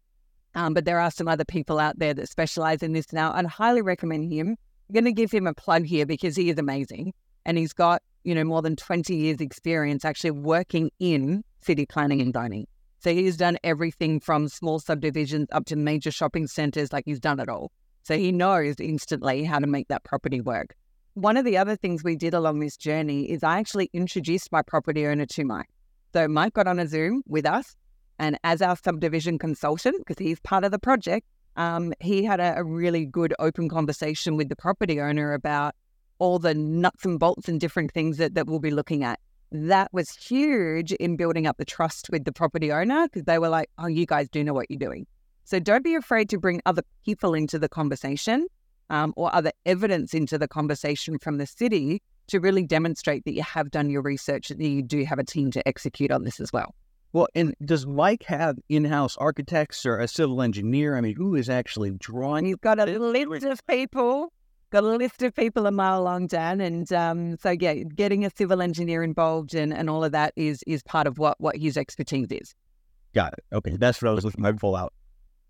Um, 0.55 0.73
but 0.73 0.85
there 0.85 0.99
are 0.99 1.11
some 1.11 1.27
other 1.27 1.45
people 1.45 1.79
out 1.79 1.99
there 1.99 2.13
that 2.13 2.29
specialize 2.29 2.81
in 2.81 2.93
this 2.93 3.11
now. 3.13 3.33
I'd 3.33 3.45
highly 3.45 3.81
recommend 3.81 4.31
him. 4.31 4.55
I'm 4.89 4.93
going 4.93 5.05
to 5.05 5.11
give 5.11 5.31
him 5.31 5.47
a 5.47 5.53
plug 5.53 5.85
here 5.85 6.05
because 6.05 6.35
he 6.35 6.49
is 6.49 6.57
amazing. 6.57 7.13
And 7.45 7.57
he's 7.57 7.73
got, 7.73 8.01
you 8.23 8.33
know, 8.33 8.43
more 8.43 8.61
than 8.61 8.75
20 8.75 9.15
years 9.15 9.41
experience 9.41 10.05
actually 10.05 10.31
working 10.31 10.91
in 10.99 11.43
city 11.61 11.85
planning 11.85 12.21
and 12.21 12.33
zoning. 12.33 12.67
So 12.99 13.13
he's 13.13 13.37
done 13.37 13.57
everything 13.63 14.19
from 14.19 14.47
small 14.47 14.79
subdivisions 14.79 15.47
up 15.51 15.65
to 15.65 15.75
major 15.75 16.09
shopping 16.09 16.47
centers, 16.47 16.93
like 16.93 17.03
he's 17.05 17.19
done 17.19 17.39
it 17.39 17.49
all. 17.49 17.71
So 18.05 18.15
he 18.17 18.31
knows 18.31 18.75
instantly 18.79 19.43
how 19.43 19.57
to 19.57 19.65
make 19.65 19.87
that 19.87 20.03
property 20.03 20.39
work. 20.39 20.75
One 21.15 21.37
of 21.37 21.45
the 21.45 21.57
other 21.57 21.75
things 21.75 22.03
we 22.03 22.15
did 22.15 22.35
along 22.35 22.59
this 22.59 22.77
journey 22.77 23.31
is 23.31 23.43
I 23.43 23.57
actually 23.57 23.89
introduced 23.93 24.51
my 24.51 24.61
property 24.61 25.07
owner 25.07 25.25
to 25.25 25.43
Mike. 25.43 25.69
So 26.13 26.27
Mike 26.27 26.53
got 26.53 26.67
on 26.67 26.77
a 26.77 26.87
Zoom 26.87 27.23
with 27.25 27.47
us, 27.47 27.75
and 28.19 28.37
as 28.43 28.61
our 28.61 28.77
subdivision 28.77 29.39
consultant, 29.39 29.97
because 30.05 30.23
he's 30.23 30.39
part 30.41 30.63
of 30.63 30.71
the 30.71 30.77
project, 30.77 31.25
um, 31.55 31.93
he 31.99 32.23
had 32.23 32.39
a, 32.39 32.53
a 32.57 32.63
really 32.63 33.07
good 33.07 33.33
open 33.39 33.69
conversation 33.69 34.35
with 34.37 34.49
the 34.49 34.55
property 34.55 35.01
owner 35.01 35.33
about 35.33 35.73
all 36.19 36.37
the 36.37 36.53
nuts 36.53 37.05
and 37.05 37.19
bolts 37.19 37.47
and 37.47 37.59
different 37.59 37.91
things 37.91 38.17
that, 38.17 38.35
that 38.35 38.45
we'll 38.45 38.59
be 38.59 38.71
looking 38.71 39.03
at. 39.03 39.19
That 39.51 39.91
was 39.93 40.11
huge 40.11 40.91
in 40.91 41.17
building 41.17 41.47
up 41.47 41.57
the 41.57 41.65
trust 41.65 42.09
with 42.11 42.25
the 42.25 42.31
property 42.31 42.71
owner 42.71 43.07
because 43.07 43.23
they 43.23 43.39
were 43.39 43.49
like, 43.49 43.69
oh, 43.79 43.87
you 43.87 44.05
guys 44.05 44.29
do 44.29 44.43
know 44.43 44.53
what 44.53 44.69
you're 44.69 44.77
doing. 44.77 45.07
So 45.45 45.59
don't 45.59 45.83
be 45.83 45.95
afraid 45.95 46.29
to 46.29 46.39
bring 46.39 46.61
other 46.65 46.83
people 47.05 47.33
into 47.33 47.59
the 47.59 47.69
conversation 47.69 48.47
um, 48.89 49.13
or 49.15 49.33
other 49.33 49.51
evidence 49.65 50.13
into 50.13 50.37
the 50.37 50.47
conversation 50.47 51.19
from 51.19 51.37
the 51.37 51.45
city 51.45 52.01
to 52.27 52.39
really 52.39 52.65
demonstrate 52.65 53.23
that 53.25 53.33
you 53.33 53.43
have 53.43 53.69
done 53.69 53.89
your 53.89 54.01
research 54.01 54.49
and 54.49 54.61
you 54.61 54.81
do 54.81 55.05
have 55.05 55.19
a 55.19 55.23
team 55.23 55.51
to 55.51 55.67
execute 55.67 56.11
on 56.11 56.23
this 56.23 56.39
as 56.39 56.51
well. 56.51 56.73
Well, 57.13 57.27
and 57.35 57.55
does 57.63 57.85
Mike 57.85 58.23
have 58.23 58.57
in-house 58.67 59.15
architects 59.17 59.85
or 59.85 59.99
a 59.99 60.07
civil 60.07 60.41
engineer? 60.41 60.97
I 60.97 61.01
mean, 61.01 61.15
who 61.15 61.35
is 61.35 61.49
actually 61.49 61.91
drawing? 61.91 62.45
He's 62.45 62.55
got 62.57 62.79
a 62.79 62.85
list 62.85 63.45
of 63.45 63.65
people. 63.67 64.33
Got 64.71 64.83
a 64.83 64.87
list 64.87 65.21
of 65.21 65.33
people 65.33 65.67
a 65.67 65.71
mile 65.71 66.01
long, 66.01 66.25
Dan, 66.25 66.59
and 66.59 66.91
um, 66.91 67.37
so 67.37 67.51
yeah, 67.51 67.75
getting 67.75 68.25
a 68.25 68.31
civil 68.35 68.61
engineer 68.61 69.03
involved 69.03 69.53
and, 69.53 69.71
and 69.71 69.89
all 69.89 70.03
of 70.03 70.11
that 70.11 70.33
is 70.35 70.63
is 70.65 70.81
part 70.83 71.05
of 71.05 71.19
what 71.19 71.39
what 71.39 71.55
his 71.55 71.77
expertise 71.77 72.27
is. 72.31 72.53
Got 73.13 73.33
it. 73.33 73.45
Okay, 73.53 73.77
that's 73.77 74.01
what 74.01 74.09
I 74.09 74.13
was 74.13 74.25
looking. 74.25 74.57
Full 74.57 74.75
out. 74.75 74.91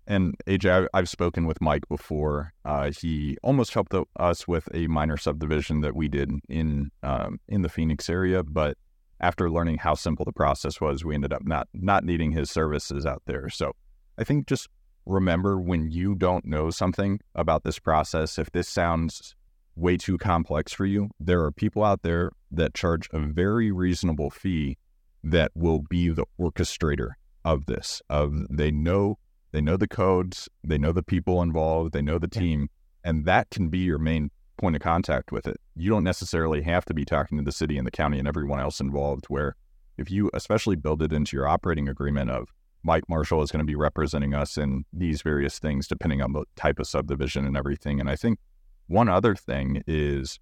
And 0.08 0.36
AJ, 0.46 0.88
I, 0.94 0.98
have 0.98 1.10
spoken 1.10 1.48
with 1.48 1.62
Mike 1.62 1.88
before. 1.90 2.54
Uh, 2.64 2.92
he 2.92 3.38
almost 3.42 3.74
helped 3.74 3.96
us 4.18 4.48
with 4.48 4.70
a 4.74 4.88
minor 4.88 5.18
subdivision 5.18 5.82
that 5.82 5.96
we 5.96 6.08
did 6.08 6.32
in 6.48 6.92
um, 7.02 7.40
in 7.48 7.64
the 7.64 7.70
Phoenix 7.70 8.10
area, 8.10 8.44
but 8.44 8.78
after 9.20 9.50
learning 9.50 9.78
how 9.78 9.96
simple 9.96 10.26
the 10.26 10.34
process 10.34 10.80
was, 10.80 11.04
we 11.04 11.16
ended 11.16 11.34
up 11.34 11.44
not 11.46 11.68
not 11.74 12.04
needing 12.04 12.32
his 12.32 12.52
services 12.52 13.06
out 13.06 13.24
there. 13.26 13.50
So 13.50 13.74
I 14.18 14.24
think 14.24 14.48
just 14.48 14.68
remember 15.06 15.60
when 15.60 15.90
you 15.90 16.16
don't 16.16 16.46
know 16.46 16.70
something 16.70 17.20
about 17.34 17.64
this 17.64 17.80
process, 17.80 18.38
if 18.38 18.52
this 18.52 18.68
sounds 18.68 19.36
way 19.76 19.98
too 19.98 20.18
complex 20.18 20.72
for 20.72 20.86
you, 20.86 21.10
there 21.20 21.44
are 21.44 21.52
people 21.52 21.84
out 21.84 22.02
there 22.02 22.32
that 22.52 22.74
charge 22.74 23.10
a 23.12 23.20
very 23.20 23.72
reasonable 23.72 24.30
fee 24.30 24.78
that 25.24 25.52
will 25.56 25.80
be 25.90 26.10
the 26.10 26.26
orchestrator 26.40 27.12
of 27.44 27.66
this. 27.66 28.02
Of 28.10 28.34
they 28.50 28.72
know 28.72 29.18
they 29.56 29.62
know 29.62 29.78
the 29.78 29.88
codes, 29.88 30.50
they 30.66 30.78
know 30.78 30.92
the 30.92 31.02
people 31.02 31.42
involved, 31.42 31.94
they 31.94 32.02
know 32.02 32.20
the 32.20 32.28
team, 32.28 32.70
and 33.06 33.24
that 33.24 33.50
can 33.52 33.70
be 33.70 33.78
your 33.80 33.98
main 33.98 34.30
point 34.58 34.76
of 34.76 34.82
contact 34.82 35.32
with 35.32 35.48
it. 35.48 35.58
you 35.76 35.90
don't 35.90 36.04
necessarily 36.04 36.62
have 36.62 36.84
to 36.84 36.94
be 36.94 37.06
talking 37.06 37.38
to 37.38 37.44
the 37.44 37.54
city 37.54 37.78
and 37.78 37.88
the 37.88 37.92
county 37.92 38.20
and 38.20 38.28
everyone 38.28 38.60
else 38.60 38.82
involved. 38.82 39.26
Where 39.30 39.56
if 39.98 40.12
you 40.12 40.30
especially 40.34 40.76
build 40.76 41.02
it 41.02 41.14
into 41.14 41.38
your 41.38 41.48
operating 41.48 41.88
agreement 41.88 42.32
of 42.32 42.50
Mike 42.84 43.08
Marshall 43.08 43.42
is 43.42 43.50
going 43.50 43.62
to 43.62 43.66
be 43.66 43.76
representing 43.76 44.34
us 44.34 44.58
in 44.58 44.84
these 44.92 45.22
various 45.22 45.58
things, 45.58 45.88
depending 45.88 46.22
on 46.22 46.34
the 46.34 46.44
type 46.58 46.78
of 46.78 46.88
subdivision 46.88 47.46
and 47.46 47.56
everything. 47.56 48.02
And 48.02 48.10
I 48.10 48.18
think 48.18 48.40
one 48.88 49.08
other 49.08 49.36
thing 49.36 49.84
is 49.88 50.38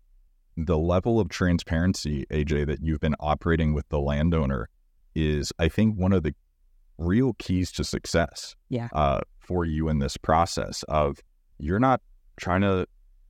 the 0.57 0.77
level 0.77 1.19
of 1.19 1.29
transparency, 1.29 2.25
AJ, 2.31 2.65
that 2.65 2.81
you've 2.81 2.99
been 2.99 3.15
operating 3.19 3.75
with 3.75 3.87
the 3.89 3.99
landowner 3.99 4.69
is, 5.13 5.53
I 5.59 5.69
think, 5.69 5.97
one 5.97 6.13
of 6.13 6.23
the 6.23 6.33
real 6.97 7.33
keys 7.39 7.71
to 7.73 7.83
success 7.83 8.55
yeah. 8.69 8.89
uh, 8.93 9.21
for 9.39 9.65
you 9.65 9.89
in 9.89 9.99
this 9.99 10.17
process 10.17 10.83
of 10.83 11.19
you're 11.57 11.79
not 11.79 12.01
trying 12.37 12.61
to 12.61 12.87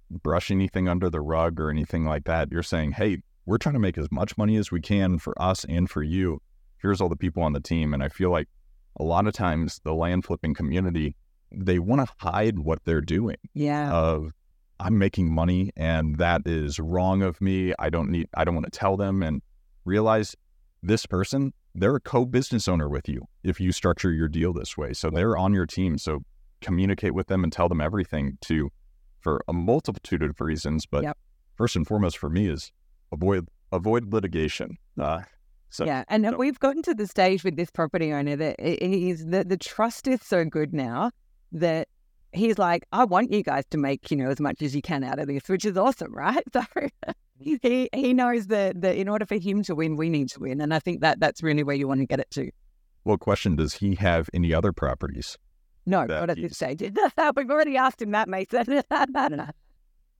brush 0.09 0.51
anything 0.51 0.87
under 0.87 1.09
the 1.09 1.21
rug 1.21 1.59
or 1.59 1.69
anything 1.69 2.05
like 2.05 2.25
that. 2.25 2.51
You're 2.51 2.63
saying, 2.63 2.93
hey, 2.93 3.17
we're 3.45 3.57
trying 3.57 3.73
to 3.73 3.79
make 3.79 3.97
as 3.97 4.11
much 4.11 4.37
money 4.37 4.57
as 4.57 4.71
we 4.71 4.81
can 4.81 5.19
for 5.19 5.39
us 5.41 5.65
and 5.65 5.89
for 5.89 6.03
you. 6.03 6.41
Here's 6.81 7.01
all 7.01 7.09
the 7.09 7.15
people 7.15 7.43
on 7.43 7.53
the 7.53 7.59
team. 7.59 7.93
And 7.93 8.03
I 8.03 8.09
feel 8.09 8.29
like 8.29 8.47
a 8.99 9.03
lot 9.03 9.27
of 9.27 9.33
times 9.33 9.79
the 9.83 9.93
land 9.93 10.25
flipping 10.25 10.53
community, 10.53 11.15
they 11.51 11.79
want 11.79 12.07
to 12.07 12.13
hide 12.17 12.59
what 12.59 12.79
they're 12.85 13.01
doing. 13.01 13.37
Yeah. 13.53 13.91
Of 13.91 14.31
I'm 14.79 14.97
making 14.97 15.33
money 15.33 15.71
and 15.75 16.17
that 16.17 16.41
is 16.45 16.79
wrong 16.79 17.21
of 17.21 17.39
me. 17.41 17.73
I 17.79 17.89
don't 17.89 18.09
need 18.09 18.27
I 18.33 18.43
don't 18.43 18.55
want 18.55 18.71
to 18.71 18.77
tell 18.77 18.97
them 18.97 19.23
and 19.23 19.41
realize 19.85 20.35
this 20.81 21.05
person, 21.05 21.53
they're 21.75 21.95
a 21.95 21.99
co-business 21.99 22.67
owner 22.67 22.87
with 22.87 23.09
you 23.09 23.25
if 23.43 23.59
you 23.59 23.71
structure 23.71 24.11
your 24.11 24.27
deal 24.27 24.53
this 24.53 24.77
way. 24.77 24.93
So 24.93 25.09
they're 25.09 25.37
on 25.37 25.53
your 25.53 25.65
team. 25.65 25.97
So 25.97 26.23
communicate 26.61 27.13
with 27.13 27.27
them 27.27 27.43
and 27.43 27.51
tell 27.51 27.67
them 27.67 27.81
everything 27.81 28.37
to 28.41 28.71
for 29.19 29.43
a 29.47 29.53
multitude 29.53 30.21
of 30.21 30.39
reasons. 30.39 30.85
But 30.85 31.03
Yep. 31.03 31.17
first 31.55 31.75
and 31.75 31.87
foremost 31.87 32.17
for 32.17 32.29
me 32.29 32.47
is 32.47 32.71
avoid 33.11 33.47
avoid 33.71 34.13
litigation. 34.13 34.77
Uh, 34.99 35.21
so 35.69 35.85
yeah, 35.85 36.03
and 36.07 36.25
so- 36.25 36.37
we've 36.37 36.59
gotten 36.59 36.83
to 36.83 36.93
the 36.93 37.07
stage 37.07 37.43
with 37.43 37.55
this 37.55 37.71
property 37.71 38.13
owner 38.13 38.35
that 38.35 38.55
is 38.59 39.25
the 39.25 39.43
the 39.43 39.57
trust 39.57 40.07
is 40.07 40.21
so 40.21 40.45
good 40.45 40.73
now 40.73 41.09
that 41.51 41.87
he's 42.33 42.57
like, 42.57 42.83
I 42.91 43.03
want 43.05 43.31
you 43.31 43.43
guys 43.43 43.63
to 43.71 43.77
make 43.77 44.11
you 44.11 44.17
know 44.17 44.29
as 44.29 44.39
much 44.39 44.61
as 44.61 44.75
you 44.75 44.81
can 44.81 45.03
out 45.03 45.19
of 45.19 45.27
this, 45.27 45.47
which 45.47 45.65
is 45.65 45.77
awesome, 45.77 46.13
right? 46.13 46.43
So 46.53 46.61
he 47.39 47.89
he 47.93 48.13
knows 48.13 48.47
that 48.47 48.81
that 48.81 48.95
in 48.95 49.07
order 49.09 49.25
for 49.25 49.35
him 49.37 49.63
to 49.63 49.75
win, 49.75 49.95
we 49.95 50.09
need 50.09 50.29
to 50.29 50.39
win, 50.39 50.61
and 50.61 50.73
I 50.73 50.79
think 50.79 51.01
that 51.01 51.19
that's 51.19 51.41
really 51.43 51.63
where 51.63 51.75
you 51.75 51.87
want 51.87 51.99
to 52.01 52.05
get 52.05 52.19
it 52.19 52.29
to. 52.31 52.49
what 53.03 53.19
question 53.19 53.55
does 53.55 53.73
he 53.75 53.95
have 53.95 54.29
any 54.33 54.53
other 54.53 54.71
properties? 54.71 55.37
No, 55.85 56.05
not 56.05 56.29
at 56.29 56.37
this 56.37 56.55
stage. 56.55 56.79
We've 57.35 57.49
already 57.51 57.75
asked 57.75 58.01
him 58.01 58.11
that, 58.11 58.29
Mason. 58.29 58.81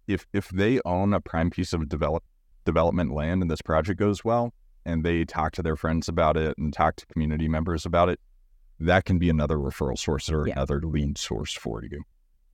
if 0.08 0.28
if 0.34 0.50
they 0.50 0.82
own 0.86 1.14
a 1.14 1.22
prime 1.22 1.50
piece 1.50 1.72
of 1.74 1.88
develop 1.88 2.24
development 2.66 3.14
land 3.14 3.42
and 3.42 3.50
this 3.50 3.62
project 3.62 4.00
goes 4.00 4.24
well 4.26 4.54
and 4.86 5.04
they 5.06 5.24
talk 5.24 5.54
to 5.54 5.62
their 5.62 5.76
friends 5.78 6.08
about 6.10 6.36
it 6.38 6.58
and 6.58 6.74
talk 6.74 6.96
to 6.98 7.06
community 7.08 7.48
members 7.48 7.86
about 7.86 8.10
it 8.10 8.20
that 8.80 9.06
can 9.06 9.18
be 9.18 9.30
another 9.30 9.58
referral 9.58 9.98
source 9.98 10.30
or 10.30 10.48
Yeah. 10.48 10.54
another 10.54 10.82
lead 10.82 11.18
source 11.18 11.54
for 11.54 11.84
you 11.84 12.04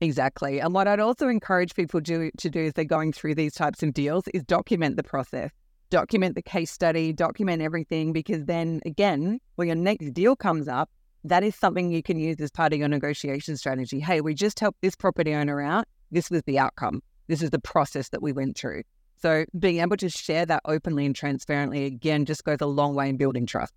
Exactly. 0.00 0.60
And 0.60 0.72
what 0.72 0.88
I'd 0.88 1.00
also 1.00 1.28
encourage 1.28 1.74
people 1.74 2.00
do, 2.00 2.30
to 2.38 2.50
do 2.50 2.66
as 2.66 2.72
they're 2.72 2.84
going 2.84 3.12
through 3.12 3.34
these 3.34 3.52
types 3.52 3.82
of 3.82 3.92
deals 3.92 4.24
is 4.28 4.42
document 4.44 4.96
the 4.96 5.02
process, 5.02 5.50
document 5.90 6.34
the 6.34 6.42
case 6.42 6.70
study, 6.70 7.12
document 7.12 7.60
everything, 7.60 8.12
because 8.12 8.46
then 8.46 8.80
again, 8.86 9.40
when 9.56 9.68
your 9.68 9.76
next 9.76 10.12
deal 10.14 10.36
comes 10.36 10.68
up, 10.68 10.88
that 11.24 11.44
is 11.44 11.54
something 11.54 11.90
you 11.90 12.02
can 12.02 12.18
use 12.18 12.40
as 12.40 12.50
part 12.50 12.72
of 12.72 12.78
your 12.78 12.88
negotiation 12.88 13.58
strategy. 13.58 14.00
Hey, 14.00 14.22
we 14.22 14.32
just 14.32 14.58
helped 14.58 14.80
this 14.80 14.96
property 14.96 15.34
owner 15.34 15.60
out. 15.60 15.84
This 16.10 16.30
was 16.30 16.42
the 16.44 16.58
outcome. 16.58 17.02
This 17.28 17.42
is 17.42 17.50
the 17.50 17.58
process 17.58 18.08
that 18.08 18.22
we 18.22 18.32
went 18.32 18.56
through. 18.56 18.82
So 19.20 19.44
being 19.58 19.80
able 19.80 19.98
to 19.98 20.08
share 20.08 20.46
that 20.46 20.62
openly 20.64 21.04
and 21.04 21.14
transparently 21.14 21.84
again 21.84 22.24
just 22.24 22.42
goes 22.44 22.56
a 22.62 22.66
long 22.66 22.94
way 22.94 23.10
in 23.10 23.18
building 23.18 23.44
trust. 23.44 23.74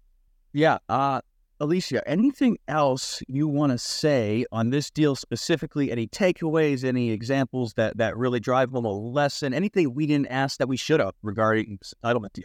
Yeah. 0.54 0.78
Uh, 0.88 1.20
Alicia, 1.64 2.06
anything 2.06 2.58
else 2.68 3.24
you 3.30 3.48
want 3.48 3.72
to 3.72 3.78
say 3.78 4.46
on 4.52 4.70
this 4.70 4.92
deal 4.92 5.16
specifically? 5.16 5.94
Any 5.94 6.08
takeaways, 6.08 6.84
any 6.84 7.12
examples 7.12 7.76
that, 7.76 7.96
that 7.96 8.18
really 8.18 8.42
drive 8.42 8.72
home 8.72 8.84
a 8.84 8.92
lesson? 8.92 9.54
Anything 9.54 9.94
we 9.94 10.06
didn't 10.06 10.28
ask 10.28 10.58
that 10.58 10.68
we 10.68 10.76
should 10.76 11.00
have 11.00 11.14
regarding 11.22 11.78
this 11.80 11.94
entitlement 12.04 12.34
deal? 12.34 12.44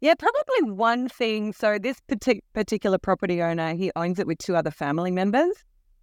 Yeah, 0.00 0.14
probably 0.14 0.72
one 0.72 1.10
thing. 1.10 1.52
So 1.52 1.78
this 1.78 2.00
partic- 2.08 2.40
particular 2.54 2.96
property 2.96 3.42
owner, 3.42 3.74
he 3.74 3.92
owns 3.96 4.18
it 4.18 4.26
with 4.26 4.38
two 4.38 4.56
other 4.56 4.70
family 4.70 5.10
members. 5.10 5.52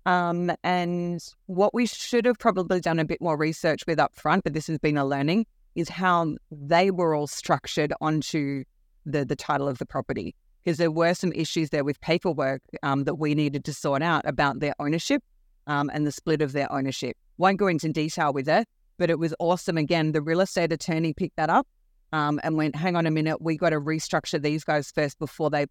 Um, 0.06 0.52
and 0.64 1.20
what 1.48 1.74
we 1.74 1.88
should 1.88 2.26
have 2.26 2.38
probably 2.38 2.80
done 2.80 3.00
a 3.00 3.06
bit 3.06 3.22
more 3.22 3.38
research 3.38 3.88
with 3.88 4.00
up 4.00 4.14
front, 4.14 4.43
but 4.43 4.54
this 4.54 4.68
has 4.68 4.78
been 4.78 4.98
a 4.98 5.06
learning, 5.06 5.48
is 5.74 5.89
how 5.89 6.36
they 6.52 6.91
were 6.91 7.16
all 7.16 7.26
structured 7.26 7.91
onto 8.02 8.66
the 9.08 9.26
the 9.26 9.36
title 9.36 9.68
of 9.68 9.80
the 9.80 9.86
property. 9.86 10.36
Because 10.66 10.80
there 10.80 10.89
were 10.91 11.13
some 11.13 11.32
issues 11.34 11.70
there 11.70 11.84
with 11.84 12.01
paperwork 12.01 12.63
um, 12.82 13.03
that 13.03 13.16
we 13.16 13.36
needed 13.36 13.63
to 13.66 13.74
sort 13.74 14.01
out 14.01 14.24
about 14.26 14.59
their 14.61 14.74
ownership 14.80 15.24
um, 15.68 15.91
and 15.93 16.07
the 16.07 16.11
split 16.11 16.41
of 16.41 16.53
their 16.53 16.72
ownership. 16.72 17.16
Won't 17.38 17.57
go 17.57 17.68
into 17.68 17.88
detail 17.89 18.34
with 18.34 18.49
it, 18.49 18.68
but 18.97 19.11
it 19.11 19.20
was 19.20 19.36
awesome. 19.39 19.78
Again, 19.78 20.11
the 20.11 20.24
real 20.24 20.41
estate 20.41 20.72
attorney 20.72 21.13
picked 21.13 21.36
that 21.36 21.51
up 21.51 21.68
um, 22.13 22.39
and 22.43 22.57
went, 22.57 22.76
hang 22.76 22.95
on 22.95 23.05
a 23.05 23.11
minute, 23.11 23.41
we 23.41 23.57
got 23.57 23.70
to 23.70 23.80
restructure 23.80 24.41
these 24.41 24.63
guys 24.63 24.91
first 24.91 25.20
before 25.20 25.51
they 25.51 25.68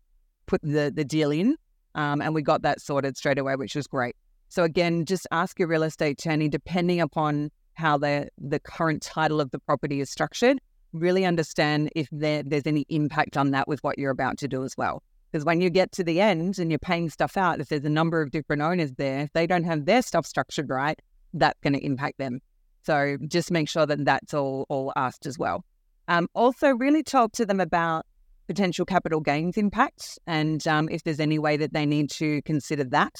put 0.46 0.62
the, 0.62 0.92
the 0.94 1.04
deal 1.04 1.32
in. 1.32 1.56
Um, 1.96 2.22
and 2.22 2.32
we 2.32 2.42
got 2.42 2.62
that 2.62 2.80
sorted 2.80 3.16
straight 3.16 3.38
away, 3.38 3.56
which 3.56 3.74
was 3.74 3.88
great. 3.88 4.14
So 4.48 4.62
again, 4.62 5.04
just 5.06 5.26
ask 5.32 5.58
your 5.58 5.66
real 5.66 5.82
estate 5.82 6.20
attorney, 6.20 6.48
depending 6.48 7.00
upon 7.00 7.50
how 7.74 7.98
the, 7.98 8.28
the 8.38 8.60
current 8.60 9.02
title 9.02 9.40
of 9.40 9.50
the 9.50 9.58
property 9.58 10.00
is 10.00 10.10
structured, 10.10 10.60
really 10.94 11.24
understand 11.24 11.90
if 11.94 12.08
there, 12.10 12.42
there's 12.42 12.66
any 12.66 12.86
impact 12.88 13.36
on 13.36 13.50
that 13.50 13.68
with 13.68 13.82
what 13.82 13.98
you're 13.98 14.10
about 14.10 14.38
to 14.38 14.48
do 14.48 14.64
as 14.64 14.74
well. 14.78 15.02
Because 15.30 15.44
when 15.44 15.60
you 15.60 15.68
get 15.68 15.90
to 15.92 16.04
the 16.04 16.20
end 16.20 16.58
and 16.58 16.70
you're 16.70 16.78
paying 16.78 17.10
stuff 17.10 17.36
out, 17.36 17.60
if 17.60 17.68
there's 17.68 17.84
a 17.84 17.90
number 17.90 18.22
of 18.22 18.30
different 18.30 18.62
owners 18.62 18.92
there, 18.92 19.20
if 19.20 19.32
they 19.32 19.46
don't 19.46 19.64
have 19.64 19.84
their 19.84 20.00
stuff 20.00 20.24
structured 20.24 20.70
right, 20.70 20.98
that's 21.32 21.58
going 21.60 21.72
to 21.72 21.84
impact 21.84 22.18
them. 22.18 22.40
So 22.84 23.16
just 23.26 23.50
make 23.50 23.68
sure 23.68 23.84
that 23.84 24.04
that's 24.04 24.32
all, 24.32 24.66
all 24.68 24.92
asked 24.94 25.26
as 25.26 25.38
well. 25.38 25.64
Um, 26.06 26.28
also, 26.34 26.70
really 26.70 27.02
talk 27.02 27.32
to 27.32 27.46
them 27.46 27.58
about 27.58 28.06
potential 28.46 28.84
capital 28.84 29.20
gains 29.20 29.56
impacts 29.56 30.18
and 30.26 30.66
um, 30.68 30.88
if 30.90 31.02
there's 31.02 31.20
any 31.20 31.38
way 31.38 31.56
that 31.56 31.72
they 31.72 31.86
need 31.86 32.10
to 32.10 32.42
consider 32.42 32.84
that. 32.84 33.14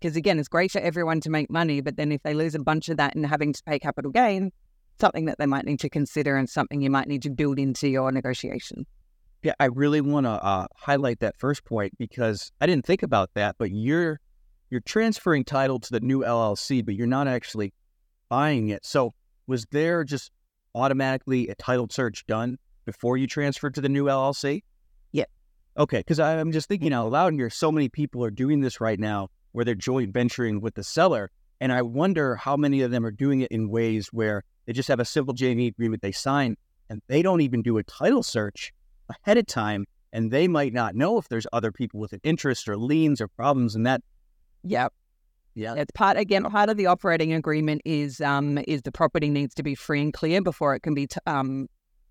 Because 0.00 0.16
again, 0.16 0.38
it's 0.38 0.48
great 0.48 0.72
for 0.72 0.80
everyone 0.80 1.20
to 1.22 1.30
make 1.30 1.48
money, 1.48 1.80
but 1.80 1.96
then 1.96 2.12
if 2.12 2.22
they 2.24 2.34
lose 2.34 2.54
a 2.54 2.58
bunch 2.58 2.88
of 2.88 2.98
that 2.98 3.14
and 3.14 3.24
having 3.24 3.52
to 3.52 3.62
pay 3.64 3.78
capital 3.78 4.10
gain, 4.10 4.52
something 5.00 5.24
that 5.26 5.38
they 5.38 5.46
might 5.46 5.64
need 5.64 5.80
to 5.80 5.88
consider 5.88 6.36
and 6.36 6.48
something 6.48 6.80
you 6.80 6.90
might 6.90 7.08
need 7.08 7.22
to 7.22 7.30
build 7.30 7.58
into 7.58 7.88
your 7.88 8.10
negotiation. 8.12 8.86
Yeah, 9.42 9.52
I 9.60 9.66
really 9.66 10.00
want 10.00 10.24
to 10.24 10.30
uh, 10.30 10.66
highlight 10.74 11.20
that 11.20 11.36
first 11.36 11.64
point 11.64 11.98
because 11.98 12.50
I 12.60 12.66
didn't 12.66 12.86
think 12.86 13.02
about 13.02 13.30
that. 13.34 13.56
But 13.58 13.70
you're 13.70 14.20
you're 14.70 14.80
transferring 14.80 15.44
title 15.44 15.78
to 15.80 15.92
the 15.92 16.00
new 16.00 16.20
LLC, 16.20 16.84
but 16.84 16.94
you're 16.94 17.06
not 17.06 17.28
actually 17.28 17.74
buying 18.28 18.70
it. 18.70 18.86
So 18.86 19.12
was 19.46 19.66
there 19.70 20.02
just 20.04 20.32
automatically 20.74 21.48
a 21.48 21.54
title 21.54 21.86
search 21.90 22.24
done 22.26 22.58
before 22.86 23.16
you 23.16 23.26
transferred 23.26 23.74
to 23.74 23.80
the 23.80 23.88
new 23.88 24.06
LLC? 24.06 24.62
Yeah. 25.12 25.24
Okay, 25.76 25.98
because 25.98 26.18
I'm 26.18 26.50
just 26.50 26.68
thinking 26.68 26.92
out 26.92 27.10
loud 27.10 27.34
here. 27.34 27.50
So 27.50 27.70
many 27.70 27.88
people 27.88 28.24
are 28.24 28.30
doing 28.30 28.60
this 28.60 28.80
right 28.80 28.98
now 28.98 29.28
where 29.52 29.64
they're 29.64 29.74
joint 29.74 30.12
venturing 30.12 30.60
with 30.60 30.74
the 30.74 30.82
seller, 30.82 31.30
and 31.64 31.72
I 31.72 31.80
wonder 31.80 32.36
how 32.36 32.58
many 32.58 32.82
of 32.82 32.90
them 32.90 33.06
are 33.06 33.10
doing 33.10 33.40
it 33.40 33.50
in 33.50 33.70
ways 33.70 34.08
where 34.12 34.44
they 34.66 34.74
just 34.74 34.86
have 34.88 35.00
a 35.00 35.04
simple 35.06 35.32
JV 35.32 35.66
agreement 35.68 36.02
they 36.02 36.12
sign, 36.12 36.58
and 36.90 37.00
they 37.08 37.22
don't 37.22 37.40
even 37.40 37.62
do 37.62 37.78
a 37.78 37.82
title 37.82 38.22
search 38.22 38.70
ahead 39.08 39.38
of 39.38 39.46
time, 39.46 39.86
and 40.12 40.30
they 40.30 40.46
might 40.46 40.74
not 40.74 40.94
know 40.94 41.16
if 41.16 41.26
there's 41.30 41.46
other 41.54 41.72
people 41.72 42.00
with 42.00 42.12
an 42.12 42.20
interest 42.22 42.68
or 42.68 42.76
liens 42.76 43.18
or 43.18 43.28
problems, 43.28 43.74
and 43.74 43.86
that 43.86 44.02
yeah, 44.62 44.88
yeah, 45.54 45.72
It's 45.74 45.90
part 45.92 46.18
again. 46.18 46.42
Part 46.44 46.68
of 46.68 46.76
the 46.76 46.84
operating 46.84 47.32
agreement 47.32 47.80
is 47.86 48.20
um, 48.20 48.58
is 48.68 48.82
the 48.82 48.92
property 48.92 49.30
needs 49.30 49.54
to 49.54 49.62
be 49.62 49.74
free 49.74 50.02
and 50.02 50.12
clear 50.12 50.42
before 50.42 50.74
it 50.74 50.80
can 50.80 50.92
be 50.92 51.06
t- 51.06 51.16
um, 51.26 51.66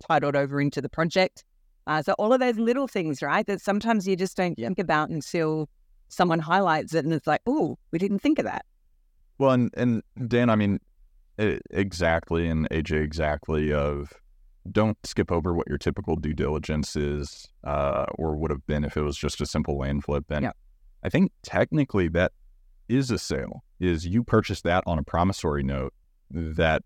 titled 0.07 0.35
over 0.35 0.61
into 0.61 0.81
the 0.81 0.89
project. 0.89 1.43
Uh, 1.85 2.01
so 2.01 2.13
all 2.13 2.33
of 2.33 2.39
those 2.39 2.57
little 2.57 2.87
things, 2.87 3.21
right, 3.21 3.45
that 3.45 3.61
sometimes 3.61 4.07
you 4.07 4.15
just 4.15 4.35
don't 4.35 4.55
think 4.55 4.79
about 4.79 5.11
until 5.11 5.69
someone 6.09 6.39
highlights 6.39 6.95
it, 6.95 7.05
and 7.05 7.13
it's 7.13 7.27
like, 7.27 7.41
oh, 7.45 7.77
we 7.91 7.99
didn't 7.99 8.17
think 8.17 8.39
of 8.39 8.45
that. 8.45 8.65
Well 9.37 9.51
and, 9.51 9.71
and 9.75 10.03
dan 10.27 10.49
i 10.49 10.55
mean 10.55 10.79
exactly 11.71 12.47
and 12.47 12.69
aj 12.69 12.91
exactly 12.91 13.73
of 13.73 14.13
don't 14.71 14.97
skip 15.03 15.31
over 15.31 15.53
what 15.53 15.67
your 15.67 15.77
typical 15.77 16.15
due 16.15 16.33
diligence 16.33 16.95
is 16.95 17.47
uh, 17.65 18.05
or 18.15 18.37
would 18.37 18.49
have 18.49 18.65
been 18.65 18.85
if 18.85 18.95
it 18.95 19.01
was 19.01 19.17
just 19.17 19.41
a 19.41 19.45
simple 19.45 19.77
land 19.77 20.03
flip 20.03 20.25
and 20.29 20.43
Yeah. 20.43 20.51
i 21.03 21.09
think 21.09 21.31
technically 21.41 22.07
that 22.09 22.31
is 22.87 23.11
a 23.11 23.17
sale 23.17 23.63
is 23.79 24.05
you 24.05 24.23
purchased 24.23 24.63
that 24.63 24.83
on 24.85 24.99
a 24.99 25.03
promissory 25.03 25.63
note 25.63 25.93
that 26.31 26.83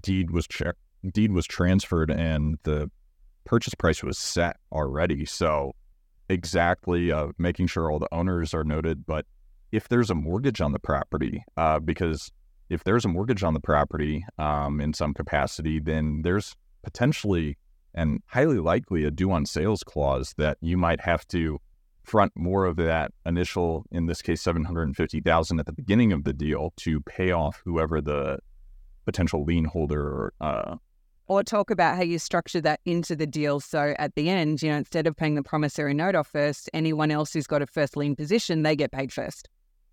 deed 0.00 0.30
was 0.30 0.46
tra- 0.46 0.74
deed 1.12 1.32
was 1.32 1.46
transferred 1.46 2.10
and 2.10 2.58
the 2.64 2.90
purchase 3.44 3.74
price 3.74 4.02
was 4.02 4.18
set 4.18 4.56
already 4.72 5.24
so 5.24 5.74
exactly 6.28 7.10
uh, 7.10 7.28
making 7.38 7.66
sure 7.66 7.90
all 7.90 7.98
the 7.98 8.12
owners 8.12 8.52
are 8.52 8.64
noted 8.64 9.06
but 9.06 9.24
if 9.72 9.88
there's 9.88 10.10
a 10.10 10.14
mortgage 10.14 10.60
on 10.60 10.72
the 10.72 10.78
property 10.78 11.44
uh, 11.56 11.78
because 11.78 12.30
if 12.70 12.84
there's 12.84 13.04
a 13.04 13.08
mortgage 13.08 13.42
on 13.42 13.54
the 13.54 13.60
property 13.60 14.24
um, 14.38 14.80
in 14.80 14.92
some 14.92 15.14
capacity 15.14 15.78
then 15.80 16.22
there's 16.22 16.54
potentially 16.82 17.56
and 17.94 18.22
highly 18.26 18.58
likely 18.58 19.04
a 19.04 19.10
due 19.10 19.30
on 19.30 19.44
sales 19.46 19.82
clause 19.82 20.34
that 20.38 20.58
you 20.60 20.76
might 20.76 21.00
have 21.00 21.26
to 21.28 21.60
front 22.08 22.32
more 22.34 22.64
of 22.64 22.76
that 22.76 23.12
initial, 23.26 23.84
in 23.90 24.06
this 24.06 24.22
case, 24.22 24.40
750,000 24.40 25.60
at 25.60 25.66
the 25.66 25.72
beginning 25.72 26.12
of 26.12 26.24
the 26.24 26.32
deal 26.32 26.72
to 26.76 27.00
pay 27.02 27.30
off 27.30 27.60
whoever 27.64 28.00
the 28.00 28.38
potential 29.04 29.44
lien 29.44 29.64
holder 29.64 30.32
uh, 30.40 30.76
or 31.28 31.42
talk 31.42 31.70
about 31.70 31.96
how 31.96 32.02
you 32.02 32.18
structure 32.18 32.60
that 32.60 32.80
into 32.86 33.14
the 33.14 33.26
deal. 33.26 33.60
So 33.60 33.94
at 33.98 34.14
the 34.14 34.30
end, 34.30 34.62
you 34.62 34.70
know, 34.70 34.78
instead 34.78 35.06
of 35.06 35.14
paying 35.14 35.34
the 35.34 35.42
promissory 35.42 35.92
note 35.92 36.14
off 36.14 36.28
first, 36.28 36.70
anyone 36.72 37.10
else 37.10 37.34
who's 37.34 37.46
got 37.46 37.60
a 37.60 37.66
first 37.66 37.96
lien 37.96 38.16
position, 38.16 38.62
they 38.62 38.74
get 38.74 38.90
paid 38.90 39.12
first. 39.12 39.48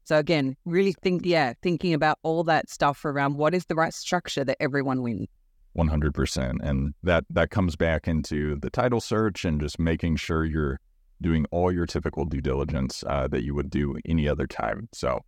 So 0.06 0.18
again, 0.18 0.56
really 0.66 0.94
think, 0.94 1.26
yeah, 1.26 1.54
thinking 1.64 1.94
about 1.94 2.20
all 2.22 2.44
that 2.44 2.70
stuff 2.70 3.04
around 3.06 3.38
what 3.38 3.56
is 3.56 3.66
the 3.66 3.74
right 3.74 3.94
structure 3.94 4.44
that 4.44 4.58
everyone 4.60 5.02
wins. 5.02 5.28
100%. 5.76 6.60
And 6.62 6.94
that, 7.02 7.26
that 7.32 7.50
comes 7.50 7.76
back 7.76 8.08
into 8.08 8.56
the 8.58 8.70
title 8.70 9.02
search 9.02 9.44
and 9.46 9.60
just 9.60 9.80
making 9.80 10.18
sure 10.18 10.46
you're 10.46 10.80
doing 11.22 11.48
all 11.50 11.72
your 11.72 11.88
typical 11.88 12.24
due 12.26 12.40
diligence 12.40 13.04
uh, 13.08 13.28
that 13.30 13.44
you 13.44 13.56
would 13.56 13.72
do 13.72 13.98
any 14.06 14.28
other 14.28 14.46
time. 14.46 14.88
So 14.94 15.22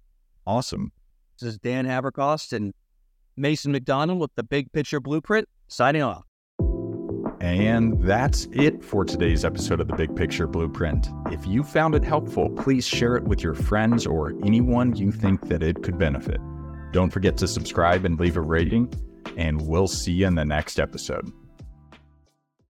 awesome. 0.45 0.91
This 1.39 1.49
is 1.49 1.57
Dan 1.57 1.85
Haberkost 1.85 2.53
and 2.53 2.71
Mason 3.35 3.71
McDonald 3.71 4.19
with 4.19 4.33
the 4.35 4.43
Big 4.43 4.71
Picture 4.73 4.99
Blueprint 4.99 5.49
signing 5.67 6.03
off. 6.03 6.26
And 7.39 8.01
that's 8.01 8.47
it 8.51 8.83
for 8.83 9.05
today's 9.05 9.45
episode 9.45 9.79
of 9.79 9.87
the 9.87 9.95
Big 9.95 10.15
Picture 10.15 10.47
Blueprint. 10.47 11.09
If 11.31 11.45
you 11.45 11.63
found 11.63 11.93
it 11.93 12.03
helpful, 12.03 12.49
please 12.49 12.87
share 12.87 13.15
it 13.15 13.23
with 13.25 13.43
your 13.43 13.53
friends 13.53 14.07
or 14.07 14.33
anyone 14.43 14.95
you 14.95 15.11
think 15.11 15.47
that 15.47 15.61
it 15.61 15.83
could 15.83 15.99
benefit. 15.99 16.41
Don't 16.91 17.11
forget 17.11 17.37
to 17.37 17.47
subscribe 17.47 18.05
and 18.05 18.19
leave 18.19 18.37
a 18.37 18.41
rating, 18.41 18.91
and 19.37 19.61
we'll 19.67 19.87
see 19.87 20.13
you 20.13 20.25
in 20.25 20.35
the 20.35 20.45
next 20.45 20.79
episode. 20.79 21.31